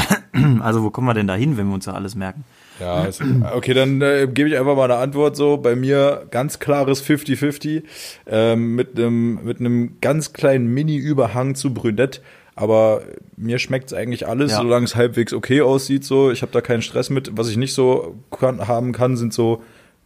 Also, 0.62 0.82
wo 0.82 0.88
kommen 0.88 1.06
wir 1.06 1.12
denn 1.12 1.26
da 1.26 1.34
hin, 1.34 1.58
wenn 1.58 1.66
wir 1.68 1.74
uns 1.74 1.84
ja 1.84 1.92
alles 1.92 2.14
merken? 2.14 2.44
Ja, 2.80 3.04
ist, 3.04 3.22
okay, 3.54 3.74
dann 3.74 4.00
äh, 4.00 4.26
gebe 4.32 4.48
ich 4.48 4.56
einfach 4.58 4.74
mal 4.74 4.84
eine 4.90 4.96
Antwort 4.96 5.36
so. 5.36 5.58
Bei 5.58 5.76
mir 5.76 6.26
ganz 6.30 6.58
klares 6.58 7.04
50-50 7.06 7.82
ähm, 8.26 8.74
mit 8.74 8.98
einem 8.98 9.44
mit 9.44 9.60
einem 9.60 9.98
ganz 10.00 10.32
kleinen 10.32 10.72
Mini-Überhang 10.72 11.54
zu 11.54 11.74
Brünett. 11.74 12.22
Aber 12.54 13.02
mir 13.36 13.58
schmeckt's 13.58 13.92
eigentlich 13.92 14.26
alles, 14.26 14.52
Ja. 14.52 14.58
solange 14.58 14.84
es 14.86 14.96
halbwegs 14.96 15.34
okay 15.34 15.60
aussieht. 15.60 16.04
So, 16.04 16.30
ich 16.30 16.40
habe 16.40 16.52
da 16.52 16.62
keinen 16.62 16.80
Stress 16.82 17.10
mit. 17.10 17.36
Was 17.36 17.48
ich 17.50 17.58
nicht 17.58 17.74
so 17.74 18.14
kann, 18.30 18.66
haben 18.66 18.92
kann, 18.92 19.16
sind 19.18 19.34
so 19.34 19.62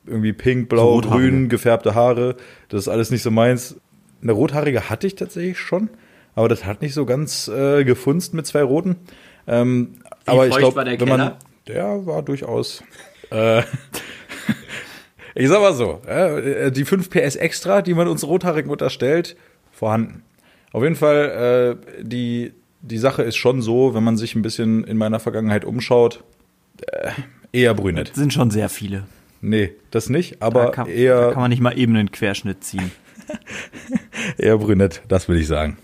irgendwie 0.06 0.32
pink, 0.32 0.68
blau, 0.68 1.00
So 1.02 1.08
grün, 1.08 1.48
gefärbte 1.48 1.94
Haare. 1.94 2.36
Das 2.68 2.82
ist 2.82 2.88
alles 2.88 3.10
nicht 3.10 3.22
so 3.22 3.30
meins. 3.30 3.76
Eine 4.22 4.32
rothaarige 4.32 4.88
hatte 4.88 5.06
ich 5.06 5.14
tatsächlich 5.14 5.58
schon, 5.58 5.90
aber 6.34 6.48
das 6.48 6.64
hat 6.64 6.82
nicht 6.82 6.94
so 6.94 7.06
ganz 7.06 7.48
äh, 7.48 7.84
gefunzt 7.84 8.34
mit 8.34 8.46
zwei 8.46 8.62
roten. 8.62 8.96
Ähm, 9.46 9.96
aber 10.24 10.48
ich 10.48 10.56
glaube, 10.56 10.76
wenn 10.76 11.08
man 11.08 11.18
Keller? 11.18 11.38
der 11.68 12.06
war 12.06 12.22
durchaus. 12.22 12.82
Äh, 13.30 13.62
ich 15.34 15.48
sag 15.48 15.60
mal 15.60 15.74
so, 15.74 16.00
äh, 16.06 16.70
die 16.72 16.84
5 16.84 17.10
PS 17.10 17.36
extra, 17.36 17.82
die 17.82 17.94
man 17.94 18.08
uns 18.08 18.24
Rothaarigen 18.24 18.70
unterstellt, 18.70 19.36
vorhanden. 19.70 20.22
Auf 20.72 20.82
jeden 20.82 20.96
Fall, 20.96 21.78
äh, 21.98 22.02
die, 22.02 22.52
die 22.82 22.98
Sache 22.98 23.22
ist 23.22 23.36
schon 23.36 23.62
so, 23.62 23.94
wenn 23.94 24.04
man 24.04 24.16
sich 24.16 24.34
ein 24.34 24.42
bisschen 24.42 24.84
in 24.84 24.96
meiner 24.96 25.20
Vergangenheit 25.20 25.64
umschaut, 25.64 26.22
äh, 26.86 27.10
eher 27.52 27.74
brünett. 27.74 28.12
Sind 28.14 28.32
schon 28.32 28.50
sehr 28.50 28.68
viele. 28.68 29.04
Nee, 29.40 29.72
das 29.90 30.08
nicht, 30.08 30.40
Da 30.40 30.46
aber 30.46 30.70
kann, 30.70 30.86
da 30.86 30.92
eher, 30.92 31.30
kann 31.32 31.42
man 31.42 31.50
nicht 31.50 31.60
mal 31.60 31.76
eben 31.78 31.94
einen 31.96 32.10
Querschnitt 32.10 32.64
ziehen. 32.64 32.90
eher 34.38 34.58
brünett, 34.58 35.02
das 35.08 35.28
will 35.28 35.38
ich 35.38 35.46
sagen. 35.46 35.78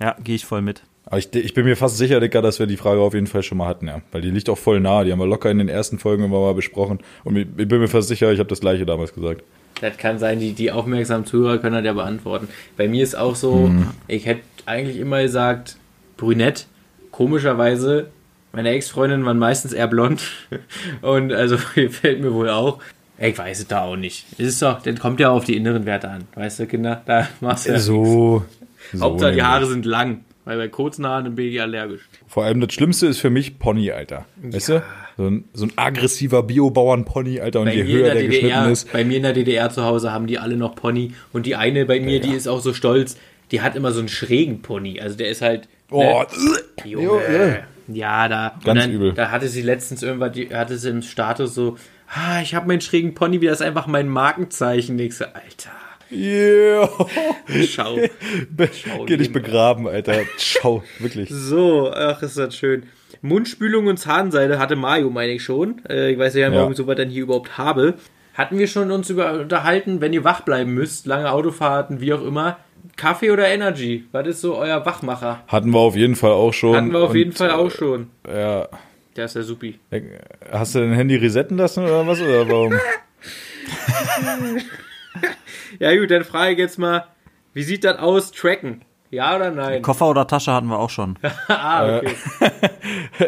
Ja, 0.00 0.16
gehe 0.22 0.34
ich 0.34 0.44
voll 0.44 0.62
mit. 0.62 0.82
Aber 1.06 1.18
ich, 1.18 1.34
ich 1.34 1.54
bin 1.54 1.64
mir 1.64 1.76
fast 1.76 1.96
sicher, 1.96 2.20
Dicker, 2.20 2.42
dass 2.42 2.58
wir 2.58 2.66
die 2.66 2.76
Frage 2.76 3.00
auf 3.00 3.14
jeden 3.14 3.26
Fall 3.26 3.42
schon 3.42 3.58
mal 3.58 3.66
hatten, 3.66 3.86
ja. 3.88 4.02
Weil 4.12 4.20
die 4.20 4.30
liegt 4.30 4.48
auch 4.50 4.58
voll 4.58 4.78
nah. 4.80 5.04
Die 5.04 5.12
haben 5.12 5.18
wir 5.18 5.26
locker 5.26 5.50
in 5.50 5.58
den 5.58 5.68
ersten 5.68 5.98
Folgen 5.98 6.22
immer 6.24 6.38
mal 6.40 6.54
besprochen. 6.54 6.98
Und 7.24 7.36
ich 7.36 7.46
ich 7.56 7.66
bin 7.68 7.80
mir 7.80 7.88
fast 7.88 8.08
sicher, 8.08 8.30
ich 8.30 8.38
habe 8.38 8.48
das 8.48 8.60
gleiche 8.60 8.84
damals 8.84 9.14
gesagt. 9.14 9.42
Das 9.80 9.96
kann 9.96 10.18
sein, 10.18 10.38
die, 10.38 10.52
die 10.52 10.70
aufmerksamen 10.70 11.24
Zuhörer 11.24 11.58
können 11.58 11.76
das 11.76 11.84
ja 11.84 11.92
beantworten. 11.94 12.48
Bei 12.76 12.88
mir 12.88 13.02
ist 13.02 13.16
auch 13.16 13.36
so, 13.36 13.68
Mhm. 13.68 13.86
ich 14.06 14.26
hätte 14.26 14.42
eigentlich 14.66 14.98
immer 14.98 15.22
gesagt, 15.22 15.76
brünett. 16.18 16.66
Komischerweise, 17.10 18.10
meine 18.52 18.70
Ex-Freundinnen 18.70 19.24
waren 19.26 19.38
meistens 19.38 19.72
eher 19.72 19.88
blond. 19.88 20.22
Und 21.02 21.32
also 21.32 21.56
gefällt 21.74 22.20
mir 22.20 22.32
wohl 22.32 22.48
auch. 22.48 22.78
Ich 23.18 23.36
weiß 23.36 23.58
es 23.60 23.66
da 23.66 23.82
auch 23.82 23.96
nicht. 23.96 24.26
Es 24.38 24.46
ist 24.46 24.62
doch, 24.62 24.80
dann 24.82 24.98
kommt 24.98 25.18
ja 25.18 25.30
auf 25.30 25.44
die 25.44 25.56
inneren 25.56 25.86
Werte 25.86 26.08
an. 26.08 26.24
Weißt 26.34 26.60
du, 26.60 26.66
Kinder? 26.66 27.02
Da 27.04 27.28
machst 27.40 27.66
du 27.66 27.72
ja. 27.72 27.78
So. 27.80 28.44
so 28.92 29.00
Hauptsache 29.00 29.32
die. 29.32 29.42
Haare 29.42 29.66
sind 29.66 29.84
lang. 29.84 30.20
Weil 30.44 30.56
bei 30.56 30.68
kurzen 30.68 31.06
Haaren 31.06 31.34
bin 31.34 31.48
ich 31.48 31.60
allergisch. 31.60 32.00
Vor 32.26 32.44
allem 32.44 32.62
das 32.62 32.72
Schlimmste 32.72 33.06
ist 33.06 33.18
für 33.18 33.28
mich 33.28 33.58
Pony, 33.58 33.90
Alter. 33.90 34.24
Weißt 34.36 34.70
du? 34.70 34.82
So 35.18 35.26
ein, 35.26 35.44
so 35.52 35.66
ein 35.66 35.72
aggressiver 35.76 36.42
Biobauern-Pony, 36.42 37.40
Alter. 37.40 37.60
Und 37.60 37.66
Bei 37.66 37.74
je 37.74 37.82
höher 37.84 38.04
der 38.04 38.14
der 38.14 38.22
geschnitten 38.28 38.46
DDR, 38.46 38.70
ist. 38.70 38.90
bei 38.90 39.04
mir 39.04 39.18
in 39.18 39.24
der 39.24 39.34
DDR 39.34 39.68
zu 39.68 39.84
Hause 39.84 40.10
haben 40.10 40.26
die 40.26 40.38
alle 40.38 40.56
noch 40.56 40.74
Pony. 40.74 41.12
Und 41.34 41.44
die 41.44 41.54
eine 41.56 41.84
bei 41.84 42.00
mir, 42.00 42.20
die 42.20 42.32
ist 42.32 42.46
auch 42.48 42.60
so 42.60 42.72
stolz, 42.72 43.18
die 43.50 43.60
hat 43.60 43.76
immer 43.76 43.92
so 43.92 43.98
einen 43.98 44.08
schrägen 44.08 44.62
Pony. 44.62 45.00
Also 45.00 45.16
der 45.18 45.28
ist 45.28 45.42
halt. 45.42 45.68
Oh, 45.90 46.22
ne, 46.22 46.84
Junge. 46.88 47.64
Ja, 47.88 48.28
da. 48.28 48.54
Ganz 48.64 48.82
dann, 48.82 48.92
übel. 48.92 49.12
Da 49.14 49.30
hatte 49.30 49.48
sie 49.48 49.62
letztens 49.62 50.02
irgendwann, 50.02 50.32
die 50.32 50.54
hatte 50.54 50.76
sie 50.76 50.90
im 50.90 51.02
Status 51.02 51.54
so, 51.54 51.76
ah, 52.08 52.40
ich 52.42 52.54
habe 52.54 52.66
meinen 52.68 52.80
schrägen 52.80 53.14
Pony, 53.14 53.40
wie 53.40 53.46
das 53.46 53.60
ist 53.60 53.66
einfach 53.66 53.86
mein 53.86 54.08
Markenzeichen. 54.08 54.98
Ich 54.98 55.16
so, 55.16 55.24
Alter. 55.24 55.70
Yeah. 56.10 56.88
Schau. 57.68 57.98
Schau, 58.72 59.04
Geh 59.04 59.16
dich 59.16 59.32
begraben, 59.32 59.86
Alter. 59.86 60.20
Ciao, 60.38 60.82
wirklich. 60.98 61.28
So, 61.30 61.90
ach, 61.92 62.22
ist 62.22 62.38
das 62.38 62.54
schön. 62.56 62.84
Mundspülung 63.20 63.86
und 63.88 63.96
Zahnseide 63.98 64.58
hatte 64.58 64.76
Mario, 64.76 65.10
meine 65.10 65.32
ich 65.32 65.42
schon. 65.42 65.82
Äh, 65.88 66.12
ich 66.12 66.18
weiß 66.18 66.34
ja, 66.34 66.50
warum 66.52 66.66
Ja. 66.66 66.70
ich 66.70 66.76
sowas 66.76 66.96
dann 66.96 67.10
hier 67.10 67.22
überhaupt 67.24 67.58
habe. 67.58 67.94
Hatten 68.34 68.58
wir 68.58 68.68
schon 68.68 68.92
uns 68.92 69.10
über 69.10 69.32
unterhalten, 69.32 70.00
wenn 70.00 70.12
ihr 70.12 70.22
wach 70.22 70.42
bleiben 70.42 70.72
müsst, 70.72 71.06
lange 71.06 71.30
Autofahrten, 71.32 72.00
wie 72.00 72.12
auch 72.12 72.22
immer. 72.24 72.58
Kaffee 72.98 73.30
oder 73.30 73.48
Energy? 73.48 74.04
Was 74.12 74.26
ist 74.26 74.40
so 74.42 74.56
euer 74.58 74.84
Wachmacher? 74.84 75.42
Hatten 75.48 75.70
wir 75.70 75.78
auf 75.78 75.96
jeden 75.96 76.16
Fall 76.16 76.32
auch 76.32 76.52
schon. 76.52 76.76
Hatten 76.76 76.92
wir 76.92 76.98
auf 77.00 77.10
Und, 77.10 77.16
jeden 77.16 77.32
Fall 77.32 77.52
auch 77.52 77.70
schon. 77.70 78.10
äh, 78.28 78.38
Ja. 78.40 78.68
Der 79.16 79.24
ist 79.24 79.34
ja 79.34 79.42
supi. 79.42 79.78
Hast 80.52 80.74
du 80.74 80.80
dein 80.80 80.92
Handy 80.92 81.16
resetten 81.16 81.56
lassen 81.56 81.84
oder 81.84 82.06
was? 82.06 82.20
Oder 82.20 82.46
warum? 82.48 82.74
Ja 85.80 85.94
gut, 85.96 86.10
dann 86.10 86.24
frage 86.24 86.52
ich 86.52 86.58
jetzt 86.58 86.78
mal, 86.78 87.04
wie 87.52 87.62
sieht 87.62 87.84
das 87.84 87.98
aus, 87.98 88.32
tracken? 88.32 88.82
Ja 89.10 89.36
oder 89.36 89.50
nein? 89.50 89.80
Koffer 89.82 90.08
oder 90.08 90.26
Tasche 90.26 90.52
hatten 90.52 90.66
wir 90.68 90.78
auch 90.78 90.90
schon. 90.90 91.18
ah, 91.48 91.98
okay. 91.98 92.14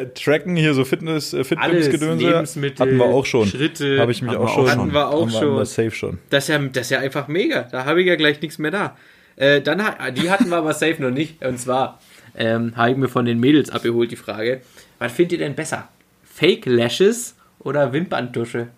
Tracken 0.15 0.57
hier 0.57 0.75
so 0.75 0.85
Fitness, 0.85 1.33
äh, 1.33 1.43
Fitness-Gedönse 1.45 2.37
hatten 2.39 2.97
wir 2.99 3.05
auch 3.07 3.25
schon. 3.25 3.47
Schritte. 3.47 3.99
Habe 4.01 4.13
ich 4.13 4.21
mich 4.23 4.31
Hatten 4.33 4.43
auch 4.43 4.47
wir 4.47 4.51
auch 4.51 4.55
schon. 4.55 4.69
schon. 4.69 4.79
Hatten 4.81 4.93
wir 4.93 5.09
auch 5.09 5.31
schon. 5.31 5.57
wir 5.57 5.65
safe 5.65 5.91
schon. 5.91 6.19
Das 6.31 6.45
ist 6.45 6.49
ja, 6.49 6.59
das 6.59 6.83
ist 6.87 6.91
ja 6.91 6.99
einfach 7.01 7.29
mega. 7.29 7.63
Da 7.71 7.85
habe 7.85 8.01
ich 8.03 8.07
ja 8.09 8.17
gleich 8.17 8.41
nichts 8.43 8.59
mehr 8.59 8.71
da. 8.71 8.97
Äh, 9.37 9.61
dann, 9.61 9.83
die 10.15 10.31
hatten 10.31 10.49
wir 10.51 10.57
aber 10.57 10.75
safe 10.75 11.01
noch 11.01 11.11
nicht. 11.11 11.45
Und 11.45 11.59
zwar 11.59 12.01
ähm, 12.35 12.77
habe 12.77 12.91
ich 12.91 12.97
mir 12.97 13.09
von 13.09 13.25
den 13.25 13.41
Mädels 13.41 13.71
abgeholt 13.71 14.11
die 14.11 14.17
Frage, 14.17 14.61
was 14.99 15.13
findet 15.13 15.33
ihr 15.33 15.39
denn 15.39 15.55
besser? 15.55 15.89
Fake 16.25 16.67
Lashes 16.67 17.35
oder 17.59 17.93
Wimperntusche? 17.93 18.69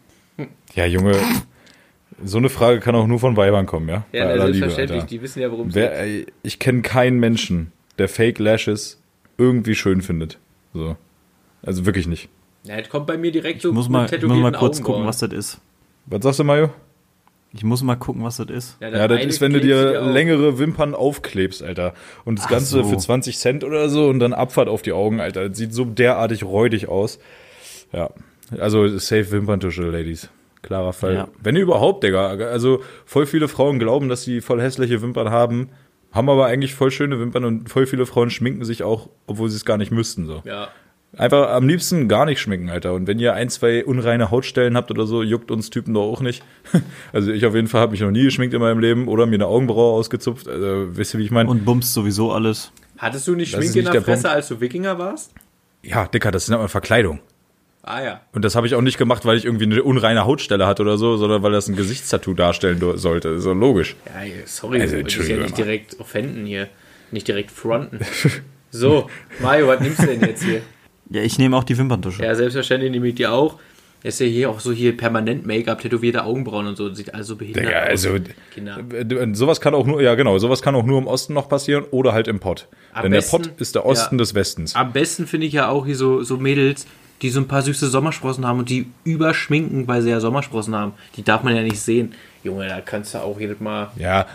Ja, 0.75 0.87
Junge, 0.87 1.15
so 2.25 2.39
eine 2.39 2.49
Frage 2.49 2.81
kann 2.81 2.95
auch 2.95 3.07
nur 3.07 3.19
von 3.19 3.37
Weibern 3.37 3.67
kommen, 3.67 3.89
ja? 3.89 4.05
Ja, 4.13 4.33
Liebe, 4.33 4.43
selbstverständlich. 4.45 5.01
Alter. 5.01 5.07
die 5.09 5.23
wissen 5.23 5.41
ja, 5.41 5.51
worum 5.51 5.69
es 5.69 5.75
geht. 5.75 6.33
ich 6.43 6.59
kenne 6.59 6.83
keinen 6.83 7.19
Menschen, 7.19 7.73
der 7.99 8.09
Fake 8.09 8.39
Lashes 8.39 9.01
irgendwie 9.39 9.75
schön 9.75 10.03
findet. 10.03 10.39
So. 10.75 10.97
Also 11.63 11.87
wirklich 11.87 12.07
nicht. 12.07 12.29
Ja, 12.65 12.77
das 12.79 12.89
kommt 12.89 13.07
bei 13.07 13.17
mir 13.17 13.33
direkt 13.33 13.63
so 13.63 13.69
Ich 13.71 13.75
muss 13.75 13.89
mal, 13.89 14.07
ich 14.13 14.23
muss 14.23 14.39
mal 14.39 14.53
kurz 14.53 14.79
Augenbrauen. 14.79 14.85
gucken, 14.85 15.07
was 15.07 15.19
das 15.19 15.33
ist. 15.33 15.61
Was 16.07 16.23
sagst 16.23 16.41
du, 16.41 16.45
Mario? 16.45 16.71
Ich 17.55 17.65
muss 17.65 17.83
mal 17.83 17.97
gucken, 17.97 18.25
was 18.25 18.39
das 18.39 18.49
ist. 18.49 18.77
das 18.81 18.93
Ja, 18.93 19.09
das 19.09 19.19
eine 19.19 19.29
ist, 19.29 19.41
wenn 19.41 19.53
du 19.53 19.61
dir 19.61 20.01
längere 20.01 20.59
Wimpern 20.59 20.95
aufklebst, 20.95 21.63
Alter. 21.63 21.93
Und 22.25 22.39
das 22.39 22.47
Ach 22.47 22.51
Ganze 22.51 22.83
so. 22.83 22.85
für 22.85 22.97
20 22.97 23.39
Cent 23.39 23.65
oder 23.65 23.89
so 23.89 24.09
und 24.09 24.21
dann 24.21 24.33
Abfahrt 24.33 24.69
auf 24.69 24.81
die 24.83 24.93
Augen, 24.93 25.21
Alter. 25.21 25.49
Das 25.51 25.59
sieht 25.59 25.75
so 25.75 25.85
derartig 25.85 26.45
räudig 26.45 26.89
aus. 26.89 27.19
Ja. 27.93 28.11
Also 28.59 28.89
safe 28.99 29.31
Wimperntusche, 29.31 29.83
Ladies. 29.83 30.31
Klarer 30.63 30.93
Fall. 30.93 31.15
Ja. 31.15 31.29
Wenn 31.43 31.57
überhaupt, 31.57 32.05
Digga. 32.05 32.29
Also 32.29 32.83
voll 33.05 33.27
viele 33.27 33.49
Frauen 33.49 33.79
glauben, 33.79 34.09
dass 34.09 34.23
sie 34.23 34.41
voll 34.41 34.63
hässliche 34.63 35.03
Wimpern 35.03 35.31
haben, 35.31 35.71
haben 36.13 36.29
aber 36.29 36.47
eigentlich 36.47 36.75
voll 36.75 36.91
schöne 36.91 37.19
Wimpern 37.19 37.45
und 37.45 37.69
voll 37.69 37.87
viele 37.87 38.07
Frauen 38.07 38.31
schminken 38.31 38.65
sich 38.65 38.83
auch, 38.83 39.09
obwohl 39.27 39.51
sie 39.51 39.57
es 39.57 39.65
gar 39.65 39.77
nicht 39.77 39.91
müssten, 39.91 40.27
so. 40.27 40.43
Ja. 40.45 40.69
Einfach 41.17 41.51
am 41.51 41.69
liebsten 41.69 42.09
gar 42.09 42.25
nicht 42.25 42.41
schminken, 42.41 42.71
Alter. 42.71 42.95
Und 42.95 43.07
wenn 43.07 43.19
ihr 43.19 43.35
ein, 43.35 43.51
zwei 43.51 43.85
unreine 43.85 44.31
Hautstellen 44.31 44.77
habt 44.77 44.91
oder 44.91 45.07
so, 45.07 45.23
juckt 45.23 45.51
uns 45.51 45.69
Typen 45.69 45.93
doch 45.95 46.03
auch 46.03 46.21
nicht. 46.21 46.43
Also 47.13 47.31
ich 47.31 47.45
auf 47.45 47.55
jeden 47.55 47.69
Fall 47.69 47.83
habe 47.83 47.93
mich 47.93 48.01
noch 48.01 48.11
nie 48.11 48.25
geschminkt 48.25 48.55
in 48.55 48.61
meinem 48.61 48.79
Leben 48.79 49.07
oder 49.09 49.27
mir 49.27 49.35
eine 49.35 49.47
Augenbraue 49.47 49.93
ausgezupft. 49.93 50.49
Also 50.49 50.97
wisst 50.97 51.15
ihr, 51.15 51.21
wie 51.21 51.25
ich 51.25 51.31
meine? 51.31 51.51
Und 51.51 51.67
bummst 51.67 51.93
sowieso 51.93 52.33
alles. 52.33 52.73
Hattest 52.97 53.29
du 53.29 53.35
nicht 53.35 53.51
Schminke 53.51 53.79
in 53.81 53.85
der 53.85 53.93
der 53.93 54.03
Fresse, 54.03 54.23
Punkt. 54.23 54.37
als 54.37 54.49
du 54.49 54.61
Wikinger 54.61 54.99
warst? 54.99 55.35
Ja, 55.83 56.07
Dicker, 56.07 56.31
das 56.31 56.45
ist 56.45 56.49
nennt 56.49 56.61
man 56.61 56.69
Verkleidung. 56.71 57.21
Ah 57.83 58.03
ja. 58.03 58.21
Und 58.33 58.45
das 58.45 58.55
habe 58.55 58.67
ich 58.67 58.75
auch 58.75 58.81
nicht 58.81 58.97
gemacht, 58.97 59.25
weil 59.27 59.37
ich 59.37 59.45
irgendwie 59.45 59.65
eine 59.65 59.83
unreine 59.83 60.25
Hautstelle 60.25 60.67
hatte 60.67 60.83
oder 60.83 60.97
so, 60.97 61.17
sondern 61.17 61.43
weil 61.43 61.53
das 61.53 61.69
ein 61.69 61.77
Gesichtstattoo 61.77 62.33
darstellen 62.33 62.81
sollte. 62.97 63.31
Ist 63.31 63.45
doch 63.45 63.55
logisch. 63.55 63.97
Ja, 64.07 64.23
sorry, 64.47 64.81
Also, 64.81 64.97
ich 64.97 65.19
will 65.19 65.29
ja 65.31 65.37
nicht 65.39 65.59
direkt 65.59 66.01
offenden 66.01 66.47
hier. 66.47 66.69
Nicht 67.11 67.29
direkt 67.29 67.51
fronten. 67.51 67.99
So, 68.75 69.11
Mario, 69.43 69.67
was 69.69 69.81
nimmst 69.81 70.01
du 70.01 70.07
denn 70.07 70.23
jetzt 70.23 70.43
hier? 70.43 70.63
Ja, 71.13 71.23
ich 71.23 71.39
nehme 71.39 71.57
auch 71.57 71.65
die 71.65 71.77
Wimperntusche. 71.77 72.23
Ja, 72.23 72.35
selbstverständlich 72.35 72.91
nehme 72.91 73.09
ich 73.09 73.15
die 73.15 73.27
auch. 73.27 73.59
Ist 74.05 74.19
ja 74.19 74.27
hier 74.27 74.51
auch 74.51 74.59
so 74.59 74.73
hier 74.73 74.97
permanent 74.97 75.47
Make-up, 75.47 75.81
tätowierte 75.81 76.25
Augenbrauen 76.25 76.67
und 76.67 76.77
so. 76.77 76.93
Sieht 76.93 77.15
also 77.15 77.37
behindert 77.37 77.67
Digga, 77.67 77.83
aus. 77.83 77.89
also 77.89 78.17
Kinder. 78.53 78.79
sowas 79.35 79.61
kann 79.61 79.75
auch 79.75 79.87
nur, 79.87 80.03
ja 80.03 80.17
genau, 80.17 80.39
sowas 80.39 80.61
kann 80.61 80.75
auch 80.75 80.85
nur 80.85 80.99
im 80.99 81.07
Osten 81.07 81.35
noch 81.35 81.49
passieren 81.49 81.85
oder 81.93 82.13
halt 82.13 82.27
im 82.27 82.41
Pott. 82.41 82.67
Am 82.93 83.03
Denn 83.03 83.13
besten- 83.13 83.43
der 83.43 83.51
Pott 83.51 83.61
ist 83.61 83.75
der 83.77 83.87
Osten 83.87 84.17
ja. 84.17 84.19
des 84.19 84.35
Westens. 84.35 84.75
Am 84.75 84.93
besten 84.93 85.29
finde 85.29 85.47
ich 85.47 85.53
ja 85.53 85.69
auch 85.69 85.87
hier 85.87 85.95
so, 85.95 86.25
so 86.25 86.37
Mädels, 86.37 86.87
die 87.23 87.31
so 87.31 87.41
ein 87.41 87.49
paar 87.49 87.62
süße 87.62 87.87
Sommersprossen 87.87 88.47
haben 88.47 88.59
und 88.59 88.68
die 88.68 88.87
überschminken, 89.05 89.87
weil 89.87 90.03
sie 90.03 90.11
ja 90.11 90.18
Sommersprossen 90.18 90.75
haben. 90.75 90.93
Die 91.16 91.23
darf 91.23 91.45
man 91.45 91.55
ja 91.55 91.62
nicht 91.62 91.79
sehen. 91.79 92.14
Junge, 92.43 92.66
da 92.66 92.81
kannst 92.81 93.14
du 93.14 93.18
auch 93.18 93.39
jedes 93.39 93.61
Mal. 93.61 93.93
Ja, 93.97 94.27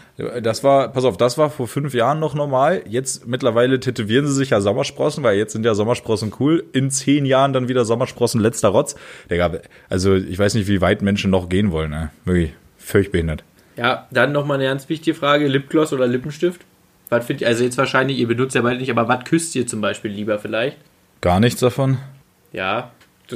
das 0.41 0.63
war, 0.63 0.87
pass 0.87 1.03
auf, 1.03 1.17
das 1.17 1.37
war 1.37 1.49
vor 1.49 1.67
fünf 1.67 1.93
Jahren 1.93 2.21
noch 2.21 2.33
normal. 2.33 2.83
Jetzt 2.87 3.27
mittlerweile 3.27 3.81
tätowieren 3.81 4.25
sie 4.25 4.33
sich 4.33 4.51
ja 4.51 4.61
Sommersprossen, 4.61 5.23
weil 5.23 5.37
jetzt 5.37 5.51
sind 5.51 5.65
ja 5.65 5.75
Sommersprossen 5.75 6.31
cool. 6.39 6.63
In 6.71 6.89
zehn 6.89 7.25
Jahren 7.25 7.51
dann 7.51 7.67
wieder 7.67 7.83
Sommersprossen, 7.83 8.39
letzter 8.39 8.69
Rotz. 8.69 8.95
Digga, 9.29 9.51
also 9.89 10.15
ich 10.15 10.39
weiß 10.39 10.53
nicht, 10.53 10.69
wie 10.69 10.79
weit 10.79 11.01
Menschen 11.01 11.29
noch 11.29 11.49
gehen 11.49 11.71
wollen, 11.71 11.89
ne? 11.89 12.11
Wirklich, 12.23 12.53
völlig 12.77 13.11
behindert. 13.11 13.43
Ja, 13.75 14.07
dann 14.11 14.31
nochmal 14.31 14.57
eine 14.57 14.69
ganz 14.69 14.87
wichtige 14.87 15.15
Frage: 15.15 15.47
Lipgloss 15.47 15.91
oder 15.91 16.07
Lippenstift? 16.07 16.61
Was 17.09 17.25
findet 17.25 17.41
ihr, 17.41 17.47
also 17.47 17.63
jetzt 17.63 17.77
wahrscheinlich, 17.77 18.17
ihr 18.17 18.27
benutzt 18.27 18.55
ja 18.55 18.61
beide 18.61 18.79
nicht, 18.79 18.91
aber 18.91 19.07
was 19.07 19.25
küsst 19.25 19.55
ihr 19.55 19.67
zum 19.67 19.81
Beispiel 19.81 20.11
lieber 20.11 20.39
vielleicht? 20.39 20.77
Gar 21.21 21.39
nichts 21.39 21.59
davon. 21.59 21.97
Ja. 22.57 22.91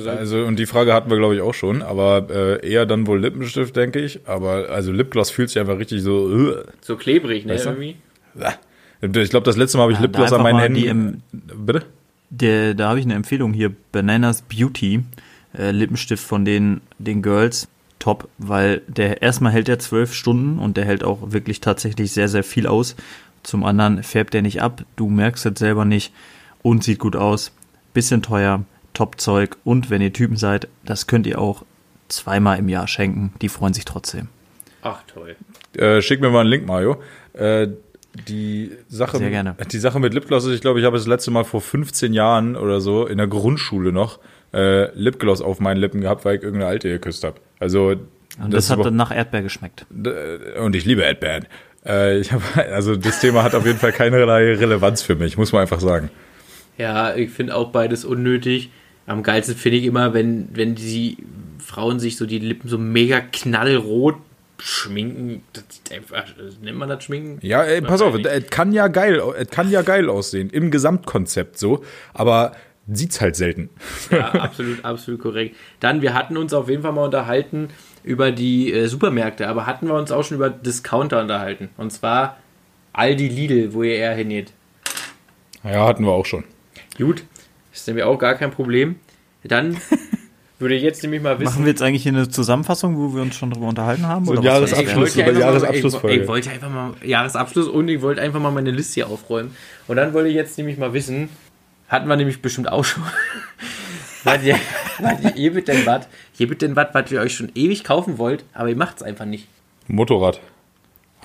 Also, 0.05 0.45
und 0.45 0.57
die 0.57 0.65
Frage 0.65 0.93
hatten 0.93 1.09
wir, 1.09 1.17
glaube 1.17 1.35
ich, 1.35 1.41
auch 1.41 1.53
schon, 1.53 1.81
aber 1.81 2.27
äh, 2.29 2.67
eher 2.67 2.85
dann 2.85 3.07
wohl 3.07 3.19
Lippenstift, 3.19 3.75
denke 3.75 3.99
ich. 3.99 4.21
Aber 4.25 4.69
also 4.69 4.91
Lipgloss 4.91 5.31
fühlt 5.31 5.49
sich 5.49 5.59
einfach 5.59 5.77
richtig 5.77 6.01
so. 6.01 6.27
Uh. 6.27 6.53
so 6.79 6.95
klebrig, 6.95 7.45
ne, 7.45 7.53
Weißt 7.53 7.65
du? 7.65 7.69
irgendwie. 7.71 7.97
Ich 9.01 9.29
glaube, 9.29 9.43
das 9.45 9.57
letzte 9.57 9.77
Mal 9.77 9.83
habe 9.83 9.91
ich 9.91 9.97
Ja, 9.99 10.03
Lipgloss 10.03 10.31
an 10.31 10.43
meinen 10.43 10.59
Händen. 10.59 11.23
die 11.33 11.55
Bitte? 11.55 11.85
Der, 12.29 12.73
da 12.73 12.89
habe 12.89 12.99
ich 12.99 13.05
eine 13.05 13.15
Empfehlung 13.15 13.51
hier. 13.51 13.73
Bananas 13.91 14.43
Beauty. 14.43 15.03
Äh, 15.57 15.71
Lippenstift 15.71 16.23
von 16.23 16.45
den, 16.45 16.81
den 16.97 17.21
Girls. 17.21 17.67
Top, 17.99 18.29
weil 18.39 18.81
der 18.87 19.21
erstmal 19.21 19.51
hält 19.51 19.69
er 19.69 19.77
zwölf 19.77 20.13
Stunden 20.13 20.57
und 20.57 20.77
der 20.77 20.85
hält 20.85 21.03
auch 21.03 21.31
wirklich 21.33 21.61
tatsächlich 21.61 22.11
sehr, 22.13 22.29
sehr 22.29 22.43
viel 22.43 22.65
aus. 22.65 22.95
Zum 23.43 23.63
anderen 23.63 24.01
färbt 24.01 24.33
er 24.33 24.41
nicht 24.41 24.61
ab, 24.61 24.83
du 24.95 25.07
merkst 25.09 25.45
es 25.45 25.59
selber 25.59 25.85
nicht 25.85 26.11
und 26.63 26.83
sieht 26.83 26.97
gut 26.97 27.15
aus. 27.15 27.51
Bisschen 27.93 28.23
teuer, 28.23 28.63
Top-Zeug 28.93 29.57
und 29.63 29.89
wenn 29.89 30.01
ihr 30.01 30.13
Typen 30.13 30.37
seid, 30.37 30.67
das 30.85 31.07
könnt 31.07 31.27
ihr 31.27 31.39
auch 31.39 31.63
zweimal 32.07 32.59
im 32.59 32.69
Jahr 32.69 32.87
schenken. 32.87 33.33
Die 33.41 33.49
freuen 33.49 33.73
sich 33.73 33.85
trotzdem. 33.85 34.27
Ach, 34.81 35.01
toll. 35.13 35.35
Äh, 35.77 36.01
schick 36.01 36.21
mir 36.21 36.29
mal 36.29 36.41
einen 36.41 36.49
Link, 36.49 36.65
Mario. 36.65 37.01
Äh, 37.33 37.69
die 38.27 38.71
Sache, 38.89 39.17
Sehr 39.17 39.29
gerne. 39.29 39.55
die 39.71 39.79
Sache 39.79 39.99
mit 39.99 40.13
Lipgloss 40.13 40.45
ist, 40.45 40.53
ich 40.53 40.61
glaube, 40.61 40.79
ich 40.79 40.85
habe 40.85 40.97
das 40.97 41.07
letzte 41.07 41.31
Mal 41.31 41.45
vor 41.45 41.61
15 41.61 42.13
Jahren 42.13 42.57
oder 42.57 42.81
so 42.81 43.05
in 43.07 43.17
der 43.17 43.27
Grundschule 43.27 43.93
noch 43.93 44.19
äh, 44.53 44.93
Lipgloss 44.95 45.41
auf 45.41 45.59
meinen 45.61 45.77
Lippen 45.77 46.01
gehabt, 46.01 46.25
weil 46.25 46.35
ich 46.37 46.43
irgendeine 46.43 46.69
Alte 46.69 46.89
geküsst 46.89 47.23
habe. 47.23 47.37
Also 47.59 47.95
Und 48.43 48.53
das, 48.53 48.65
ist 48.65 48.71
hat 48.71 48.83
dann 48.83 48.97
nach 48.97 49.15
Erdbeer 49.15 49.43
geschmeckt. 49.43 49.85
äh, 50.03 50.59
und 50.59 50.75
ich 50.75 50.83
liebe 50.83 51.03
Erdbeeren. 51.03 51.45
Äh, 51.85 52.19
ich 52.19 52.33
hab, 52.33 52.41
also 52.71 52.97
das 52.97 53.21
Thema 53.21 53.43
hat 53.43 53.55
auf 53.55 53.65
jeden 53.65 53.79
Fall 53.79 53.93
keinerlei 53.93 54.55
Relevanz 54.55 55.01
für 55.01 55.15
mich, 55.15 55.37
muss 55.37 55.53
man 55.53 55.61
einfach 55.61 55.79
sagen. 55.79 56.09
Ja, 56.77 57.15
ich 57.15 57.29
finde 57.29 57.55
auch 57.55 57.71
beides 57.71 58.03
unnötig. 58.03 58.71
Am 59.11 59.23
geilsten 59.23 59.57
finde 59.57 59.77
ich 59.77 59.83
immer, 59.83 60.13
wenn, 60.13 60.47
wenn 60.53 60.75
die 60.75 61.17
Frauen 61.59 61.99
sich 61.99 62.15
so 62.15 62.25
die 62.25 62.39
Lippen 62.39 62.69
so 62.69 62.77
mega 62.77 63.19
knallrot 63.19 64.15
schminken. 64.57 65.43
Das 65.51 65.65
sieht 65.67 65.91
einfach, 65.91 66.23
nennt 66.61 66.77
man 66.77 66.87
das 66.87 67.03
Schminken? 67.03 67.45
Ja, 67.45 67.61
ey, 67.63 67.81
pass 67.81 68.01
auf, 68.01 68.15
es 68.15 68.49
kann 68.49 68.71
ja 68.71 68.87
geil, 68.87 69.21
es 69.37 69.49
kann 69.49 69.69
ja 69.69 69.81
geil 69.81 70.09
aussehen 70.09 70.49
im 70.49 70.71
Gesamtkonzept 70.71 71.57
so, 71.57 71.83
aber 72.13 72.53
sieht's 72.87 73.19
halt 73.19 73.35
selten. 73.35 73.69
Ja, 74.11 74.31
absolut, 74.31 74.85
absolut 74.85 75.19
korrekt. 75.19 75.57
Dann, 75.81 76.01
wir 76.01 76.13
hatten 76.13 76.37
uns 76.37 76.53
auf 76.53 76.69
jeden 76.69 76.83
Fall 76.83 76.93
mal 76.93 77.03
unterhalten 77.03 77.67
über 78.05 78.31
die 78.31 78.71
äh, 78.71 78.87
Supermärkte, 78.87 79.49
aber 79.49 79.65
hatten 79.65 79.87
wir 79.87 79.95
uns 79.95 80.13
auch 80.13 80.23
schon 80.23 80.37
über 80.37 80.49
Discounter 80.49 81.19
unterhalten. 81.19 81.67
Und 81.75 81.91
zwar 81.91 82.37
Aldi 82.93 83.27
Lidl, 83.27 83.73
wo 83.73 83.83
ihr 83.83 83.95
eher 83.95 84.15
hingeht. 84.15 84.53
Ja, 85.65 85.85
hatten 85.85 86.05
wir 86.05 86.11
auch 86.11 86.25
schon. 86.25 86.45
Gut, 86.97 87.23
ist 87.73 87.87
nämlich 87.87 88.03
auch 88.05 88.17
gar 88.17 88.35
kein 88.35 88.51
Problem. 88.51 88.95
Dann 89.43 89.77
würde 90.59 90.75
ich 90.75 90.83
jetzt 90.83 91.01
nämlich 91.03 91.21
mal 91.21 91.39
wissen. 91.39 91.51
Machen 91.53 91.65
wir 91.65 91.71
jetzt 91.71 91.81
eigentlich 91.81 92.03
hier 92.03 92.11
eine 92.13 92.29
Zusammenfassung, 92.29 92.97
wo 92.97 93.15
wir 93.15 93.21
uns 93.21 93.35
schon 93.35 93.49
drüber 93.51 93.67
unterhalten 93.67 94.07
haben? 94.07 94.25
So 94.25 94.33
oder 94.33 94.41
Jahresabschluss. 94.43 95.13
das 95.13 95.17
ich 95.17 95.25
wollte 95.25 95.39
ja 95.39 95.47
einfach 95.47 95.61
mal, 96.03 96.11
ich, 96.11 96.21
ich 96.21 96.27
wollte 96.27 96.49
einfach 96.51 96.69
mal 96.69 96.93
Jahresabschluss 97.03 97.67
und 97.67 97.87
ich 97.87 98.01
wollte 98.01 98.21
einfach 98.21 98.39
mal 98.39 98.51
meine 98.51 98.71
Liste 98.71 98.95
hier 98.95 99.07
aufräumen. 99.07 99.55
Und 99.87 99.95
dann 99.95 100.13
wollte 100.13 100.29
ich 100.29 100.35
jetzt 100.35 100.57
nämlich 100.57 100.77
mal 100.77 100.93
wissen, 100.93 101.29
hatten 101.87 102.07
wir 102.07 102.15
nämlich 102.15 102.41
bestimmt 102.41 102.71
auch 102.71 102.83
schon. 102.85 103.03
was 104.23 104.43
ihr, 104.43 104.57
was 104.99 105.21
ihr, 105.23 105.35
ihr 105.35 105.63
denn 105.63 105.85
was? 105.85 106.07
Ihr 106.37 106.47
bitte 106.47 106.67
denn 106.67 106.75
was, 106.75 106.87
was 106.93 107.11
ihr 107.11 107.21
euch 107.21 107.33
schon 107.35 107.51
ewig 107.55 107.83
kaufen 107.83 108.17
wollt, 108.17 108.45
aber 108.53 108.69
ihr 108.69 108.75
macht 108.77 108.97
es 108.97 109.03
einfach 109.03 109.25
nicht. 109.25 109.47
Motorrad. 109.87 110.39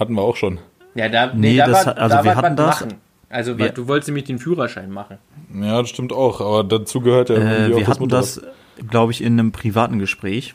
Hatten 0.01 0.14
wir 0.14 0.22
auch 0.22 0.36
schon. 0.36 0.59
Ja, 0.94 1.09
da, 1.09 1.32
Nee, 1.34 1.57
da 1.59 1.66
das 1.66 1.74
war- 1.74 1.86
hat- 1.86 1.99
also 1.99 2.16
da 2.16 2.24
wir 2.24 2.36
hatten 2.36 2.57
das- 2.57 2.80
Machen. 2.80 2.94
Also, 3.29 3.59
Wir- 3.59 3.70
du 3.70 3.89
wolltest 3.89 4.09
nämlich 4.09 4.24
den 4.24 4.39
Führerschein 4.39 4.91
machen. 4.91 5.18
Ja, 5.55 5.81
das 5.81 5.91
stimmt 5.91 6.12
auch, 6.12 6.41
aber 6.41 6.62
dazu 6.64 7.01
gehört 7.01 7.29
ja 7.29 7.37
Äh, 7.37 7.39
irgendwie 7.41 7.74
auch 7.74 7.79
wir 7.79 7.87
hatten 7.89 8.03
Motorrad. 8.05 8.22
das, 8.24 8.41
glaube 8.89 9.12
ich, 9.12 9.22
in 9.22 9.33
einem 9.39 9.53
privaten 9.53 9.99
Gespräch. 9.99 10.55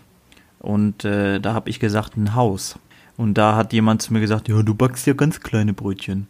Und 0.60 1.04
äh, 1.06 1.40
da 1.40 1.54
habe 1.54 1.70
ich 1.70 1.80
gesagt, 1.80 2.16
ein 2.18 2.36
Haus. 2.36 2.78
Und 3.18 3.34
da 3.36 3.56
hat 3.56 3.74
jemand 3.74 4.02
zu 4.02 4.14
mir 4.14 4.20
gesagt, 4.22 4.48
ja, 4.48 4.62
du 4.62 4.74
backst 4.74 5.06
ja 5.08 5.14
ganz 5.14 5.42
kleine 5.42 5.74
Brötchen. 5.74 6.28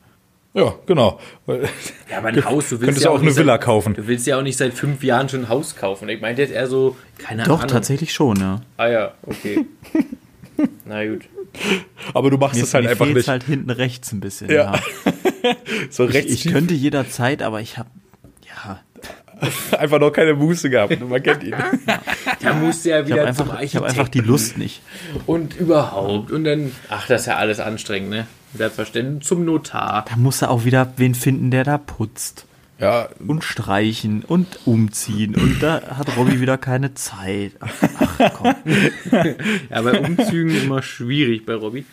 Ja, 0.54 0.74
genau. 0.86 1.20
Ja, 1.48 2.18
aber 2.18 2.28
ein 2.30 2.44
Haus, 2.44 2.66
du 2.70 2.72
willst 2.72 2.84
Könntest 2.86 3.06
ja 3.06 3.12
du 3.12 3.18
auch 3.18 3.22
eine 3.22 3.34
Villa 3.36 3.54
seit, 3.54 3.62
kaufen. 3.62 3.94
Du 3.94 4.06
willst 4.08 4.28
ja 4.28 4.38
auch 4.38 4.42
nicht 4.42 4.58
seit 4.58 4.74
fünf 4.74 5.02
Jahren 5.04 5.30
schon 5.30 5.42
ein 5.42 5.50
Haus 5.50 5.76
kaufen. 5.78 6.10
Ich 6.10 6.20
meinte 6.20 6.42
jetzt 6.42 6.52
eher 6.54 6.68
so, 6.68 6.98
keine 7.18 7.44
Doch, 7.44 7.60
Ahnung. 7.60 7.68
tatsächlich 7.70 8.14
schon, 8.14 8.38
ja. 8.38 8.62
Ah 8.78 8.88
ja, 8.88 9.14
okay. 9.24 9.66
Na 10.86 11.06
gut. 11.06 11.22
Aber 12.14 12.30
du 12.30 12.38
machst 12.38 12.62
es 12.62 12.74
halt 12.74 12.84
mir 12.86 12.92
einfach 12.92 13.06
nicht. 13.06 13.28
halt 13.28 13.44
hinten 13.44 13.70
rechts 13.70 14.12
ein 14.12 14.20
bisschen. 14.20 14.50
Ja. 14.50 14.74
Ja. 15.06 15.11
so 15.90 16.08
Ich, 16.08 16.14
rechts 16.14 16.32
ich 16.32 16.52
könnte 16.52 16.74
jederzeit, 16.74 17.42
aber 17.42 17.62
ich 17.62 17.78
habe 17.78 17.90
ja, 18.48 18.80
einfach 19.78 20.00
noch 20.00 20.12
keine 20.12 20.34
Muße 20.34 20.70
gehabt. 20.70 21.00
Man 21.02 21.22
kennt 21.24 21.44
ihn. 21.44 21.56
Da 22.42 22.54
musst 22.54 22.86
du 22.86 22.90
ja 22.90 23.02
ich 23.02 23.08
wieder 23.08 23.26
habe 23.28 23.34
zum 23.36 23.50
einfach, 23.50 23.62
ich 23.62 23.76
hab 23.76 23.84
einfach 23.84 24.08
die 24.08 24.20
Lust 24.20 24.58
nicht. 24.58 24.82
Und 25.26 25.56
überhaupt. 25.56 26.32
Und 26.32 26.44
dann, 26.44 26.72
ach, 26.90 27.08
das 27.08 27.22
ist 27.22 27.28
ja 27.28 27.38
alles 27.38 27.60
anstrengend, 27.60 28.10
ne? 28.10 28.28
Selbstverständlich 28.54 29.28
zum 29.28 29.46
Notar. 29.46 30.06
Da 30.10 30.16
muss 30.16 30.42
er 30.42 30.52
auch 30.52 30.66
wieder 30.66 30.94
wen 30.98 31.16
finden, 31.16 31.52
der 31.52 31.64
da 31.64 31.78
putzt 31.78 32.46
Ja, 32.80 33.08
und 33.26 33.44
streichen 33.44 34.24
und 34.26 34.60
umziehen. 34.66 35.36
Und 35.36 35.64
da 35.64 35.82
hat 35.98 36.18
Robby 36.18 36.42
wieder 36.42 36.58
keine 36.58 36.94
Zeit. 36.94 37.54
Ach, 37.62 37.72
ach 38.20 38.34
komm. 38.34 38.56
Ja, 39.70 39.82
bei 39.82 40.00
Umzügen 40.02 40.56
immer 40.62 40.84
schwierig 40.84 41.46
bei 41.46 41.54
Robby. 41.56 41.86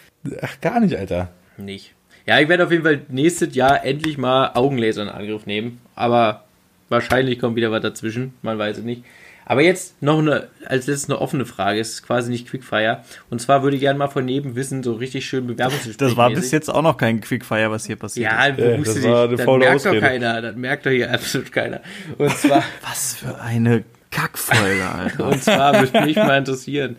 ach, 0.43 0.61
gar 0.61 0.81
nicht, 0.81 0.97
Alter. 0.97 1.31
Nicht. 1.57 1.95
Ja, 2.29 2.39
ich 2.41 2.49
werde 2.49 2.65
auf 2.65 2.71
jeden 2.71 2.85
Fall 2.85 3.01
nächstes 3.09 3.55
Jahr 3.55 3.85
endlich 3.85 4.19
mal 4.19 4.51
Augenlaser 4.55 5.03
in 5.03 5.09
Angriff 5.09 5.47
nehmen. 5.47 5.81
Aber 5.95 6.45
wahrscheinlich 6.91 7.39
kommt 7.39 7.57
wieder 7.57 7.71
was 7.71 7.81
dazwischen. 7.83 8.35
Man 8.43 8.59
weiß 8.59 8.79
es 8.79 8.85
nicht. 8.85 9.03
Aber 9.47 9.63
jetzt 9.63 10.03
noch 10.03 10.19
eine, 10.19 10.49
als 10.67 10.87
letztes 10.87 11.09
eine 11.09 11.19
offene 11.23 11.47
Frage. 11.47 11.81
Es 11.81 11.89
ist 11.91 12.03
quasi 12.07 12.31
nicht 12.31 12.47
Quickfire. 12.49 13.03
Und 13.31 13.41
zwar 13.41 13.63
würde 13.63 13.77
ich 13.77 13.81
gerne 13.81 13.99
mal 13.99 14.09
von 14.09 14.27
neben 14.27 14.57
wissen, 14.57 14.83
so 14.83 14.93
richtig 14.93 15.25
schön 15.27 15.47
Bewerbungsgespräch. 15.47 15.97
Das 15.97 16.19
war 16.19 16.29
bis 16.29 16.51
jetzt 16.51 16.69
auch 16.69 16.83
noch 16.83 16.99
kein 16.99 17.23
Quickfire, 17.23 17.71
was 17.71 17.87
hier 17.87 17.97
passiert 17.97 18.31
Ja, 18.31 18.45
ist. 18.45 18.59
Ja, 18.59 18.67
bewusst 18.73 18.89
das 18.89 18.95
dich. 18.97 19.05
war 19.05 19.25
eine 19.25 19.37
Das 19.37 19.45
faule 19.47 19.59
merkt 19.65 19.81
doch 19.81 19.87
Ausrede. 19.87 20.07
keiner. 20.07 20.43
Das 20.43 20.55
merkt 20.57 20.85
doch 20.85 20.91
hier 20.91 21.11
absolut 21.15 21.51
keiner. 21.51 21.81
Und 22.19 22.37
zwar, 22.37 22.63
Was 22.87 23.15
für 23.15 23.41
eine 23.41 23.85
Kackfolge, 24.11 24.87
Alter. 24.95 25.29
und 25.29 25.43
zwar 25.43 25.81
würde 25.81 26.03
mich 26.07 26.17
mal 26.17 26.37
interessieren, 26.39 26.97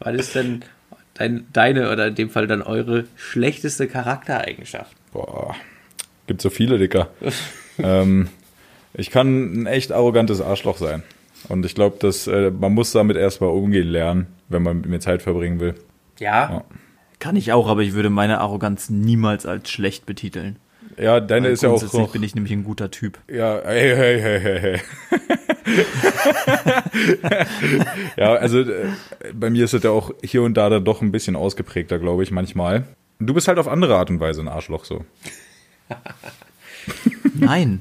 was 0.00 0.14
ist 0.16 0.34
denn 0.34 0.62
dein, 1.14 1.46
deine 1.52 1.90
oder 1.90 2.08
in 2.08 2.14
dem 2.14 2.30
Fall 2.30 2.46
dann 2.46 2.62
eure 2.62 3.04
schlechteste 3.16 3.88
Charaktereigenschaft? 3.88 4.94
Boah, 5.12 5.54
gibt 6.26 6.42
so 6.42 6.50
viele, 6.50 6.78
Dicker. 6.78 7.08
ähm, 7.78 8.28
ich 8.94 9.10
kann 9.10 9.62
ein 9.62 9.66
echt 9.66 9.92
arrogantes 9.92 10.40
Arschloch 10.40 10.76
sein. 10.76 11.02
Und 11.48 11.66
ich 11.66 11.74
glaube, 11.74 11.96
dass 11.98 12.26
äh, 12.26 12.50
man 12.50 12.72
muss 12.72 12.92
damit 12.92 13.16
erstmal 13.16 13.50
umgehen 13.50 13.88
lernen, 13.88 14.26
wenn 14.48 14.62
man 14.62 14.76
mit 14.78 14.86
mir 14.86 15.00
Zeit 15.00 15.22
verbringen 15.22 15.60
will. 15.60 15.74
Ja, 16.18 16.50
Ja. 16.50 16.64
Kann 17.18 17.36
ich 17.36 17.52
auch, 17.52 17.68
aber 17.68 17.82
ich 17.82 17.92
würde 17.92 18.10
meine 18.10 18.40
Arroganz 18.40 18.90
niemals 18.90 19.46
als 19.46 19.70
schlecht 19.70 20.06
betiteln. 20.06 20.56
Ja, 20.98 21.20
deine 21.20 21.46
Weil 21.46 21.52
ist 21.52 21.62
ja 21.62 21.68
auch 21.68 21.78
grundsätzlich 21.78 22.10
bin 22.10 22.22
ich 22.24 22.34
nämlich 22.34 22.52
ein 22.52 22.64
guter 22.64 22.90
Typ. 22.90 23.20
Ja, 23.28 23.60
hey, 23.64 23.94
hey, 23.94 24.20
hey, 24.20 24.40
hey, 24.40 24.60
hey. 24.60 24.80
ja, 28.16 28.34
also 28.34 28.60
äh, 28.60 28.86
bei 29.32 29.50
mir 29.50 29.64
ist 29.64 29.74
es 29.74 29.82
ja 29.82 29.90
auch 29.90 30.12
hier 30.22 30.42
und 30.42 30.54
da 30.54 30.70
dann 30.70 30.84
doch 30.84 31.02
ein 31.02 31.12
bisschen 31.12 31.36
ausgeprägter, 31.36 31.98
glaube 31.98 32.22
ich, 32.22 32.30
manchmal. 32.30 32.84
Und 33.18 33.26
du 33.26 33.34
bist 33.34 33.48
halt 33.48 33.58
auf 33.58 33.68
andere 33.68 33.96
Art 33.96 34.10
und 34.10 34.20
Weise 34.20 34.40
ein 34.40 34.48
Arschloch 34.48 34.84
so. 34.84 35.04
Nein, 37.34 37.80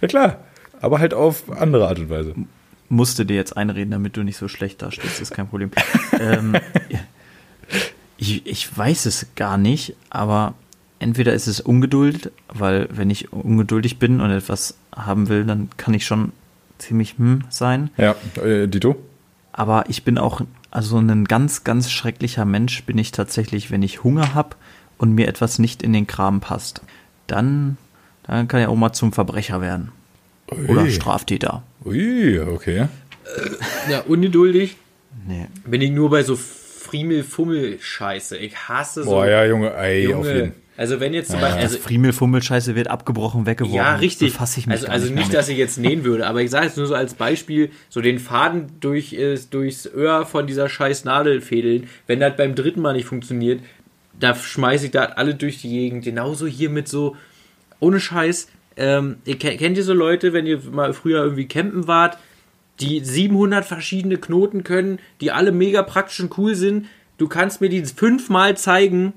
Ja 0.00 0.08
klar, 0.08 0.38
aber 0.80 0.98
halt 0.98 1.14
auf 1.14 1.50
andere 1.50 1.88
Art 1.88 1.98
und 1.98 2.10
Weise. 2.10 2.34
musste 2.88 3.26
dir 3.26 3.36
jetzt 3.36 3.56
einreden, 3.56 3.90
damit 3.90 4.16
du 4.16 4.22
nicht 4.22 4.36
so 4.36 4.48
schlecht 4.48 4.82
dastehst, 4.82 5.20
ist 5.20 5.32
kein 5.32 5.48
Problem. 5.48 5.70
ähm, 6.20 6.56
ich, 8.16 8.46
ich 8.46 8.76
weiß 8.76 9.06
es 9.06 9.26
gar 9.36 9.58
nicht, 9.58 9.94
aber 10.10 10.54
entweder 10.98 11.32
ist 11.32 11.46
es 11.46 11.60
Ungeduld, 11.60 12.32
weil 12.48 12.88
wenn 12.90 13.10
ich 13.10 13.32
ungeduldig 13.32 13.98
bin 13.98 14.20
und 14.20 14.30
etwas 14.30 14.76
haben 14.94 15.28
will, 15.28 15.44
dann 15.44 15.68
kann 15.76 15.94
ich 15.94 16.06
schon 16.06 16.32
ziemlich 16.80 17.18
hm 17.18 17.42
sein. 17.50 17.90
Ja, 17.96 18.14
äh, 18.42 18.66
Dito? 18.66 18.96
Aber 19.52 19.84
ich 19.88 20.04
bin 20.04 20.18
auch, 20.18 20.40
also 20.70 20.98
ein 20.98 21.24
ganz, 21.24 21.64
ganz 21.64 21.90
schrecklicher 21.90 22.44
Mensch 22.44 22.84
bin 22.84 22.98
ich 22.98 23.12
tatsächlich, 23.12 23.70
wenn 23.70 23.82
ich 23.82 24.04
Hunger 24.04 24.34
habe 24.34 24.56
und 24.98 25.14
mir 25.14 25.28
etwas 25.28 25.58
nicht 25.58 25.82
in 25.82 25.92
den 25.92 26.06
Kram 26.06 26.40
passt. 26.40 26.82
Dann, 27.26 27.76
dann 28.24 28.48
kann 28.48 28.60
ich 28.60 28.66
auch 28.66 28.76
mal 28.76 28.92
zum 28.92 29.12
Verbrecher 29.12 29.60
werden. 29.60 29.92
Oder 30.68 30.82
Ui. 30.82 30.90
Straftäter. 30.90 31.62
Ui, 31.84 32.38
okay. 32.40 32.88
ja 33.88 34.00
ungeduldig 34.00 34.76
Nee. 35.26 35.46
bin 35.64 35.80
ich 35.80 35.90
nur 35.90 36.10
bei 36.10 36.22
so 36.22 36.36
Friemel-Fummel-Scheiße. 36.36 38.36
Ich 38.38 38.56
hasse 38.68 39.04
so. 39.04 39.10
Boah, 39.10 39.28
ja, 39.28 39.44
Junge, 39.44 39.74
ey, 39.74 40.06
auf 40.06 40.24
Junge. 40.26 40.34
jeden 40.34 40.52
Also 40.80 40.98
wenn 40.98 41.12
jetzt 41.12 41.30
zum 41.30 41.42
Beispiel, 41.42 41.62
Also 41.62 41.76
Friemelfummelscheiße 41.76 42.74
wird 42.74 42.88
abgebrochen, 42.88 43.44
weggeworfen. 43.44 43.76
ja, 43.76 43.96
richtig. 43.96 44.32
Befasse 44.32 44.60
ich 44.60 44.66
mich 44.66 44.76
also 44.76 44.86
also 44.86 45.12
nicht, 45.12 45.28
mehr 45.28 45.36
dass 45.36 45.50
ich 45.50 45.58
jetzt 45.58 45.76
nähen 45.76 46.04
würde, 46.04 46.26
aber 46.26 46.40
ich 46.40 46.48
sage 46.48 46.64
jetzt 46.64 46.78
nur 46.78 46.86
so 46.86 46.94
als 46.94 47.12
Beispiel, 47.12 47.70
so 47.90 48.00
den 48.00 48.18
Faden 48.18 48.68
durch, 48.80 49.14
durchs 49.50 49.84
Öhr 49.84 50.24
von 50.24 50.46
dieser 50.46 50.70
scheiß 50.70 51.04
Nadel 51.04 51.42
fädeln, 51.42 51.86
wenn 52.06 52.18
das 52.18 52.34
beim 52.34 52.54
dritten 52.54 52.80
Mal 52.80 52.94
nicht 52.94 53.04
funktioniert, 53.04 53.60
da 54.18 54.34
schmeiße 54.34 54.86
ich 54.86 54.90
da 54.90 55.04
alle 55.04 55.34
durch 55.34 55.60
die 55.60 55.68
Gegend. 55.68 56.02
Genauso 56.02 56.46
hier 56.46 56.70
mit 56.70 56.88
so, 56.88 57.14
ohne 57.78 58.00
Scheiß, 58.00 58.48
ähm, 58.78 59.16
ihr 59.26 59.36
kennt, 59.38 59.58
kennt 59.58 59.76
ihr 59.76 59.84
so 59.84 59.92
Leute, 59.92 60.32
wenn 60.32 60.46
ihr 60.46 60.62
mal 60.72 60.94
früher 60.94 61.22
irgendwie 61.22 61.46
campen 61.46 61.88
wart, 61.88 62.16
die 62.80 63.04
700 63.04 63.66
verschiedene 63.66 64.16
Knoten 64.16 64.64
können, 64.64 64.98
die 65.20 65.30
alle 65.30 65.52
mega 65.52 65.82
praktisch 65.82 66.20
und 66.20 66.38
cool 66.38 66.54
sind. 66.54 66.86
Du 67.18 67.28
kannst 67.28 67.60
mir 67.60 67.68
die 67.68 67.84
fünfmal 67.84 68.56
zeigen. 68.56 69.12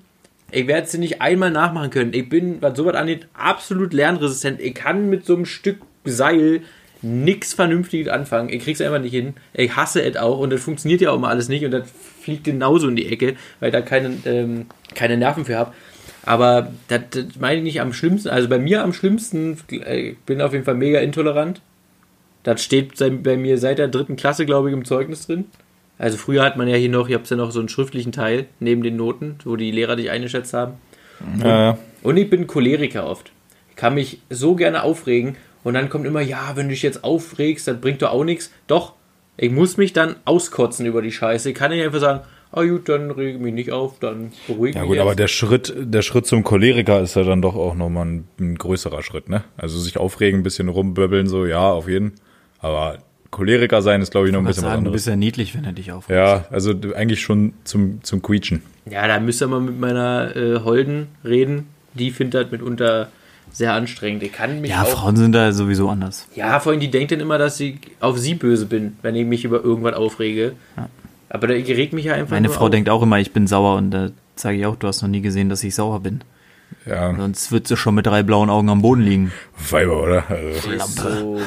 Ich 0.53 0.67
werde 0.67 0.87
sie 0.87 0.99
nicht 0.99 1.21
einmal 1.21 1.51
nachmachen 1.51 1.89
können. 1.89 2.13
Ich 2.13 2.29
bin, 2.29 2.61
was 2.61 2.77
sowas 2.77 2.95
angeht, 2.95 3.27
absolut 3.33 3.93
lernresistent. 3.93 4.61
Ich 4.61 4.75
kann 4.75 5.09
mit 5.09 5.25
so 5.25 5.35
einem 5.35 5.45
Stück 5.45 5.79
Seil 6.05 6.61
nix 7.01 7.53
Vernünftiges 7.53 8.11
anfangen. 8.11 8.49
Ich 8.49 8.63
krieg's 8.63 8.79
einfach 8.81 9.01
nicht 9.01 9.13
hin. 9.13 9.33
Ich 9.53 9.75
hasse 9.75 10.01
es 10.01 10.15
auch 10.15 10.39
und 10.39 10.51
das 10.51 10.61
funktioniert 10.61 11.01
ja 11.01 11.11
auch 11.11 11.19
mal 11.19 11.29
alles 11.29 11.49
nicht 11.49 11.65
und 11.65 11.71
das 11.71 11.89
fliegt 12.21 12.45
genauso 12.45 12.87
in 12.87 12.95
die 12.95 13.11
Ecke, 13.11 13.35
weil 13.59 13.69
ich 13.69 13.73
da 13.73 13.81
keine, 13.81 14.17
ähm, 14.25 14.67
keine 14.95 15.17
Nerven 15.17 15.45
für 15.45 15.57
habe. 15.57 15.73
Aber 16.25 16.71
das, 16.87 17.01
das 17.09 17.25
meine 17.39 17.57
ich 17.57 17.63
nicht 17.63 17.81
am 17.81 17.91
schlimmsten. 17.91 18.29
Also 18.29 18.47
bei 18.47 18.59
mir 18.59 18.83
am 18.83 18.93
schlimmsten, 18.93 19.57
äh, 19.69 20.11
ich 20.11 20.17
bin 20.19 20.41
auf 20.41 20.53
jeden 20.53 20.65
Fall 20.65 20.75
mega 20.75 20.99
intolerant. 20.99 21.61
Das 22.43 22.63
steht 22.63 22.97
bei 23.23 23.37
mir 23.37 23.57
seit 23.57 23.79
der 23.79 23.87
dritten 23.87 24.17
Klasse, 24.17 24.45
glaube 24.45 24.69
ich, 24.69 24.73
im 24.73 24.85
Zeugnis 24.85 25.27
drin. 25.27 25.45
Also 26.03 26.17
früher 26.17 26.43
hat 26.43 26.57
man 26.57 26.67
ja 26.67 26.75
hier 26.75 26.89
noch, 26.89 27.07
ihr 27.07 27.15
habt 27.15 27.29
ja 27.29 27.37
noch 27.37 27.51
so 27.51 27.59
einen 27.61 27.69
schriftlichen 27.69 28.11
Teil 28.11 28.47
neben 28.59 28.83
den 28.83 28.97
Noten, 28.97 29.37
wo 29.45 29.55
die 29.55 29.71
Lehrer 29.71 29.95
dich 29.95 30.09
eingeschätzt 30.09 30.53
haben. 30.53 30.73
Äh, 31.41 31.75
Und 32.01 32.17
ich 32.17 32.29
bin 32.29 32.45
Choleriker 32.45 33.07
oft. 33.07 33.31
Ich 33.69 33.77
kann 33.77 33.93
mich 33.93 34.19
so 34.29 34.55
gerne 34.55 34.83
aufregen 34.83 35.37
und 35.63 35.75
dann 35.75 35.87
kommt 35.87 36.05
immer, 36.05 36.19
ja, 36.19 36.51
wenn 36.55 36.67
du 36.67 36.71
dich 36.73 36.81
jetzt 36.81 37.05
aufregst, 37.05 37.69
das 37.69 37.79
bringt 37.79 38.01
doch 38.01 38.11
auch 38.11 38.25
nichts. 38.25 38.51
Doch, 38.67 38.95
ich 39.37 39.49
muss 39.49 39.77
mich 39.77 39.93
dann 39.93 40.17
auskotzen 40.25 40.85
über 40.85 41.01
die 41.01 41.13
Scheiße. 41.13 41.51
Ich 41.51 41.55
kann 41.55 41.71
nicht 41.71 41.81
einfach 41.81 42.01
sagen, 42.01 42.19
ah 42.51 42.65
gut, 42.65 42.89
dann 42.89 43.09
rege 43.09 43.39
mich 43.39 43.53
nicht 43.53 43.71
auf, 43.71 43.97
dann 43.99 44.33
beruhige 44.45 44.75
ja 44.75 44.81
mich 44.81 44.89
gut, 44.89 44.95
jetzt. 44.97 45.01
aber 45.03 45.15
der 45.15 45.29
Schritt, 45.29 45.73
der 45.77 46.01
Schritt 46.01 46.25
zum 46.25 46.43
Choleriker 46.43 46.99
ist 46.99 47.15
ja 47.15 47.23
dann 47.23 47.41
doch 47.41 47.55
auch 47.55 47.75
nochmal 47.75 48.07
ein, 48.07 48.27
ein 48.41 48.55
größerer 48.57 49.03
Schritt, 49.03 49.29
ne? 49.29 49.45
Also 49.55 49.79
sich 49.79 49.97
aufregen, 49.97 50.41
ein 50.41 50.43
bisschen 50.43 50.67
rumböbbeln, 50.67 51.27
so, 51.27 51.45
ja, 51.45 51.71
auf 51.71 51.87
jeden. 51.87 52.15
Aber 52.59 52.97
Choleriker 53.33 53.81
sein 53.81 54.01
ist, 54.01 54.11
glaube 54.11 54.27
ich, 54.27 54.33
noch 54.33 54.39
ein 54.39 54.45
bisschen 54.45 54.63
was 54.63 54.69
sagen, 54.71 54.83
du 54.85 54.89
anderes. 54.89 54.93
bist 55.03 55.07
ja 55.07 55.15
niedlich, 55.17 55.53
wenn 55.55 55.65
er 55.65 55.73
dich 55.73 55.91
aufregt. 55.91 56.17
Ja, 56.17 56.45
also 56.51 56.73
eigentlich 56.95 57.21
schon 57.21 57.53
zum, 57.65 58.01
zum 58.03 58.21
Quietschen. 58.21 58.61
Ja, 58.89 59.07
da 59.07 59.19
müsst 59.19 59.41
ihr 59.41 59.47
mal 59.47 59.59
mit 59.59 59.79
meiner 59.79 60.35
äh, 60.35 60.59
Holden 60.63 61.07
reden. 61.25 61.67
Die 61.93 62.11
findet 62.11 62.45
das 62.45 62.51
mitunter 62.51 63.09
sehr 63.51 63.73
anstrengend. 63.73 64.23
Ich 64.23 64.31
kann 64.33 64.61
mich 64.61 64.71
Ja, 64.71 64.81
auch 64.83 64.87
Frauen 64.87 65.15
sind 65.17 65.33
da 65.33 65.51
sowieso 65.51 65.89
anders. 65.89 66.27
Ja, 66.35 66.59
vor 66.59 66.71
allem 66.71 66.79
die 66.81 66.89
denkt 66.89 67.11
dann 67.11 67.19
immer, 67.19 67.37
dass 67.37 67.59
ich 67.59 67.75
auf 67.99 68.17
sie 68.17 68.33
böse 68.35 68.65
bin, 68.65 68.97
wenn 69.01 69.15
ich 69.15 69.25
mich 69.25 69.43
über 69.45 69.63
irgendwas 69.63 69.93
aufrege. 69.95 70.53
Aber 71.29 71.47
da 71.47 71.53
regt 71.53 71.93
mich 71.93 72.05
ja 72.05 72.13
einfach 72.13 72.31
Meine 72.31 72.47
nur 72.47 72.55
Frau 72.55 72.65
auf. 72.65 72.71
denkt 72.71 72.89
auch 72.89 73.01
immer, 73.03 73.19
ich 73.19 73.31
bin 73.33 73.47
sauer 73.47 73.75
und 73.77 73.91
da 73.91 74.09
sage 74.35 74.57
ich 74.57 74.65
auch, 74.65 74.75
du 74.75 74.87
hast 74.87 75.01
noch 75.01 75.09
nie 75.09 75.21
gesehen, 75.21 75.49
dass 75.49 75.63
ich 75.63 75.75
sauer 75.75 75.99
bin. 75.99 76.21
Ja, 76.87 77.15
Sonst 77.15 77.51
wird 77.51 77.67
sie 77.67 77.77
schon 77.77 77.93
mit 77.95 78.05
drei 78.07 78.23
blauen 78.23 78.49
Augen 78.49 78.69
am 78.69 78.81
Boden 78.81 79.01
liegen. 79.03 79.31
Weiber, 79.69 80.03
oder? 80.03 80.23
Also, 80.29 80.71
ist 80.71 80.95
so 80.97 81.39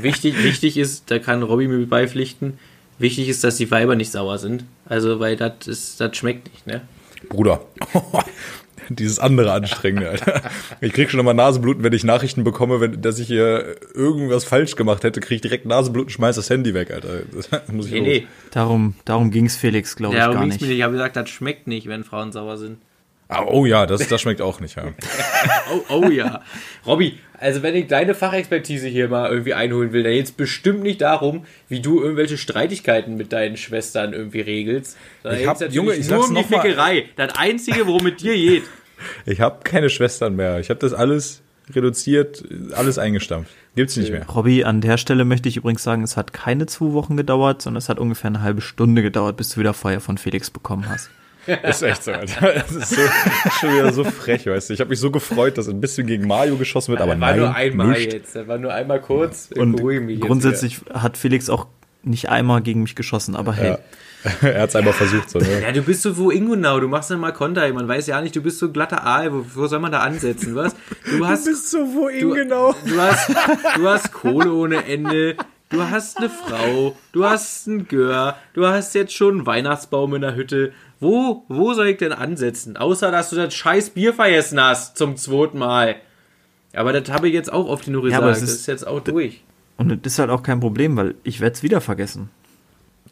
wichtig, 0.00 0.42
wichtig 0.42 0.76
ist, 0.76 1.10
da 1.10 1.18
kann 1.18 1.42
Robby 1.42 1.68
mir 1.68 1.86
beipflichten, 1.86 2.58
wichtig 2.98 3.28
ist, 3.28 3.44
dass 3.44 3.56
die 3.56 3.70
Weiber 3.70 3.96
nicht 3.96 4.10
sauer 4.12 4.38
sind. 4.38 4.64
Also, 4.86 5.20
weil 5.20 5.36
das 5.36 5.66
ist, 5.66 6.00
das 6.00 6.16
schmeckt 6.16 6.52
nicht, 6.52 6.66
ne? 6.66 6.82
Bruder. 7.28 7.62
Dieses 8.90 9.18
andere 9.18 9.52
anstrengende, 9.52 10.08
Alter. 10.08 10.40
Ich 10.80 10.94
krieg 10.94 11.10
schon 11.10 11.20
immer 11.20 11.34
Nasenbluten, 11.34 11.84
wenn 11.84 11.92
ich 11.92 12.04
Nachrichten 12.04 12.42
bekomme, 12.42 12.80
wenn, 12.80 13.02
dass 13.02 13.18
ich 13.18 13.26
hier 13.26 13.76
irgendwas 13.94 14.44
falsch 14.44 14.76
gemacht 14.76 15.04
hätte, 15.04 15.20
krieg 15.20 15.36
ich 15.36 15.40
direkt 15.42 15.66
Nasenbluten, 15.66 16.08
schmeiß 16.08 16.36
das 16.36 16.48
Handy 16.48 16.72
weg, 16.72 16.90
Alter. 16.90 17.20
Das 17.34 17.50
muss 17.72 17.86
ich 17.86 17.92
Nee, 17.92 17.98
los. 17.98 18.06
nee. 18.08 18.26
Darum, 18.50 18.94
darum 19.04 19.30
ging 19.30 19.44
es 19.44 19.56
Felix, 19.56 19.94
glaube 19.94 20.14
ich, 20.14 20.20
Darum 20.20 20.34
gar 20.36 20.42
ging's 20.44 20.54
nicht. 20.54 20.62
mir 20.62 20.68
nicht. 20.68 20.78
Ich 20.78 20.82
habe 20.84 20.92
gesagt, 20.92 21.16
das 21.16 21.28
schmeckt 21.28 21.66
nicht, 21.66 21.86
wenn 21.86 22.02
Frauen 22.04 22.32
sauer 22.32 22.56
sind. 22.56 22.78
Ah, 23.28 23.44
Oh 23.46 23.66
ja, 23.66 23.84
das, 23.84 24.08
das 24.08 24.22
schmeckt 24.22 24.40
auch 24.40 24.58
nicht, 24.60 24.76
ja. 24.76 24.84
Oh, 25.90 26.04
oh 26.06 26.08
ja. 26.08 26.40
Robby, 26.86 27.18
Also 27.40 27.62
wenn 27.62 27.74
ich 27.76 27.86
deine 27.86 28.14
Fachexpertise 28.14 28.88
hier 28.88 29.08
mal 29.08 29.30
irgendwie 29.30 29.54
einholen 29.54 29.92
will, 29.92 30.02
dann 30.02 30.12
geht 30.12 30.24
es 30.26 30.32
bestimmt 30.32 30.82
nicht 30.82 31.00
darum, 31.00 31.44
wie 31.68 31.80
du 31.80 32.00
irgendwelche 32.02 32.36
Streitigkeiten 32.36 33.16
mit 33.16 33.32
deinen 33.32 33.56
Schwestern 33.56 34.12
irgendwie 34.12 34.40
regelst. 34.40 34.96
Sondern 35.22 35.40
Ich 35.40 35.46
hab- 35.46 35.60
Junge, 35.72 35.94
ich 35.94 36.08
nur 36.10 36.24
um 36.28 36.34
die. 36.34 36.42
Fickerei. 36.42 37.04
Das 37.16 37.36
Einzige, 37.36 37.86
worum 37.86 38.02
mit 38.04 38.20
dir 38.20 38.34
geht. 38.34 38.64
Ich 39.26 39.40
habe 39.40 39.60
keine 39.62 39.90
Schwestern 39.90 40.34
mehr. 40.34 40.58
Ich 40.58 40.70
habe 40.70 40.80
das 40.80 40.92
alles 40.92 41.40
reduziert, 41.70 42.42
alles 42.74 42.98
eingestampft. 42.98 43.52
Gibt's 43.76 43.96
nicht 43.96 44.10
mehr. 44.10 44.26
Robby, 44.28 44.64
an 44.64 44.80
der 44.80 44.96
Stelle 44.98 45.24
möchte 45.24 45.48
ich 45.48 45.56
übrigens 45.56 45.84
sagen, 45.84 46.02
es 46.02 46.16
hat 46.16 46.32
keine 46.32 46.66
zwei 46.66 46.92
Wochen 46.94 47.16
gedauert, 47.16 47.62
sondern 47.62 47.78
es 47.78 47.88
hat 47.88 48.00
ungefähr 48.00 48.26
eine 48.28 48.42
halbe 48.42 48.60
Stunde 48.60 49.02
gedauert, 49.02 49.36
bis 49.36 49.50
du 49.50 49.60
wieder 49.60 49.72
Feuer 49.72 50.00
von 50.00 50.18
Felix 50.18 50.50
bekommen 50.50 50.88
hast. 50.88 51.10
Ist 51.62 51.82
echt 51.82 52.04
so, 52.04 52.12
Alter. 52.12 52.52
Das 52.54 52.70
ist 52.72 52.90
so, 52.90 53.00
schon 53.60 53.74
wieder 53.74 53.92
so 53.92 54.04
frech, 54.04 54.46
weißt 54.46 54.70
du. 54.70 54.74
Ich 54.74 54.80
habe 54.80 54.90
mich 54.90 55.00
so 55.00 55.10
gefreut, 55.10 55.56
dass 55.58 55.68
ein 55.68 55.80
bisschen 55.80 56.06
gegen 56.06 56.26
Mario 56.26 56.56
geschossen 56.56 56.92
wird, 56.92 57.00
aber 57.00 57.12
Das 57.12 57.20
war 57.20 57.30
nein, 57.30 57.38
nur 57.40 57.54
einmal 57.54 57.86
nischt. 57.88 58.12
jetzt. 58.12 58.36
Das 58.36 58.46
war 58.48 58.58
nur 58.58 58.72
einmal 58.74 59.00
kurz. 59.00 59.50
Und 59.56 59.76
grundsätzlich 60.20 60.80
hat 60.92 61.16
Felix 61.16 61.48
auch 61.50 61.66
nicht 62.02 62.28
einmal 62.28 62.60
gegen 62.62 62.82
mich 62.82 62.94
geschossen, 62.94 63.34
aber 63.36 63.52
hey, 63.54 63.70
Ja. 63.70 63.78
er 64.48 64.62
hat's 64.62 64.74
einmal 64.76 64.92
versucht, 64.94 65.30
so, 65.30 65.38
ne? 65.38 65.62
Ja, 65.62 65.72
du 65.72 65.82
bist 65.82 66.02
so 66.02 66.16
wo 66.16 66.30
Ingunau, 66.30 66.80
du 66.80 66.88
machst 66.88 67.10
dann 67.10 67.20
mal 67.20 67.32
Konter, 67.32 67.72
man 67.72 67.86
weiß 67.88 68.06
ja 68.08 68.20
nicht, 68.20 68.34
du 68.34 68.42
bist 68.42 68.58
so 68.58 68.70
glatter 68.70 69.04
Aal, 69.04 69.32
wo, 69.32 69.44
wo 69.54 69.66
soll 69.66 69.78
man 69.80 69.92
da 69.92 70.00
ansetzen, 70.00 70.54
was? 70.54 70.74
Du 71.06 71.26
hast, 71.26 71.44
so 71.70 71.78
wo 71.78 72.08
du, 72.08 72.34
du 72.34 73.00
hast, 73.00 73.30
du 73.76 73.88
hast 73.88 74.12
Kohle 74.12 74.52
ohne 74.52 74.84
Ende, 74.86 75.36
du 75.70 75.82
hast 75.82 76.18
eine 76.18 76.30
Frau, 76.30 76.96
du 77.12 77.24
hast 77.24 77.68
einen 77.68 77.86
Gör, 77.88 78.36
du 78.54 78.66
hast 78.66 78.94
jetzt 78.94 79.12
schon 79.12 79.34
einen 79.38 79.46
Weihnachtsbaum 79.46 80.14
in 80.14 80.22
der 80.22 80.34
Hütte. 80.34 80.72
Wo, 81.00 81.44
wo 81.48 81.74
soll 81.74 81.88
ich 81.88 81.96
denn 81.98 82.12
ansetzen? 82.12 82.76
Außer, 82.76 83.10
dass 83.10 83.30
du 83.30 83.36
das 83.36 83.54
scheiß 83.54 83.90
Bier 83.90 84.12
vergessen 84.14 84.60
hast 84.60 84.96
zum 84.96 85.16
zweiten 85.16 85.58
Mal. 85.58 85.96
Aber 86.74 86.92
das 86.92 87.10
habe 87.14 87.28
ich 87.28 87.34
jetzt 87.34 87.52
auch 87.52 87.68
auf 87.68 87.82
die 87.82 87.90
nur 87.90 88.02
Ja, 88.02 88.08
gesagt, 88.08 88.22
aber 88.22 88.32
es 88.32 88.40
das 88.40 88.50
ist- 88.50 88.56
ist 88.60 88.66
jetzt 88.66 88.86
auch 88.86 89.00
durch. 89.00 89.42
und 89.76 89.88
das 90.04 90.12
ist 90.14 90.18
halt 90.18 90.30
auch 90.30 90.42
kein 90.42 90.60
Problem, 90.60 90.96
weil 90.96 91.14
ich 91.22 91.40
werde 91.40 91.54
es 91.54 91.62
wieder 91.62 91.80
vergessen. 91.80 92.30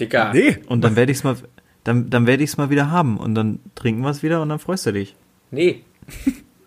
Dicker. 0.00 0.32
Nee, 0.34 0.58
Und 0.66 0.82
dann 0.84 0.94
werde 0.96 1.10
ich 1.12 1.18
es 1.18 1.24
mal, 1.24 1.36
dann, 1.84 2.10
dann 2.10 2.26
werde 2.26 2.42
ich 2.44 2.50
es 2.50 2.56
mal 2.58 2.68
wieder 2.70 2.90
haben 2.90 3.16
und 3.18 3.34
dann 3.34 3.60
trinken 3.74 4.02
wir 4.02 4.10
es 4.10 4.22
wieder 4.22 4.42
und 4.42 4.48
dann 4.50 4.58
freust 4.58 4.84
du 4.86 4.92
dich. 4.92 5.14
Nee. 5.50 5.82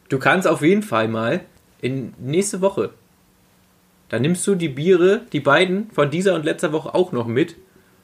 Du 0.07 0.17
kannst 0.17 0.47
auf 0.47 0.61
jeden 0.63 0.81
Fall 0.81 1.07
mal 1.07 1.41
in 1.81 2.13
nächste 2.17 2.61
Woche. 2.61 2.91
Dann 4.09 4.23
nimmst 4.23 4.47
du 4.47 4.55
die 4.55 4.69
Biere, 4.69 5.21
die 5.31 5.39
beiden 5.41 5.91
von 5.91 6.09
dieser 6.09 6.33
und 6.33 6.43
letzter 6.45 6.71
Woche 6.73 6.95
auch 6.95 7.11
noch 7.11 7.27
mit. 7.27 7.55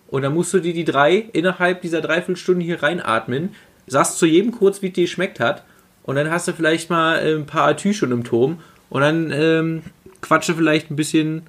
Und 0.08 0.22
dann 0.22 0.34
musst 0.34 0.53
du 0.53 0.60
dir 0.60 0.74
die 0.74 0.86
drei 0.86 1.26
innerhalb 1.34 1.82
dieser 1.82 2.01
Dreiviertelstunde 2.01 2.64
hier 2.64 2.84
reinatmen. 2.84 3.49
Sagst 3.88 4.18
zu 4.18 4.26
jedem 4.26 4.51
kurz, 4.51 4.82
wie 4.82 4.88
es 4.88 4.93
dir 4.93 5.03
geschmeckt 5.03 5.39
hat. 5.39 5.64
Und 6.03 6.16
dann 6.16 6.30
hast 6.30 6.47
du 6.47 6.53
vielleicht 6.53 6.89
mal 6.89 7.18
äh, 7.18 7.36
ein 7.36 7.45
paar 7.45 7.68
Atü 7.68 7.93
schon 7.93 8.12
im 8.12 8.24
Turm. 8.24 8.60
Und 8.89 9.01
dann 9.01 9.32
ähm, 9.32 9.82
quatsche 10.22 10.53
vielleicht 10.53 10.91
ein 10.91 10.95
bisschen, 10.95 11.43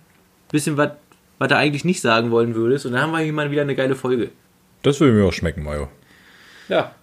bisschen 0.51 0.77
was, 0.77 0.93
was 1.39 1.49
du 1.49 1.57
eigentlich 1.57 1.85
nicht 1.85 2.01
sagen 2.01 2.31
wollen 2.31 2.55
würdest. 2.55 2.87
Und 2.87 2.93
dann 2.93 3.03
haben 3.03 3.13
wir 3.13 3.21
hier 3.21 3.33
mal 3.33 3.51
wieder 3.51 3.63
eine 3.63 3.75
geile 3.75 3.95
Folge. 3.95 4.31
das 4.83 5.01
würde 5.01 5.13
mir 5.13 5.25
auch 5.27 5.33
schmecken, 5.33 5.63
Mario. 5.63 5.89
Ja. 6.69 6.95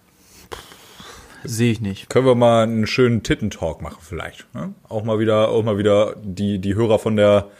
Sehe 1.44 1.70
ich 1.70 1.80
nicht. 1.80 2.08
Können 2.08 2.26
wir 2.26 2.34
mal 2.34 2.62
einen 2.62 2.86
schönen 2.86 3.22
Tittentalk 3.22 3.82
machen 3.82 3.98
vielleicht. 4.00 4.52
Ne? 4.54 4.74
Auch 4.88 5.04
mal 5.04 5.18
wieder, 5.18 5.50
auch 5.50 5.62
mal 5.62 5.78
wieder 5.78 6.16
die, 6.22 6.58
die 6.58 6.74
Hörer 6.74 6.98
von 6.98 7.16
der, 7.16 7.50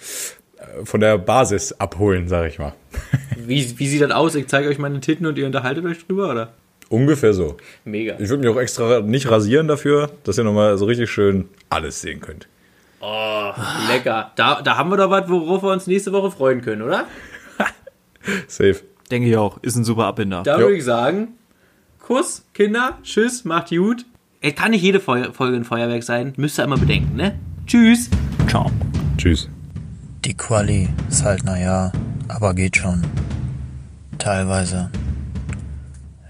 von 0.84 1.00
der 1.00 1.18
Basis 1.18 1.72
abholen, 1.72 2.28
sag 2.28 2.48
ich 2.48 2.58
mal. 2.58 2.74
Wie, 3.36 3.78
wie 3.78 3.88
sieht 3.88 4.00
das 4.00 4.10
aus? 4.10 4.34
Ich 4.36 4.46
zeige 4.46 4.68
euch 4.68 4.78
meine 4.78 5.00
Titten 5.00 5.26
und 5.26 5.36
ihr 5.36 5.44
unterhaltet 5.44 5.84
euch 5.84 6.06
drüber, 6.06 6.30
oder? 6.30 6.54
Ungefähr 6.88 7.34
so. 7.34 7.56
Mega. 7.84 8.14
Ich 8.18 8.30
würde 8.30 8.42
mich 8.42 8.48
auch 8.54 8.58
extra 8.58 9.00
nicht 9.00 9.30
rasieren 9.30 9.68
dafür, 9.68 10.10
dass 10.22 10.38
ihr 10.38 10.44
nochmal 10.44 10.78
so 10.78 10.86
richtig 10.86 11.10
schön 11.10 11.48
alles 11.68 12.00
sehen 12.00 12.20
könnt. 12.20 12.48
Lecker. 13.88 14.32
Da, 14.36 14.62
da 14.62 14.76
haben 14.76 14.90
wir 14.90 14.96
doch 14.96 15.10
was, 15.10 15.28
worauf 15.28 15.62
wir 15.62 15.72
uns 15.72 15.86
nächste 15.86 16.12
Woche 16.12 16.30
freuen 16.30 16.62
können, 16.62 16.82
oder? 16.82 17.06
Safe. 18.46 18.76
Denke 19.10 19.28
ich 19.28 19.36
auch. 19.36 19.58
Ist 19.62 19.76
ein 19.76 19.84
super 19.84 20.04
Abbinder. 20.04 20.42
Da 20.42 20.58
würde 20.58 20.76
ich 20.76 20.84
sagen, 20.84 21.34
Kuss, 22.00 22.44
Kinder, 22.54 22.98
Tschüss, 23.02 23.44
macht 23.44 23.70
gut. 23.70 24.06
Es 24.40 24.54
kann 24.54 24.72
nicht 24.72 24.82
jede 24.82 25.00
Folge 25.00 25.32
ein 25.38 25.64
Feuerwerk 25.64 26.02
sein, 26.02 26.34
müsst 26.36 26.58
ihr 26.58 26.64
immer 26.64 26.76
bedenken, 26.76 27.16
ne? 27.16 27.38
Tschüss. 27.66 28.10
Ciao. 28.48 28.70
Tschüss. 29.16 29.48
Die 30.24 30.32
Quali 30.32 30.88
ist 31.10 31.22
halt 31.22 31.44
naja, 31.44 31.92
aber 32.28 32.54
geht 32.54 32.78
schon. 32.78 33.02
Teilweise. 34.16 34.90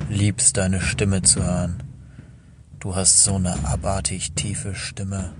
Liebst 0.08 0.56
deine 0.56 0.80
Stimme 0.80 1.22
zu 1.22 1.44
hören. 1.44 1.80
Du 2.80 2.96
hast 2.96 3.22
so 3.22 3.36
eine 3.36 3.54
abartig 3.64 4.32
tiefe 4.32 4.74
Stimme. 4.74 5.30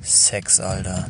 Sex, 0.00 0.58
Alter. 0.58 1.06